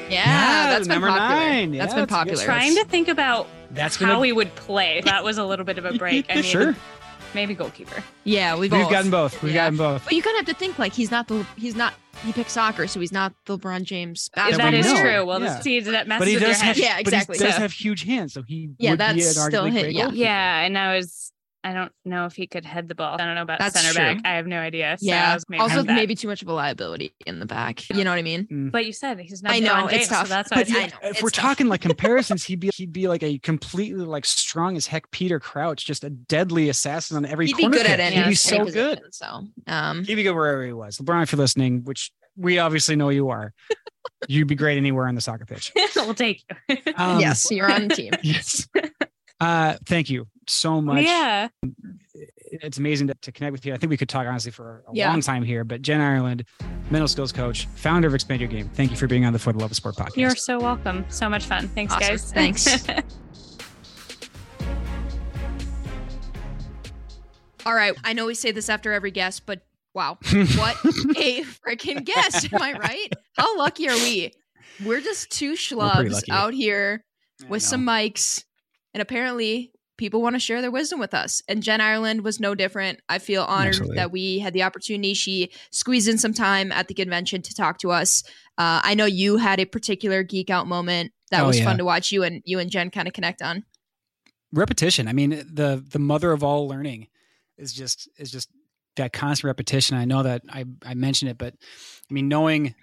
Yeah, 0.09 0.67
that's 0.69 0.87
been 0.87 1.01
popular. 1.01 1.17
nine. 1.19 1.71
That's 1.71 1.91
Yeah, 1.91 1.95
been 1.95 2.01
that's 2.01 2.11
a 2.11 2.15
popular. 2.15 2.43
try. 2.43 2.55
Trying 2.59 2.75
to 2.75 2.85
think 2.85 3.07
about 3.07 3.47
That's 3.71 3.95
how 3.95 4.07
gonna 4.07 4.19
we 4.19 4.31
would 4.31 4.53
play. 4.55 5.01
That 5.05 5.23
was 5.23 5.37
a 5.37 5.43
little 5.45 5.65
bit 5.65 5.77
of 5.77 5.85
a 5.85 5.93
break. 5.93 6.25
I 6.29 6.35
needed- 6.35 6.45
sure. 6.45 6.75
maybe 7.33 7.55
goalkeeper. 7.55 8.03
Yeah, 8.23 8.53
we've, 8.55 8.71
We've 8.71 8.81
both. 8.81 8.91
gotten 8.91 9.09
both. 9.11 9.41
We've 9.41 9.53
Yeah. 9.53 9.63
gotten 9.65 9.77
both. 9.77 10.03
But 10.03 10.13
you 10.13 10.21
kind 10.21 10.39
of 10.39 10.45
have 10.45 10.55
to 10.55 10.59
think 10.59 10.77
like 10.77 10.93
he's 10.93 11.09
not 11.09 11.27
the 11.27 11.45
he's 11.57 11.75
not 11.75 11.93
he 12.23 12.31
picked 12.31 12.51
soccer, 12.51 12.85
so 12.87 12.99
he's 12.99 13.11
not 13.11 13.33
the 13.45 13.57
LeBron 13.57 13.83
James. 13.83 14.29
That 14.35 14.51
we 14.51 14.57
basketball 14.57 14.79
is 14.79 14.85
know. 14.93 15.01
true. 15.01 15.25
Well, 15.25 15.41
Yeah. 15.41 15.57
the 15.57 15.63
see 15.63 15.79
that 15.79 16.07
messes 16.07 16.19
But 16.19 16.27
he 16.27 16.35
with 16.35 16.41
your 16.43 16.51
does 16.51 16.61
head. 16.61 16.67
have, 16.67 16.77
Yeah, 16.77 17.01
but 17.03 17.13
he 17.13 17.43
does 17.43 17.55
So- 17.55 17.61
have 17.61 17.71
huge 17.73 18.03
hands, 18.03 18.33
so 18.33 18.43
he 18.43 18.69
Yeah, 18.77 18.91
would 18.91 18.99
be 18.99 19.05
that's 19.21 19.37
an 19.37 19.49
still 19.49 19.65
hit, 19.65 19.81
great 19.81 19.95
yeah. 19.95 20.09
Yeah, 20.11 20.61
and 20.61 20.77
I 20.77 20.95
was 20.95 21.22
I 21.65 21.71
don't 21.73 21.91
know 22.03 22.25
if 22.25 22.35
he 22.35 22.45
could 22.45 22.65
head 22.65 22.89
the 22.89 22.95
ball. 22.95 23.15
I 23.19 23.25
don't 23.25 23.35
know 23.35 23.41
about 23.41 23.59
That's 23.59 23.79
center 23.79 23.93
true. 23.93 24.15
back. 24.21 24.21
I 24.25 24.35
have 24.35 24.47
no 24.47 24.57
idea. 24.59 24.97
So 24.99 25.05
Yeah. 25.05 25.33
was 25.33 25.45
maybe 25.47 25.61
Also, 25.61 25.83
maybe 25.83 26.13
too 26.13 26.27
much 26.27 26.41
of 26.41 26.47
a 26.49 26.53
liability 26.53 27.15
in 27.25 27.39
the 27.39 27.45
back. 27.45 27.89
You 27.89 28.03
know 28.03 28.09
what 28.11 28.19
I 28.19 28.21
mean? 28.21 28.69
But 28.71 28.85
you 28.85 28.91
said 28.91 29.19
he's 29.19 29.41
not. 29.41 29.53
I 29.53 29.59
know, 29.59 29.73
LeBron 29.73 29.85
it's 29.85 29.93
James, 29.93 30.07
tough, 30.09 30.27
So 30.27 30.33
that's 30.33 30.51
why 30.51 30.63
but 30.63 30.71
I 30.71 30.77
I 30.77 30.81
know. 30.87 30.93
if 31.03 31.11
it's 31.11 31.23
we're 31.23 31.29
tough. 31.29 31.43
talking 31.45 31.67
like 31.67 31.81
comparisons, 31.89 32.43
he'd 32.43 32.59
be 32.59 32.69
he'd 32.75 32.91
be 32.91 33.07
like 33.07 33.23
a 33.23 33.37
completely 33.39 34.03
like 34.05 34.25
strong 34.25 34.75
as 34.75 34.87
heck 34.87 35.09
Peter 35.11 35.39
Crouch, 35.39 35.85
just 35.85 36.03
a 36.03 36.09
deadly 36.09 36.69
assassin 36.69 37.15
on 37.17 37.25
every 37.25 37.47
He'd 37.47 37.55
be 37.57 37.63
corner. 37.63 37.77
good 37.77 37.85
at 37.87 37.99
kick. 37.99 38.05
any. 38.07 38.15
He'd 38.23 38.29
be 38.29 38.35
so 38.35 38.65
position, 38.65 38.73
good. 39.01 39.01
So, 39.13 39.47
um, 39.67 40.03
He'd 40.03 40.15
be 40.15 40.23
good 40.23 40.33
wherever 40.35 40.65
he 40.65 40.73
was. 40.73 40.97
LeBron, 40.97 41.23
if 41.23 41.31
you're 41.31 41.39
listening, 41.39 41.83
which 41.85 42.11
we 42.35 42.57
obviously 42.59 42.95
know 42.97 43.09
you 43.09 43.29
are, 43.29 43.53
you'd 44.27 44.47
be 44.47 44.55
great 44.55 44.77
anywhere 44.77 45.07
on 45.07 45.15
the 45.15 45.21
soccer 45.21 45.45
pitch. 45.45 45.71
we'll 45.95 46.13
take 46.13 46.43
you. 46.69 46.77
Um, 46.97 47.19
yes, 47.21 47.49
you're 47.51 47.71
on 47.71 47.87
the 47.87 47.95
team. 47.95 48.11
Yes. 48.23 48.67
Uh, 49.39 49.75
thank 49.85 50.09
you 50.09 50.27
so 50.49 50.81
much. 50.81 51.03
yeah. 51.03 51.47
It's 52.51 52.77
amazing 52.77 53.07
to, 53.07 53.13
to 53.15 53.31
connect 53.31 53.51
with 53.51 53.65
you. 53.65 53.73
I 53.73 53.77
think 53.77 53.89
we 53.89 53.97
could 53.97 54.09
talk 54.09 54.27
honestly 54.27 54.51
for 54.51 54.83
a 54.87 54.91
Yeah. 54.93 55.09
long 55.09 55.21
time 55.21 55.43
here. 55.43 55.63
But 55.63 55.81
Jenn 55.81 56.01
Ireland, 56.01 56.45
mental 56.91 57.07
skills 57.07 57.31
coach, 57.31 57.65
founder 57.75 58.07
of 58.07 58.13
Expand 58.13 58.41
Your 58.41 58.49
Game. 58.49 58.69
Thank 58.73 58.91
you 58.91 58.97
for 58.97 59.07
being 59.07 59.25
on 59.25 59.33
the 59.33 59.39
For 59.39 59.51
the 59.53 59.59
Love 59.59 59.71
of 59.71 59.77
Sport 59.77 59.95
podcast. 59.95 60.17
You're 60.17 60.35
so 60.35 60.59
welcome. 60.59 61.05
So 61.09 61.27
much 61.29 61.45
fun. 61.45 61.67
Thanks, 61.69 61.93
Awesome. 61.93 62.07
guys. 62.07 62.31
Thanks. 62.31 62.85
All 67.65 67.73
right. 67.73 67.93
I 68.03 68.13
know 68.13 68.25
we 68.25 68.35
say 68.35 68.51
this 68.51 68.69
after 68.69 68.91
every 68.91 69.11
guest, 69.11 69.45
but 69.45 69.61
wow, 69.93 70.17
what 70.31 70.75
a 71.17 71.43
freaking 71.43 72.03
guest! 72.03 72.51
Am 72.53 72.61
I 72.61 72.73
right? 72.73 73.07
How 73.37 73.57
lucky 73.57 73.87
are 73.87 73.95
we? 73.95 74.31
We're 74.85 75.01
just 75.01 75.29
two 75.31 75.53
schlubs 75.53 76.23
out 76.29 76.53
here 76.53 77.05
with 77.47 77.61
some 77.61 77.85
mics, 77.85 78.43
and 78.93 79.01
apparently 79.01 79.71
people 79.97 80.21
want 80.21 80.35
to 80.35 80.39
share 80.39 80.61
their 80.61 80.71
wisdom 80.71 80.99
with 80.99 81.13
us. 81.13 81.41
And 81.47 81.61
Jenn 81.63 81.81
Ireland 81.81 82.23
was 82.23 82.39
no 82.39 82.55
different. 82.55 82.99
I 83.09 83.19
feel 83.19 83.43
honored 83.43 83.67
Absolutely. 83.69 83.95
that 83.97 84.11
we 84.11 84.39
had 84.39 84.53
the 84.53 84.63
opportunity. 84.63 85.13
She 85.13 85.51
squeezed 85.71 86.07
in 86.07 86.17
some 86.17 86.33
time 86.33 86.71
at 86.71 86.87
the 86.87 86.93
convention 86.93 87.41
to 87.43 87.53
talk 87.53 87.77
to 87.79 87.91
us. 87.91 88.23
Uh, 88.57 88.81
I 88.83 88.93
know 88.95 89.05
you 89.05 89.37
had 89.37 89.59
a 89.59 89.65
particular 89.65 90.23
geek 90.23 90.49
out 90.49 90.67
moment 90.67 91.11
that 91.31 91.43
Oh, 91.43 91.47
was 91.47 91.59
yeah. 91.59 91.65
fun 91.65 91.77
to 91.77 91.85
watch 91.85 92.11
you 92.11 92.23
and 92.23 92.41
you 92.45 92.59
and 92.59 92.69
Jenn 92.69 92.89
kind 92.91 93.07
of 93.07 93.13
connect 93.13 93.41
on. 93.41 93.63
repetition. 94.51 95.07
I 95.07 95.13
mean, 95.13 95.29
the 95.29 95.83
the 95.87 95.99
mother 95.99 96.31
of 96.31 96.43
all 96.43 96.67
learning 96.67 97.07
is 97.57 97.73
just 97.73 98.07
is 98.17 98.31
just 98.31 98.49
that 98.95 99.13
constant 99.13 99.47
repetition. 99.47 99.97
I 99.97 100.05
know 100.05 100.23
that 100.23 100.43
I 100.49 100.65
I 100.85 100.93
mentioned 100.93 101.31
it, 101.31 101.37
but 101.37 101.55
I 102.09 102.13
mean, 102.13 102.27
knowing 102.27 102.75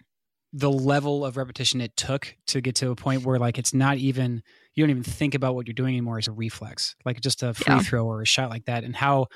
the 0.53 0.71
level 0.71 1.25
of 1.25 1.37
repetition 1.37 1.81
it 1.81 1.97
took 1.97 2.35
to 2.49 2.61
get 2.61 2.75
to 2.77 2.91
a 2.91 2.97
point 2.97 3.25
where 3.25 3.39
like 3.39 3.59
it's 3.59 3.73
not 3.73 3.99
even 3.99 4.43
you 4.75 4.83
don't 4.85 4.91
even 4.91 5.03
think 5.03 5.35
about 5.35 5.55
what 5.55 5.67
you're 5.67 5.75
doing 5.75 5.95
anymore 5.95 6.19
as 6.19 6.27
a 6.29 6.33
reflex, 6.33 6.97
like 7.05 7.21
just 7.21 7.43
a 7.43 7.55
free 7.55 7.75
Yeah. 7.75 7.81
throw 7.81 8.07
or 8.07 8.23
a 8.23 8.27
shot 8.27 8.51
like 8.51 8.65
that, 8.65 8.83
and 8.85 8.97
how 8.97 9.27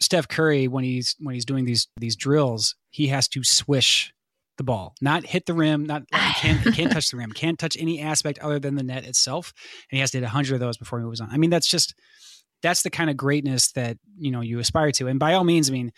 Steph 0.00 0.28
Curry 0.28 0.68
when 0.68 0.84
he's 0.84 1.14
when 1.20 1.34
he's 1.34 1.44
doing 1.44 1.64
these 1.64 1.88
these 1.98 2.16
drills, 2.16 2.74
he 2.90 3.08
has 3.08 3.28
to 3.28 3.44
swish 3.44 4.12
the 4.58 4.64
ball, 4.64 4.94
not 5.00 5.24
hit 5.24 5.46
the 5.46 5.54
rim, 5.54 5.84
not 5.86 6.02
he 6.12 6.32
can't 6.34 6.74
can't 6.74 6.92
touch 6.92 7.10
the 7.10 7.16
rim, 7.16 7.32
can't 7.32 7.58
touch 7.58 7.76
any 7.78 8.00
aspect 8.00 8.38
other 8.40 8.58
than 8.58 8.74
the 8.74 8.82
net 8.82 9.04
itself, 9.04 9.52
and 9.90 9.96
he 9.96 10.00
has 10.00 10.10
to 10.12 10.18
hit 10.20 10.26
hundred 10.28 10.54
of 10.54 10.60
those 10.60 10.76
before 10.76 10.98
he 10.98 11.04
moves 11.04 11.20
on. 11.20 11.28
I 11.30 11.36
mean, 11.36 11.50
that's 11.50 11.68
just 11.68 11.94
that's 12.62 12.82
the 12.82 12.90
kind 12.90 13.10
of 13.10 13.16
greatness 13.16 13.72
that 13.72 13.98
you 14.18 14.30
know 14.30 14.40
you 14.40 14.58
aspire 14.58 14.92
to, 14.92 15.08
and 15.08 15.18
by 15.18 15.34
all 15.34 15.44
means, 15.44 15.68
I 15.68 15.72
mean, 15.72 15.92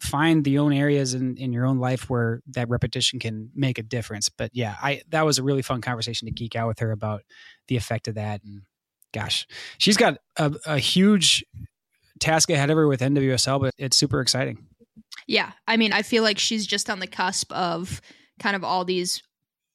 find 0.00 0.44
the 0.44 0.58
own 0.58 0.72
areas 0.72 1.14
in 1.14 1.36
in 1.36 1.52
your 1.52 1.66
own 1.66 1.78
life 1.78 2.08
where 2.08 2.40
that 2.48 2.68
repetition 2.68 3.18
can 3.18 3.50
make 3.54 3.78
a 3.78 3.82
difference. 3.82 4.28
But 4.28 4.50
yeah, 4.54 4.76
I 4.82 5.02
that 5.08 5.24
was 5.26 5.38
a 5.38 5.42
really 5.42 5.62
fun 5.62 5.80
conversation 5.80 6.26
to 6.26 6.32
geek 6.32 6.56
out 6.56 6.68
with 6.68 6.78
her 6.78 6.92
about 6.92 7.22
the 7.66 7.76
effect 7.76 8.08
of 8.08 8.14
that, 8.14 8.42
and 8.44 8.62
gosh, 9.12 9.46
she's 9.78 9.96
got 9.96 10.18
a, 10.36 10.54
a 10.66 10.78
huge 10.78 11.44
task 12.20 12.50
ahead 12.50 12.70
of 12.70 12.76
her 12.76 12.88
with 12.88 13.00
NWSL, 13.00 13.60
but 13.60 13.74
it's 13.78 13.96
super 13.96 14.20
exciting. 14.20 14.66
Yeah, 15.26 15.52
I 15.66 15.76
mean, 15.76 15.92
I 15.92 16.02
feel 16.02 16.22
like 16.22 16.38
she's 16.38 16.66
just 16.66 16.90
on 16.90 17.00
the 17.00 17.06
cusp 17.06 17.52
of 17.52 18.00
kind 18.38 18.56
of 18.56 18.64
all 18.64 18.84
these 18.84 19.22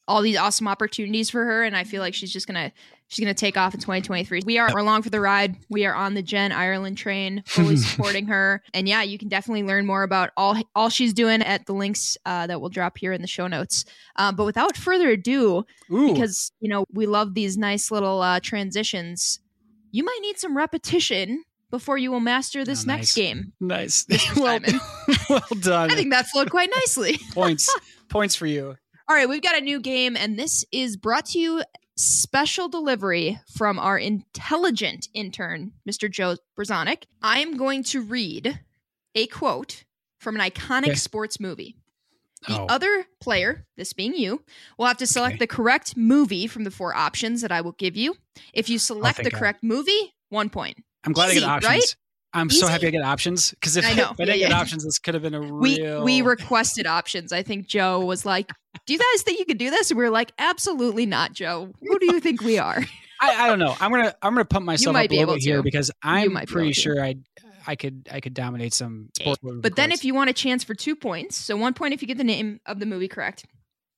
all 0.08 0.22
these 0.22 0.38
awesome 0.38 0.68
opportunities 0.68 1.30
for 1.30 1.46
her 1.46 1.64
and 1.64 1.78
I 1.78 1.86
feel 1.86 2.02
like 2.02 2.14
she's 2.14 2.34
just 2.34 2.48
to 2.56 2.72
she's 3.08 3.24
going 3.24 3.34
to 3.34 3.39
take 3.39 3.58
off 3.58 3.74
in 3.74 3.80
2023. 3.80 4.42
We 4.46 4.58
are 4.58 4.70
we're 4.74 4.80
along 4.80 5.04
for 5.04 5.10
the 5.10 5.20
ride. 5.20 5.56
We 5.70 5.86
are 5.86 5.94
on 5.94 6.13
the 6.13 6.22
Jenn 6.24 6.52
Ireland 6.52 6.98
train, 6.98 7.44
fully 7.46 7.76
supporting 7.78 8.26
her. 8.28 8.62
And 8.74 8.88
yeah, 8.88 9.04
you 9.04 9.18
can 9.18 9.28
definitely 9.30 9.63
learn 9.63 9.86
more 9.86 10.04
about 10.04 10.32
all 10.38 10.58
all 10.76 10.89
she's 10.89 11.13
doing 11.13 11.42
at 11.42 11.66
the 11.66 11.74
links 11.74 12.18
uh, 12.26 12.48
that 12.48 12.60
we'll 12.62 12.70
drop 12.70 12.98
here 12.98 13.13
in 13.13 13.22
the 13.22 13.28
show 13.28 13.48
notes. 13.48 13.86
Uh, 14.16 14.32
but 14.32 14.46
without 14.46 14.76
further 14.78 15.10
ado, 15.10 15.66
Ooh, 15.92 16.13
because 16.13 16.52
you 16.60 16.70
know 16.70 16.86
we 16.92 17.06
love 17.06 17.34
these 17.34 17.58
nice 17.58 17.92
little 17.92 18.22
uh, 18.22 18.39
transitions, 18.42 19.39
you 19.92 20.04
might 20.04 20.20
need 20.22 20.38
some 20.39 20.56
repetition 20.58 21.44
before 21.70 21.98
you 21.98 22.12
will 22.12 22.20
master 22.20 22.63
this 22.63 22.84
Oh, 22.84 22.88
next 22.88 23.16
nice. 23.16 23.16
game. 23.16 23.54
nice. 23.60 24.06
Well, 24.38 24.60
well 25.30 25.42
done. 25.60 25.92
I 25.92 25.96
think 25.96 26.12
that 26.12 26.28
flowed 26.28 26.52
quite 26.52 26.70
nicely. 26.76 27.20
points 27.34 27.74
points 28.10 28.36
for 28.36 28.46
you. 28.46 28.76
All 29.10 29.16
right, 29.16 29.28
we've 29.28 29.42
got 29.42 29.58
a 29.58 29.62
new 29.62 29.80
game, 29.82 30.16
and 30.16 30.38
this 30.39 30.63
is 30.72 30.96
brought 30.98 31.26
to 31.28 31.39
you 31.39 31.62
special 31.96 32.68
delivery 32.68 33.40
from 33.56 33.78
our 33.80 33.98
intelligent 33.98 35.08
intern, 35.14 35.74
Mr. 35.90 36.10
Joe 36.10 36.38
Brzonik. 36.58 37.04
I'm 37.22 37.58
going 37.58 37.84
to 37.86 38.02
read 38.02 38.60
a 39.16 39.28
quote 39.28 39.84
from 40.20 40.36
an 40.36 40.42
iconic 40.42 40.90
Okay. 40.90 40.96
sports 40.96 41.40
movie. 41.40 41.76
The 42.48 42.56
Oh. 42.60 42.66
other 42.68 43.06
player, 43.22 43.66
this 43.78 43.94
being 43.94 44.16
you, 44.16 44.44
will 44.78 44.88
have 44.88 44.98
to 44.98 45.08
select 45.08 45.36
Okay. 45.36 45.40
the 45.40 45.48
correct 45.48 45.96
movie 45.96 46.48
from 46.48 46.64
the 46.66 46.72
four 46.72 46.94
options 46.94 47.42
that 47.42 47.52
I 47.52 47.62
will 47.62 47.72
give 47.74 47.96
you. 47.96 48.18
If 48.54 48.70
you 48.70 48.80
select 48.80 49.24
the 49.24 49.32
correct 49.32 49.64
movie, 49.64 50.14
one 50.30 50.50
point. 50.50 50.84
I'm 51.06 51.14
glad 51.14 51.30
I 51.30 51.32
Easy, 51.32 51.40
get 51.42 51.64
right? 51.64 51.96
I'm 52.34 52.50
so 52.50 52.67
happy 52.67 52.88
I 52.88 52.89
get 52.89 53.04
options 53.04 53.52
because 53.52 53.78
if 53.78 53.86
I 53.86 53.93
know. 53.93 54.12
if 54.12 54.19
I 54.19 54.26
didn't 54.26 54.39
Yeah, 54.39 54.48
get 54.48 54.50
yeah. 54.52 54.60
options, 54.62 54.84
this 54.84 55.00
could 55.00 55.13
have 55.13 55.24
been 55.24 55.34
a 55.36 55.41
real. 55.41 56.04
we 56.04 56.22
we 56.22 56.22
requested 56.22 56.88
options. 56.88 57.32
I 57.32 57.43
think 57.43 57.67
Joe 57.67 58.00
was 58.04 58.26
like, 58.26 58.52
"Do 58.86 58.93
you 58.93 59.00
guys 59.00 59.22
think 59.24 59.39
you 59.39 59.46
could 59.46 59.58
do 59.58 59.69
this?" 59.69 59.91
And 59.91 59.98
we 59.98 60.04
were 60.04 60.10
like, 60.10 60.32
"Absolutely 60.39 61.06
not, 61.06 61.34
Joe. 61.34 61.72
Who 61.82 62.00
do 62.00 62.08
you 62.08 62.19
think 62.19 62.41
we 62.41 62.58
are?" 62.58 62.84
I, 63.22 63.46
I 63.46 63.48
don't 63.48 63.60
know. 63.60 63.76
I'm 63.80 63.91
gonna 63.91 64.13
I'm 64.22 64.34
gonna 64.34 64.46
pump 64.46 64.65
myself 64.65 64.96
up 64.96 65.10
a 65.12 65.15
little 65.15 65.36
bit 65.36 65.43
here 65.43 65.58
to. 65.58 65.63
because 65.63 65.91
I'm 66.02 66.36
pretty 66.48 66.74
sure 66.74 67.04
I 67.04 67.15
I 67.67 67.76
could 67.76 68.10
I 68.12 68.19
could 68.19 68.34
dominate 68.34 68.74
some 68.74 69.10
sport. 69.17 69.39
But 69.41 69.76
then 69.76 69.91
if 69.91 70.04
you 70.04 70.13
want 70.13 70.30
a 70.30 70.34
chance 70.34 70.63
for 70.63 70.74
two 70.76 70.96
points, 70.96 71.38
so 71.38 71.56
one 71.56 71.74
point 71.74 71.93
if 71.93 72.02
you 72.02 72.08
get 72.08 72.17
the 72.17 72.24
name 72.24 72.60
of 72.65 72.80
the 72.80 72.86
movie 72.86 73.08
correct. 73.08 73.46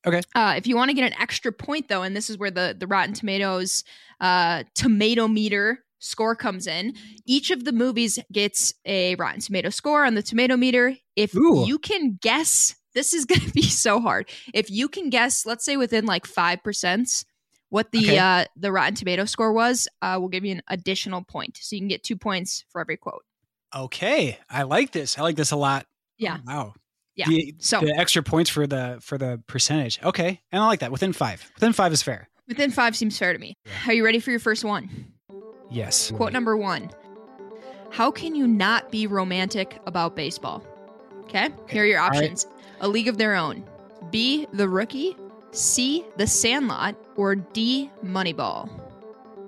Okay. 0.06 0.20
Uh, 0.36 0.54
if 0.56 0.68
you 0.68 0.76
want 0.76 0.90
to 0.90 0.94
get 0.94 1.10
an 1.10 1.18
extra 1.20 1.50
point 1.50 1.88
though, 1.88 2.02
and 2.02 2.14
this 2.14 2.30
is 2.30 2.38
where 2.38 2.50
the 2.52 2.76
the 2.78 2.86
Rotten 2.86 3.12
Tomatoes 3.14 3.82
uh, 4.20 4.62
tomato 4.74 5.26
meter 5.26 5.82
score 5.98 6.34
comes 6.36 6.66
in, 6.66 6.94
each 7.24 7.50
of 7.50 7.64
the 7.64 7.72
movies 7.72 8.18
gets 8.32 8.74
a 8.84 9.14
Rotten 9.16 9.40
Tomato 9.40 9.70
score 9.70 10.04
on 10.04 10.14
the 10.14 10.22
tomato 10.22 10.56
meter. 10.56 10.96
If 11.16 11.34
Ooh. 11.34 11.64
you 11.66 11.78
can 11.78 12.18
guess, 12.20 12.74
this 12.94 13.12
is 13.14 13.24
going 13.26 13.40
to 13.42 13.50
be 13.52 13.62
so 13.62 14.00
hard. 14.00 14.28
If 14.54 14.70
you 14.70 14.88
can 14.88 15.10
guess, 15.10 15.46
let's 15.46 15.64
say 15.64 15.76
within 15.76 16.06
like 16.06 16.26
five 16.26 16.62
percent. 16.62 17.24
What 17.68 17.90
the 17.90 17.98
Okay. 17.98 18.18
uh, 18.18 18.44
the 18.54 18.70
Rotten 18.70 18.94
Tomato 18.94 19.24
score 19.24 19.52
was, 19.52 19.88
uh, 20.00 20.16
we'll 20.20 20.28
give 20.28 20.44
you 20.44 20.52
an 20.52 20.62
additional 20.68 21.24
point, 21.24 21.58
so 21.60 21.74
you 21.74 21.80
can 21.80 21.88
get 21.88 22.04
two 22.04 22.14
points 22.16 22.64
for 22.70 22.80
every 22.80 22.96
quote. 22.96 23.24
okay, 23.74 24.38
I 24.48 24.62
like 24.62 24.92
this. 24.92 25.18
I 25.18 25.22
like 25.22 25.34
this 25.34 25.50
a 25.50 25.56
lot. 25.56 25.84
Yeah. 26.16 26.38
Oh, 26.48 26.52
wow. 26.52 26.74
Yeah. 27.16 27.26
The, 27.28 27.54
So 27.58 27.80
the 27.80 27.92
extra 27.98 28.22
points 28.22 28.50
for 28.50 28.66
the 28.68 28.98
for 29.02 29.18
the 29.18 29.42
percentage. 29.48 29.98
Okay, 30.02 30.40
and 30.52 30.62
I 30.62 30.66
like 30.68 30.78
that. 30.80 30.92
Within 30.92 31.12
five. 31.12 31.50
Within 31.56 31.72
five 31.72 31.92
is 31.92 32.02
fair. 32.02 32.28
within 32.46 32.70
five 32.70 32.94
seems 32.96 33.18
fair 33.18 33.32
to 33.32 33.38
me. 33.38 33.54
Are 33.88 33.92
you 33.92 34.04
ready 34.04 34.20
for 34.20 34.30
your 34.30 34.40
first 34.40 34.64
one? 34.64 34.88
Yes. 35.70 36.10
Quote 36.12 36.32
number 36.32 36.56
one 36.56 36.90
How 37.90 38.10
can 38.10 38.34
you 38.34 38.46
not 38.46 38.90
be 38.90 39.06
romantic 39.06 39.80
about 39.86 40.16
baseball? 40.16 40.64
Okay, 41.24 41.50
here 41.68 41.82
are 41.82 41.86
your 41.86 42.00
All 42.00 42.08
right. 42.10 42.18
options 42.22 42.46
A 42.80 42.88
League 42.88 43.08
of 43.08 43.18
Their 43.18 43.34
Own, 43.34 43.64
B, 44.10 44.46
The 44.52 44.68
Rookie, 44.68 45.16
C, 45.50 46.04
The 46.16 46.26
Sandlot, 46.26 46.94
or 47.16 47.34
D, 47.34 47.90
Moneyball. 48.04 48.70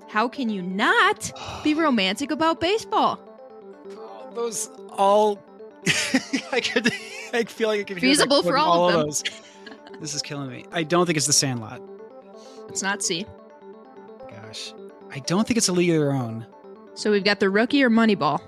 How 0.09 0.27
can 0.27 0.49
you 0.49 0.61
not 0.61 1.31
be 1.63 1.73
romantic 1.73 2.31
about 2.31 2.59
baseball? 2.59 3.19
Those 4.33 4.69
all 4.91 5.41
I 6.51 6.59
could 6.59 6.91
I 7.33 7.43
feel 7.45 7.69
like 7.69 7.79
I 7.79 7.83
could 7.83 7.99
Feasible 8.01 8.43
for 8.43 8.57
in 8.57 8.61
all 8.61 8.89
of 8.89 8.93
them. 8.93 9.05
those. 9.05 9.23
This 10.01 10.13
is 10.13 10.21
killing 10.21 10.49
me. 10.49 10.65
I 10.71 10.83
don't 10.83 11.05
think 11.05 11.17
it's 11.17 11.27
the 11.27 11.33
Sandlot. 11.33 11.81
It's 12.69 12.81
not 12.83 13.01
C. 13.03 13.25
Gosh, 14.29 14.73
I 15.11 15.19
don't 15.19 15.47
think 15.47 15.57
it's 15.57 15.67
a 15.69 15.73
league 15.73 15.89
of 15.89 15.95
their 15.97 16.11
own. 16.11 16.45
So 16.93 17.11
we've 17.11 17.23
got 17.23 17.39
The 17.39 17.49
Rookie 17.49 17.83
or 17.83 17.89
Moneyball. 17.89 18.41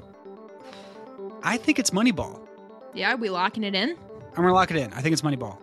I 1.43 1.57
think 1.57 1.79
it's 1.79 1.89
Moneyball. 1.91 2.47
Yeah, 2.93 3.13
are 3.13 3.17
we 3.17 3.29
locking 3.29 3.63
it 3.63 3.73
in? 3.73 3.91
I'm 3.91 4.35
gonna 4.35 4.53
lock 4.53 4.71
it 4.71 4.77
in. 4.77 4.93
I 4.93 5.01
think 5.01 5.13
it's 5.13 5.21
Moneyball. 5.21 5.57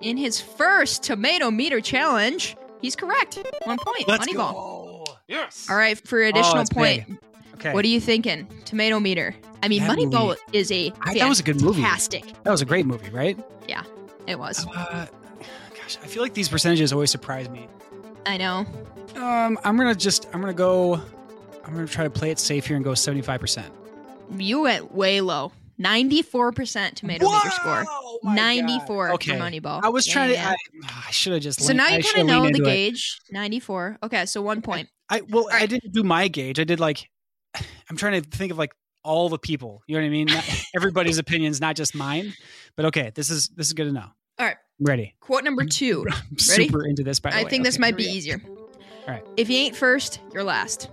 In 0.00 0.16
his 0.16 0.40
first 0.40 1.02
tomato 1.02 1.50
meter 1.50 1.80
challenge, 1.80 2.56
he's 2.80 2.96
correct. 2.96 3.38
One 3.64 3.78
point. 3.78 4.06
Moneyball. 4.08 4.34
go. 4.34 5.04
Yes. 5.28 5.68
All 5.70 5.76
right, 5.76 5.98
for 5.98 6.22
additional 6.22 6.62
Oh, 6.70 6.74
point, 6.74 7.06
big. 7.08 7.18
Okay. 7.54 7.72
What 7.72 7.84
are 7.84 7.88
you 7.88 8.00
thinking? 8.00 8.46
Tomato 8.64 8.98
meter. 9.00 9.34
I 9.62 9.68
mean, 9.68 9.82
That 9.82 9.96
Moneyball 9.96 10.28
movie- 10.28 10.40
is 10.52 10.72
a 10.72 10.92
I- 11.02 11.14
that 11.18 11.28
was 11.28 11.38
a 11.40 11.44
good 11.44 11.60
movie. 11.60 11.80
fantastic. 11.82 12.24
That 12.42 12.50
was 12.50 12.60
a 12.62 12.64
great 12.66 12.86
movie, 12.86 13.10
right? 13.10 13.38
Yeah, 13.68 13.82
it 14.26 14.38
was. 14.38 14.66
Uh, 14.66 15.06
gosh, 15.76 15.98
I 16.02 16.06
feel 16.06 16.22
like 16.22 16.34
these 16.34 16.48
percentages 16.48 16.92
always 16.92 17.10
surprise 17.10 17.48
me. 17.48 17.68
I 18.26 18.36
know. 18.36 18.66
Um, 19.16 19.58
I'm 19.64 19.76
gonna 19.76 19.94
just 19.94 20.28
I'm 20.32 20.40
gonna 20.40 20.52
go. 20.54 20.94
I'm 21.64 21.74
gonna 21.74 21.86
try 21.86 22.04
to 22.04 22.10
play 22.10 22.30
it 22.30 22.38
safe 22.38 22.66
here 22.66 22.76
and 22.76 22.84
go 22.84 22.94
75. 22.94 23.40
percent 23.40 23.72
You 24.36 24.62
went 24.62 24.92
way 24.94 25.20
low. 25.20 25.52
94% 25.80 26.94
tomato 26.94 27.28
meter 27.28 27.50
score. 27.50 27.84
94 28.22 29.12
Okay. 29.14 29.32
for 29.32 29.36
Moneyball. 29.38 29.80
I 29.82 29.88
was 29.88 30.06
Yeah, 30.06 30.12
trying 30.12 30.30
yeah. 30.32 30.50
to. 30.50 30.56
I, 30.84 31.04
I 31.08 31.10
should 31.10 31.32
have 31.32 31.42
just. 31.42 31.60
So 31.60 31.68
leaned- 31.68 31.78
now 31.78 31.88
you 31.88 32.02
kind 32.02 32.20
of 32.20 32.26
know 32.26 32.42
the 32.42 32.48
into 32.48 32.62
it. 32.62 32.66
gauge. 32.66 33.18
94. 33.30 33.98
Okay, 34.02 34.26
so 34.26 34.42
one 34.42 34.62
point. 34.62 34.88
I 35.08 35.22
well, 35.22 35.48
I 35.52 35.66
didn't 35.66 35.92
do 35.92 36.02
my 36.04 36.28
gauge. 36.28 36.60
I 36.60 36.64
did 36.64 36.78
like. 36.80 37.08
I'm 37.90 37.96
trying 37.96 38.22
to 38.22 38.28
think 38.28 38.52
of 38.52 38.58
like 38.58 38.72
all 39.02 39.28
the 39.28 39.38
people. 39.38 39.82
You 39.88 39.96
know 39.96 40.02
what 40.02 40.06
I 40.06 40.10
mean? 40.10 40.26
Not- 40.28 40.44
everybody's 40.76 41.18
opinions, 41.18 41.60
not 41.60 41.74
just 41.74 41.94
mine. 41.94 42.32
But 42.76 42.86
okay, 42.86 43.10
this 43.14 43.28
is 43.30 43.48
this 43.48 43.66
is 43.66 43.72
good 43.72 43.84
to 43.86 43.92
know. 43.92 44.06
All 44.38 44.46
right. 44.46 44.56
I'm 44.80 44.86
ready. 44.86 45.14
Quote 45.20 45.42
number 45.44 45.64
two. 45.64 46.04
I'm 46.10 46.14
Ready? 46.48 46.64
super 46.68 46.86
into 46.86 47.02
this. 47.02 47.18
By 47.18 47.30
the 47.30 47.36
I 47.38 47.44
way. 47.44 47.50
think 47.50 47.64
this 47.64 47.78
might 47.78 47.96
be 47.96 48.04
we 48.04 48.10
go. 48.10 48.14
easier. 48.16 48.42
All 49.06 49.14
right. 49.14 49.24
If 49.36 49.50
you 49.50 49.56
ain't 49.58 49.76
first, 49.76 50.20
you're 50.32 50.44
last. 50.44 50.88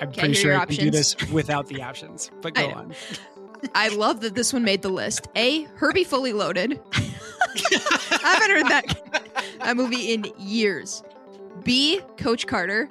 I'm 0.00 0.08
Okay, 0.08 0.20
pretty 0.20 0.34
sure 0.34 0.56
I 0.56 0.64
can 0.66 0.76
do 0.76 0.90
this 0.90 1.16
without 1.30 1.66
the 1.66 1.82
options. 1.82 2.30
But 2.40 2.54
go 2.54 2.68
know. 2.68 2.74
on. 2.76 2.94
I 3.74 3.88
love 3.88 4.20
that 4.20 4.34
this 4.34 4.52
one 4.52 4.62
made 4.62 4.82
the 4.82 4.88
list. 4.90 5.26
A. 5.36 5.64
Herbie 5.74 6.04
Fully 6.04 6.32
Loaded. 6.32 6.80
I 6.94 8.20
haven't 8.22 8.50
heard 8.50 8.66
that, 8.68 9.54
that 9.60 9.76
movie 9.76 10.12
in 10.12 10.26
years. 10.38 11.02
B. 11.64 12.00
Coach 12.16 12.46
Carter. 12.46 12.88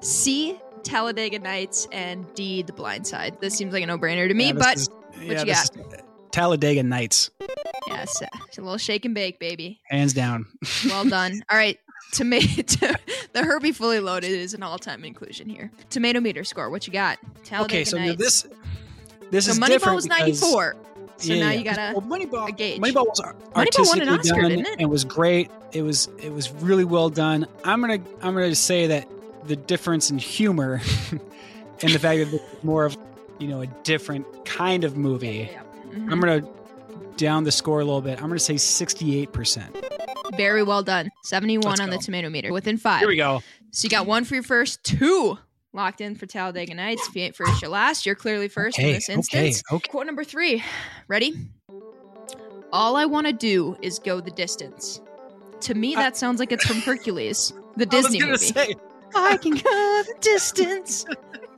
C. 0.00 0.58
Talladega 0.82 1.38
Nights. 1.38 1.88
And 1.92 2.32
D. 2.34 2.62
The 2.62 2.72
Blind 2.74 3.06
Side. 3.06 3.38
This 3.40 3.54
seems 3.54 3.72
like 3.72 3.82
a 3.82 3.86
no 3.86 3.96
brainer 3.96 4.28
to 4.28 4.34
me, 4.34 4.48
Yeah, 4.48 4.52
but 4.52 4.76
is- 4.76 4.88
you 5.20 5.32
yeah, 5.32 5.44
this 5.44 5.62
is 5.64 5.70
Talladega 6.32 6.82
Nights, 6.82 7.30
yes, 7.86 8.22
uh, 8.22 8.26
it's 8.48 8.56
a 8.56 8.62
little 8.62 8.78
shake 8.78 9.04
and 9.04 9.14
bake, 9.14 9.38
baby. 9.38 9.82
hands 9.90 10.14
down. 10.14 10.46
Well 10.86 11.04
done. 11.04 11.42
All 11.50 11.56
right. 11.58 11.78
Tomato, 12.12 12.94
the 13.32 13.42
Herbie 13.44 13.72
Fully 13.72 14.00
Loaded 14.00 14.30
is 14.30 14.54
an 14.54 14.62
all-time 14.62 15.04
inclusion 15.04 15.48
here. 15.48 15.70
Tomato 15.90 16.20
meter 16.20 16.44
score. 16.44 16.68
What 16.70 16.86
you 16.86 16.92
got? 16.92 17.18
Talladega 17.44 17.74
okay, 17.80 17.84
so 17.84 17.96
Nights. 17.98 18.18
this 18.18 18.46
this 19.30 19.46
so 19.46 19.52
is 19.52 19.58
Moneyball 19.58 19.94
was 19.94 20.06
94. 20.06 20.76
So 21.16 21.32
Yeah, 21.32 21.40
now 21.44 21.50
yeah, 21.52 21.58
you 21.58 21.64
gotta. 21.64 21.92
well, 21.98 22.02
Moneyball, 22.02 22.48
a 22.48 22.52
gauge. 22.52 22.80
Moneyball 22.80 23.06
was 23.08 23.20
ar- 23.20 23.34
won 23.34 23.42
an 23.54 23.58
artistically 23.60 24.08
Oscar, 24.08 24.40
done 24.42 24.50
didn't 24.50 24.66
it? 24.66 24.80
and 24.80 24.90
was 24.90 25.04
great. 25.04 25.50
It 25.72 25.82
was 25.82 26.08
it 26.18 26.30
was 26.32 26.50
really 26.50 26.84
well 26.84 27.08
done. 27.08 27.46
I'm 27.64 27.80
gonna 27.80 27.98
I'm 28.20 28.34
gonna 28.34 28.54
say 28.54 28.88
that 28.88 29.08
the 29.46 29.56
difference 29.56 30.10
in 30.10 30.18
humor 30.18 30.80
and 31.10 31.92
the 31.92 31.98
fact 31.98 32.18
that 32.18 32.28
it's 32.34 32.62
more 32.64 32.84
of 32.84 32.96
you 33.38 33.48
know 33.48 33.62
a 33.62 33.66
different 33.84 34.26
kind 34.44 34.84
of 34.84 34.96
movie. 34.98 35.48
Mhm. 35.92 36.12
I'm 36.12 36.20
gonna 36.20 36.42
down 37.16 37.44
the 37.44 37.52
score 37.52 37.80
a 37.80 37.84
little 37.84 38.00
bit. 38.02 38.20
I'm 38.20 38.28
gonna 38.28 38.38
say 38.38 38.56
68 38.58 39.32
percent. 39.32 39.74
Very 40.36 40.62
well 40.62 40.82
done. 40.82 41.10
71 41.24 41.64
Let's 41.68 41.80
on 41.80 41.90
the 41.90 41.98
tomato 41.98 42.28
meter. 42.30 42.52
Within 42.52 42.76
five. 42.78 43.00
Here 43.00 43.08
we 43.08 43.16
go. 43.16 43.42
So 43.70 43.86
you 43.86 43.90
got 43.90 44.06
one 44.06 44.24
for 44.24 44.34
your 44.34 44.42
first, 44.42 44.82
two 44.84 45.38
locked 45.72 46.00
in 46.00 46.14
for 46.14 46.26
Talladega 46.26 46.74
Nights. 46.74 47.08
If 47.08 47.16
you 47.16 47.22
ain't 47.22 47.36
first, 47.36 47.62
you're 47.62 47.70
last. 47.70 48.04
You're 48.06 48.14
clearly 48.14 48.48
first 48.48 48.78
in 48.78 48.92
this 48.92 49.08
instance. 49.08 49.62
okay. 49.68 49.76
okay. 49.76 49.88
Quote 49.90 50.06
number 50.06 50.24
three. 50.24 50.62
Ready? 51.08 51.34
All 52.72 52.96
I 52.96 53.04
want 53.04 53.26
to 53.26 53.32
do 53.32 53.76
is 53.82 53.98
go 53.98 54.20
the 54.20 54.30
distance. 54.30 55.00
To 55.60 55.74
me, 55.74 55.94
that 55.94 56.16
sounds 56.16 56.40
like 56.40 56.52
it's 56.52 56.64
from 56.64 56.78
Hercules, 56.78 57.52
the 57.76 57.86
Disney 57.86 58.22
I 58.22 58.30
was 58.30 58.42
movie. 58.54 58.72
say 58.72 58.74
I 59.14 59.36
can 59.36 59.52
go 59.52 59.60
the 59.62 60.14
distance. 60.20 61.04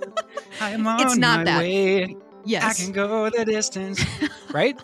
I 0.61 0.71
am 0.71 0.87
on 0.87 1.01
It's 1.01 1.17
not 1.17 1.39
my 1.41 1.45
that. 1.45 1.59
way. 1.61 2.17
I 2.61 2.73
can 2.75 2.93
go 2.93 3.31
the 3.31 3.45
distance. 3.45 4.05
Right? 4.53 4.79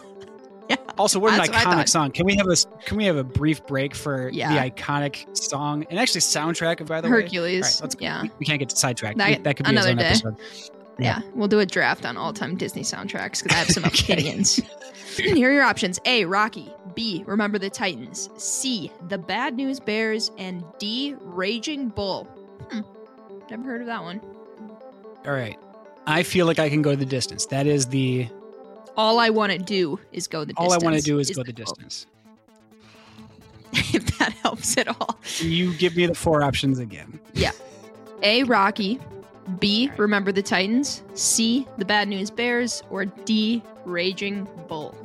Yeah. 1.00 1.02
Also, 1.02 1.18
what 1.18 1.32
an 1.32 1.38
That's 1.38 1.48
what 1.50 1.58
I 1.58 1.64
iconic 1.64 1.76
thought. 1.76 1.88
song. 1.88 2.10
Can 2.12 2.26
we 2.26 2.36
have 2.36 2.46
a 2.46 2.56
can 2.84 2.96
we 2.96 3.04
have 3.06 3.16
a 3.16 3.24
brief 3.24 3.66
break 3.66 3.94
for 3.94 4.28
Yeah. 4.30 4.52
the 4.52 4.70
iconic 4.70 5.36
song 5.36 5.86
and 5.90 5.98
actually 5.98 6.20
soundtrack 6.20 6.86
by 6.86 7.00
the 7.00 7.08
way? 7.08 7.22
Hercules. 7.22 7.64
All 7.64 7.68
right, 7.70 7.80
let's 7.82 7.96
yeah. 8.00 8.22
we, 8.22 8.30
we 8.40 8.46
can't 8.46 8.58
get 8.58 8.70
sidetracked. 8.76 9.18
That- 9.18 9.44
That, 9.44 9.56
could 9.56 9.64
be 9.66 9.70
another 9.70 9.90
own 9.90 9.96
day. 9.96 10.04
episode. 10.06 10.36
Yeah, 10.98 11.20
we'll 11.34 11.48
do 11.48 11.60
a 11.60 11.66
draft 11.66 12.04
on 12.04 12.18
all-time 12.18 12.56
Disney 12.56 12.82
soundtracks 12.82 13.42
because 13.42 13.52
I 13.52 13.54
have 13.54 13.68
some 13.70 13.84
Okay. 13.86 14.12
opinions. 14.12 14.60
Here 15.16 15.48
are 15.48 15.52
your 15.52 15.62
options: 15.62 15.98
A. 16.04 16.26
Rocky. 16.26 16.70
B. 16.94 17.22
Remember 17.26 17.58
the 17.58 17.70
Titans. 17.70 18.28
C. 18.36 18.90
The 19.08 19.16
Bad 19.16 19.54
News 19.56 19.80
Bears. 19.80 20.30
And 20.36 20.62
D. 20.78 21.14
Raging 21.20 21.88
Bull. 21.88 22.24
Hmm. 22.70 22.80
Never 23.50 23.62
heard 23.62 23.80
of 23.80 23.86
that 23.86 24.02
one. 24.02 24.20
All 25.24 25.32
right. 25.32 25.56
I 26.06 26.22
feel 26.24 26.46
like 26.46 26.58
I 26.58 26.68
can 26.68 26.82
go 26.82 26.94
the 26.96 27.06
distance. 27.06 27.46
That 27.46 27.66
is 27.66 27.86
the 27.86 28.28
All 28.96 29.18
I 29.18 29.30
want 29.30 29.52
to 29.52 29.58
do 29.58 29.98
is 30.12 30.26
go 30.26 30.44
the 30.44 30.54
all 30.56 30.66
distance. 30.66 30.82
I 30.82 30.86
want 30.86 30.96
to 30.96 31.02
do 31.02 31.18
is 31.18 31.30
go 31.30 31.42
the 31.42 31.46
the 31.46 31.52
distance. 31.52 32.06
if 33.72 34.18
that 34.18 34.32
helps 34.34 34.76
at 34.76 34.88
all. 34.88 35.18
You 35.38 35.74
give 35.74 35.96
me 35.96 36.06
the 36.06 36.14
four 36.14 36.42
options 36.42 36.78
again? 36.78 37.20
Yeah. 37.34 37.52
A. 38.22 38.42
Rocky. 38.44 38.98
B. 39.58 39.90
Remember 39.96 40.32
the 40.32 40.42
Titans. 40.42 41.02
C. 41.14 41.66
The 41.78 41.84
Bad 41.84 42.08
News 42.08 42.30
Bears. 42.30 42.82
Or 42.90 43.04
D. 43.04 43.62
Raging 43.84 44.48
Bull. 44.68 44.96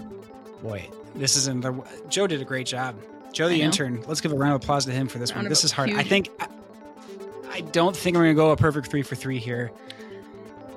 Boy, 0.63 0.89
this 1.15 1.35
is 1.35 1.47
in 1.47 1.61
the 1.61 1.73
Joe 2.09 2.27
did 2.27 2.41
a 2.41 2.45
great 2.45 2.65
job. 2.65 2.95
Joe 3.31 3.49
the 3.49 3.61
intern. 3.61 4.01
Let's 4.07 4.21
give 4.21 4.31
a 4.31 4.35
round 4.35 4.55
of 4.55 4.63
applause 4.63 4.85
to 4.85 4.91
him 4.91 5.07
for 5.07 5.19
this 5.19 5.31
Round 5.31 5.43
one. 5.43 5.49
This 5.49 5.63
is 5.63 5.71
hard. 5.71 5.91
I 5.91 6.03
think 6.03 6.29
I, 6.39 6.47
I 7.51 7.61
don't 7.61 7.95
think 7.95 8.15
I'm 8.15 8.23
going 8.23 8.35
to 8.35 8.35
go 8.35 8.51
a 8.51 8.57
perfect 8.57 8.87
3 8.87 9.01
for 9.01 9.15
3 9.15 9.37
here. 9.37 9.71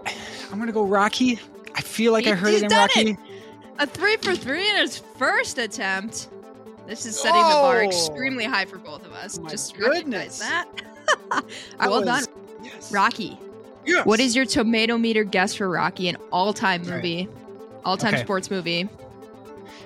I'm 0.51 0.59
going 0.59 0.67
to 0.67 0.73
go 0.73 0.85
Rocky. 0.85 1.39
I 1.79 1.81
feel 1.81 2.13
like 2.13 2.25
He- 2.25 2.33
I 2.33 2.35
heard 2.35 2.51
he's 2.53 2.63
it 2.63 2.65
in 2.65 2.71
done 2.71 2.89
Rocky. 2.97 3.11
it. 3.13 3.17
A 3.79 3.87
three 3.87 4.17
for 4.17 4.35
three 4.35 4.69
in 4.69 4.77
his 4.77 4.99
first 5.17 5.57
attempt. 5.59 6.29
This 6.89 7.07
is 7.07 7.17
setting 7.19 7.41
the 7.41 7.49
bar 7.49 7.83
Oh. 7.83 7.85
extremely 7.87 8.45
high 8.45 8.65
for 8.65 8.79
both 8.79 9.07
of 9.07 9.13
us. 9.13 9.39
Oh 9.39 9.43
my 9.43 9.51
Just 9.51 9.77
goodness. 9.77 9.95
recognize 9.95 10.39
that. 10.41 10.67
That 11.79 11.89
well 11.89 12.03
was- 12.05 12.27
done, 12.27 12.35
Yes. 12.65 12.91
Rocky. 12.93 13.39
Yes. 13.87 14.05
What 14.05 14.19
is 14.21 14.35
your 14.37 14.45
tomato 14.45 14.99
meter 14.99 15.23
guess 15.25 15.55
for 15.55 15.69
Rocky? 15.71 16.09
An 16.09 16.17
all-time 16.33 16.83
All 16.83 16.89
right. 16.89 16.97
movie, 16.97 17.29
all-time 17.85 18.15
Okay. 18.15 18.23
sports 18.25 18.51
movie. 18.51 18.89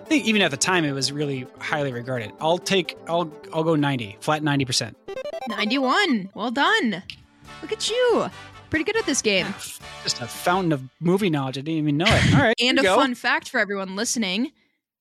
I 0.01 0.05
think 0.07 0.25
even 0.25 0.43
at 0.43 0.51
the 0.51 0.57
time 0.57 0.85
it 0.85 0.93
was 0.93 1.13
really 1.13 1.47
highly 1.61 1.93
regarded. 1.93 2.33
I'll 2.41 2.59
take 2.59 2.97
I'll 3.07 3.31
I'll 3.53 3.63
go 3.63 3.77
90. 3.77 4.17
Flat 4.21 4.43
90%. 4.43 4.95
Ninety-one. 5.49 6.31
Well 6.35 6.51
done. 6.51 7.03
Look 7.61 7.73
at 7.73 7.89
you. 7.91 8.31
Pretty 8.73 8.87
good 8.87 8.97
at 8.97 9.05
this 9.05 9.21
game. 9.21 9.47
Just 10.03 10.23
a 10.23 10.27
fountain 10.27 10.73
of 10.73 10.83
movie 10.99 11.29
knowledge. 11.29 11.59
I 11.59 11.61
didn't 11.61 11.77
even 11.77 11.99
know 11.99 12.07
it. 12.09 12.35
All 12.35 12.41
right. 12.41 12.55
And 12.59 12.79
a 12.79 12.83
go. 12.83 12.97
fun 12.97 13.15
fact 13.15 13.51
for 13.51 13.61
everyone 13.61 13.97
listening: 13.97 14.51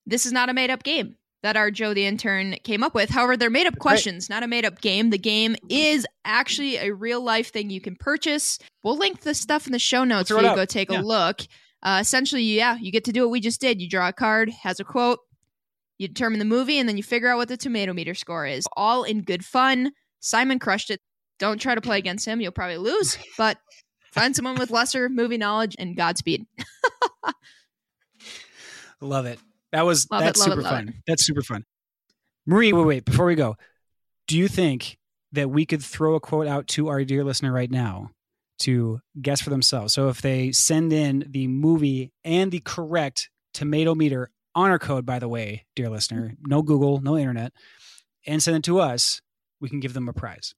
this 0.04 0.26
is 0.26 0.32
not 0.32 0.50
a 0.50 0.52
made-up 0.52 0.82
game 0.82 1.16
that 1.42 1.56
our 1.56 1.70
Joe 1.70 1.94
the 1.94 2.04
intern 2.04 2.56
came 2.64 2.82
up 2.82 2.94
with. 2.94 3.08
However, 3.08 3.34
they're 3.34 3.48
made-up 3.48 3.72
right. 3.72 3.80
questions, 3.80 4.28
not 4.28 4.42
a 4.42 4.46
made-up 4.46 4.82
game. 4.82 5.08
The 5.08 5.16
game 5.16 5.56
is 5.70 6.06
actually 6.26 6.76
a 6.76 6.92
real-life 6.92 7.50
thing 7.50 7.70
you 7.70 7.80
can 7.80 7.96
purchase. 7.96 8.58
We'll 8.84 8.98
link 8.98 9.20
the 9.20 9.32
stuff 9.32 9.64
in 9.64 9.72
the 9.72 9.78
show 9.78 10.04
notes 10.04 10.28
throw 10.28 10.40
for 10.40 10.42
you 10.44 10.50
to 10.50 10.54
go 10.54 10.64
take 10.66 10.90
Yeah. 10.90 11.00
a 11.00 11.02
look. 11.02 11.40
Uh, 11.82 11.96
essentially, 12.02 12.42
yeah, 12.42 12.76
you 12.78 12.92
get 12.92 13.04
to 13.04 13.12
do 13.12 13.22
what 13.22 13.30
we 13.30 13.40
just 13.40 13.58
did. 13.58 13.80
You 13.80 13.88
draw 13.88 14.08
a 14.08 14.12
card, 14.12 14.50
has 14.50 14.80
a 14.80 14.84
quote, 14.84 15.20
you 15.96 16.08
determine 16.08 16.40
the 16.40 16.44
movie, 16.44 16.78
and 16.78 16.86
then 16.86 16.98
you 16.98 17.02
figure 17.02 17.28
out 17.28 17.38
what 17.38 17.48
the 17.48 17.56
tomato 17.56 17.94
meter 17.94 18.12
score 18.14 18.44
is. 18.44 18.66
All 18.76 19.02
in 19.02 19.22
good 19.22 19.46
fun. 19.46 19.92
Simon 20.20 20.58
crushed 20.58 20.90
it. 20.90 21.00
Don't 21.38 21.60
try 21.60 21.74
to 21.74 21.80
play 21.80 21.98
against 21.98 22.26
him; 22.26 22.40
you'll 22.40 22.52
probably 22.52 22.78
lose. 22.78 23.18
But 23.38 23.58
find 24.12 24.36
someone 24.36 24.56
with 24.56 24.70
lesser 24.70 25.08
movie 25.08 25.38
knowledge, 25.38 25.74
and 25.78 25.96
Godspeed. 25.96 26.46
Love 29.00 29.26
it. 29.26 29.38
That 29.72 29.84
was 29.84 30.06
Love 30.10 30.20
that's 30.22 30.40
it, 30.40 30.44
super 30.44 30.62
love 30.62 30.70
fun. 30.70 30.94
That's 31.06 31.26
super 31.26 31.42
fun. 31.42 31.64
Marie, 32.46 32.72
wait, 32.72 32.84
wait, 32.84 33.04
before 33.04 33.26
we 33.26 33.34
go, 33.34 33.56
do 34.28 34.36
you 34.38 34.48
think 34.48 34.98
that 35.32 35.50
we 35.50 35.64
could 35.64 35.82
throw 35.82 36.14
a 36.14 36.20
quote 36.20 36.46
out 36.46 36.68
to 36.68 36.88
our 36.88 37.04
dear 37.04 37.24
listener 37.24 37.52
right 37.52 37.70
now 37.70 38.10
to 38.60 39.00
guess 39.20 39.40
for 39.40 39.50
themselves? 39.50 39.94
So 39.94 40.08
if 40.08 40.22
they 40.22 40.52
send 40.52 40.92
in 40.92 41.24
the 41.28 41.48
movie 41.48 42.12
and 42.24 42.52
the 42.52 42.60
correct 42.60 43.30
tomato 43.54 43.94
meter 43.94 44.30
honor 44.54 44.78
code, 44.78 45.06
by 45.06 45.18
the 45.18 45.28
way, 45.28 45.66
dear 45.74 45.88
listener, 45.88 46.34
no 46.42 46.62
Google, 46.62 47.00
no 47.00 47.16
internet, 47.16 47.52
and 48.26 48.42
send 48.42 48.56
it 48.56 48.64
to 48.64 48.80
us, 48.80 49.20
we 49.60 49.68
can 49.68 49.80
give 49.80 49.94
them 49.94 50.08
a 50.08 50.12
prize. 50.12 50.54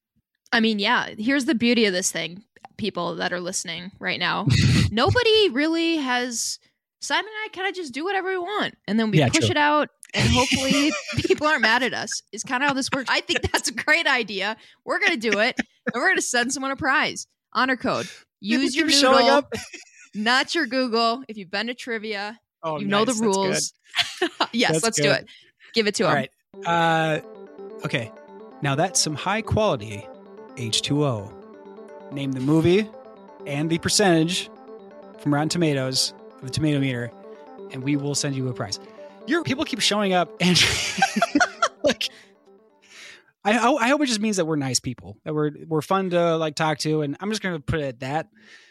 I 0.54 0.60
mean, 0.60 0.78
yeah, 0.78 1.08
here's 1.18 1.44
the 1.46 1.54
beauty 1.54 1.84
of 1.86 1.92
this 1.92 2.10
thing, 2.12 2.42
people 2.76 3.16
that 3.16 3.32
are 3.32 3.40
listening 3.40 3.90
right 3.98 4.18
now. 4.20 4.46
Nobody 4.90 5.48
really 5.50 5.96
has 5.96 6.58
Simon 7.00 7.26
and 7.26 7.50
I 7.50 7.54
kind 7.54 7.68
of 7.68 7.74
just 7.74 7.92
do 7.92 8.04
whatever 8.04 8.28
we 8.30 8.38
want 8.38 8.76
and 8.88 8.98
then 8.98 9.10
we 9.10 9.18
Yeah, 9.18 9.28
push 9.28 9.40
true. 9.40 9.50
it 9.50 9.56
out 9.56 9.88
and 10.14 10.28
hopefully 10.30 10.92
people 11.26 11.46
aren't 11.46 11.62
mad 11.62 11.82
at 11.82 11.92
us. 11.92 12.22
Is 12.32 12.42
kind 12.44 12.62
of 12.62 12.68
how 12.68 12.74
this 12.74 12.88
works. 12.94 13.10
I 13.10 13.20
think 13.20 13.42
that's 13.52 13.68
a 13.68 13.72
great 13.74 14.06
idea. 14.06 14.56
We're 14.84 15.00
going 15.00 15.12
to 15.12 15.30
do 15.30 15.38
it 15.40 15.56
and 15.58 15.94
we're 15.94 16.06
going 16.06 16.16
to 16.16 16.22
send 16.22 16.52
someone 16.52 16.70
a 16.70 16.76
prize. 16.76 17.26
Honor 17.52 17.76
code. 17.76 18.08
Use 18.40 18.76
your 18.76 18.86
noodle, 18.86 19.14
up. 19.28 19.52
not 20.14 20.54
your 20.54 20.66
Google. 20.66 21.24
If 21.28 21.36
you've 21.36 21.50
been 21.50 21.66
to 21.68 21.74
trivia, 21.74 22.38
Oh, 22.62 22.78
you 22.78 22.86
know 22.86 23.04
the 23.04 23.12
rules. 23.14 23.72
yes, 24.52 24.72
That's 24.72 24.84
let's 24.84 25.00
do 25.00 25.10
it. 25.10 25.26
Give 25.74 25.86
it 25.86 25.94
to 25.96 26.04
All 26.04 26.14
him. 26.14 26.16
right. 26.16 26.30
Uh, 26.66 27.20
okay. 27.84 28.10
Now 28.62 28.74
that's 28.76 29.00
some 29.00 29.14
high 29.14 29.42
quality 29.42 30.06
H2O. 30.56 32.12
Name 32.12 32.32
the 32.32 32.40
movie 32.40 32.88
and 33.46 33.68
the 33.70 33.78
percentage 33.78 34.50
from 35.18 35.34
Rotten 35.34 35.48
Tomatoes 35.48 36.14
of 36.36 36.42
the 36.42 36.50
tomato 36.50 36.78
meter, 36.78 37.10
and 37.72 37.82
we 37.82 37.96
will 37.96 38.14
send 38.14 38.36
you 38.36 38.48
a 38.48 38.52
prize. 38.52 38.78
Your 39.26 39.42
people 39.42 39.64
keep 39.64 39.80
showing 39.80 40.12
up 40.12 40.30
and 40.40 40.62
like. 41.82 42.08
I, 43.46 43.58
I 43.58 43.88
hope 43.88 44.00
it 44.00 44.06
just 44.06 44.20
means 44.20 44.38
that 44.38 44.46
we're 44.46 44.56
nice 44.56 44.80
people, 44.80 45.18
that 45.24 45.34
we're 45.34 45.50
we're 45.66 45.82
fun 45.82 46.10
to 46.10 46.36
like 46.38 46.54
talk 46.54 46.78
to, 46.78 47.02
and 47.02 47.14
I'm 47.20 47.28
just 47.28 47.42
gonna 47.42 47.60
put 47.60 47.80
it 47.80 47.84
at 47.84 48.00
that. 48.00 48.28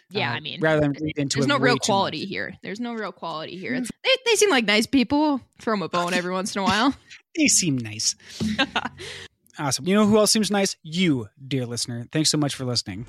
Yeah, 0.09 0.31
uh, 0.31 0.35
I 0.35 0.39
mean, 0.39 0.61
rather 0.61 0.81
than 0.81 0.93
read 0.93 1.17
into 1.17 1.37
there's 1.37 1.45
it 1.45 1.49
no 1.49 1.57
real 1.57 1.77
quality 1.77 2.25
here. 2.25 2.55
There's 2.63 2.79
no 2.79 2.93
real 2.93 3.11
quality 3.11 3.57
here. 3.57 3.75
It's, 3.75 3.91
they, 4.03 4.09
they 4.25 4.35
seem 4.35 4.49
like 4.49 4.65
nice 4.65 4.87
people. 4.87 5.41
Throw 5.59 5.73
them 5.73 5.83
a 5.83 5.89
bone 5.89 6.13
every 6.15 6.31
once 6.31 6.55
in 6.55 6.61
a 6.61 6.63
while. 6.63 6.93
They 7.35 7.47
seem 7.47 7.77
nice. 7.77 8.15
awesome. 9.59 9.87
You 9.87 9.95
know 9.95 10.05
who 10.05 10.17
else 10.17 10.31
seems 10.31 10.51
nice? 10.51 10.75
You, 10.83 11.29
dear 11.47 11.65
listener. 11.65 12.07
Thanks 12.11 12.29
so 12.29 12.37
much 12.37 12.55
for 12.55 12.65
listening. 12.65 13.05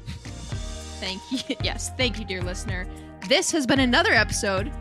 Thank 1.00 1.20
you. 1.30 1.56
Yes, 1.62 1.90
thank 1.96 2.18
you, 2.18 2.24
dear 2.24 2.42
listener. 2.42 2.86
This 3.28 3.50
has 3.52 3.66
been 3.66 3.80
another 3.80 4.12
episode 4.12 4.72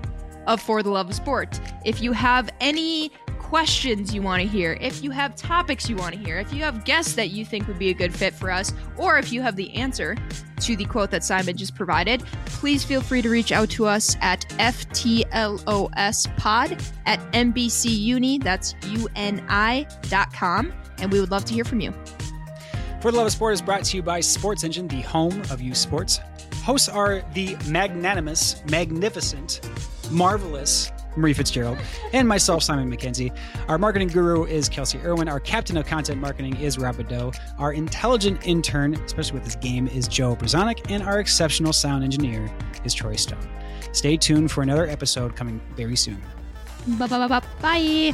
of 0.48 0.62
For 0.62 0.84
the 0.84 0.90
Love 0.90 1.10
of 1.10 1.16
Sport. 1.16 1.60
If 1.86 2.02
you 2.02 2.12
have 2.12 2.50
any 2.60 3.12
questions 3.44 4.16
you 4.16 4.22
want 4.22 4.42
to 4.42 4.48
hear, 4.48 4.78
if 4.82 5.04
you 5.04 5.12
have 5.12 5.36
topics 5.36 5.88
you 5.88 5.96
want 5.96 6.16
to 6.16 6.20
hear, 6.20 6.40
if 6.40 6.52
you 6.52 6.64
have 6.64 6.86
guests 6.86 7.14
that 7.14 7.30
you 7.30 7.46
think 7.46 7.68
would 7.68 7.78
be 7.78 7.90
a 7.90 7.94
good 7.94 8.12
fit 8.12 8.34
for 8.34 8.50
us, 8.50 8.74
or 8.98 9.20
if 9.20 9.32
you 9.32 9.44
have 9.44 9.56
the 9.56 9.72
answer 9.76 10.18
to 10.62 10.76
the 10.76 10.86
quote 10.86 11.12
that 11.12 11.24
Simon 11.24 11.56
just 11.56 11.76
provided, 11.76 12.24
please 12.46 12.84
feel 12.84 13.02
free 13.02 13.22
to 13.22 13.30
reach 13.30 13.52
out 13.52 13.70
to 13.70 13.86
us 13.86 14.18
at 14.22 14.42
FTLOSpod 14.58 15.24
at 17.06 17.20
NBCUni, 17.34 18.44
that's 18.44 18.74
U-N-I 18.88 19.88
dot 20.10 20.34
com, 20.34 20.74
and 20.98 21.12
we 21.12 21.20
would 21.20 21.30
love 21.30 21.46
to 21.46 21.54
hear 21.54 21.64
from 21.66 21.80
you. 21.80 21.94
For 23.02 23.12
the 23.12 23.18
Love 23.18 23.28
of 23.28 23.34
Sport 23.34 23.54
is 23.54 23.62
brought 23.62 23.84
to 23.84 23.98
you 23.98 24.02
by 24.02 24.22
Sports 24.22 24.64
Engine, 24.64 24.88
the 24.88 25.02
home 25.02 25.42
of 25.52 25.62
youth 25.62 25.78
sports. 25.78 26.20
Hosts 26.64 26.90
are 26.90 27.22
the 27.34 27.56
magnanimous, 27.68 28.64
magnificent, 28.70 29.60
marvelous 30.10 30.92
Marie 31.16 31.34
Fitzgerald 31.34 31.78
and 32.14 32.28
myself, 32.28 32.64
Simon 32.64 32.92
McKenzie. 32.92 33.36
Our 33.68 33.78
marketing 33.78 34.10
guru 34.10 34.46
is 34.46 34.70
Kelsey 34.70 35.00
Irwin. 35.00 35.28
Our 35.28 35.40
captain 35.40 35.78
of 35.78 35.86
content 35.86 36.20
marketing 36.20 36.58
is 36.58 36.78
Rob 36.78 36.98
Badeau. 36.98 37.32
Our 37.58 37.74
intelligent 37.74 38.46
intern, 38.46 38.96
especially 38.96 39.36
with 39.36 39.46
this 39.46 39.56
game, 39.56 39.88
is 39.88 40.08
Joe 40.08 40.36
Brzonik. 40.36 40.90
And 40.90 41.04
our 41.04 41.20
exceptional 41.20 41.74
sound 41.74 42.04
engineer 42.04 42.52
is 42.84 42.94
Troy 42.94 43.16
Stone. 43.16 43.48
Stay 43.92 44.18
tuned 44.18 44.52
for 44.52 44.64
another 44.64 44.88
episode 44.88 45.36
coming 45.36 45.62
very 45.76 45.96
soon. 45.96 46.22
Bye. 47.62 48.14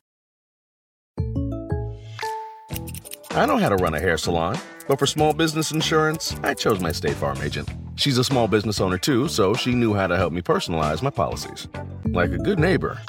I 3.33 3.45
know 3.45 3.55
how 3.57 3.69
to 3.69 3.77
run 3.77 3.93
a 3.93 3.99
hair 3.99 4.17
salon, 4.17 4.59
but 4.89 4.99
for 4.99 5.05
small 5.05 5.31
business 5.31 5.71
insurance, 5.71 6.35
I 6.43 6.53
chose 6.53 6.81
my 6.81 6.91
State 6.91 7.15
Farm 7.15 7.41
agent. 7.41 7.69
She's 7.95 8.17
a 8.17 8.25
small 8.25 8.49
business 8.49 8.81
owner 8.81 8.97
too, 8.97 9.29
so 9.29 9.53
she 9.53 9.73
knew 9.73 9.93
how 9.93 10.07
to 10.07 10.17
help 10.17 10.33
me 10.33 10.41
personalize 10.41 11.01
my 11.01 11.11
policies. 11.11 11.69
Like 12.07 12.31
a 12.31 12.37
good 12.37 12.59
neighbor, 12.59 12.99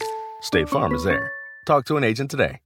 State 0.41 0.69
Farm 0.69 0.95
is 0.95 1.03
there. 1.03 1.33
Talk 1.67 1.87
to 1.87 1.97
an 1.97 2.05
agent 2.05 2.31
today. 2.31 2.61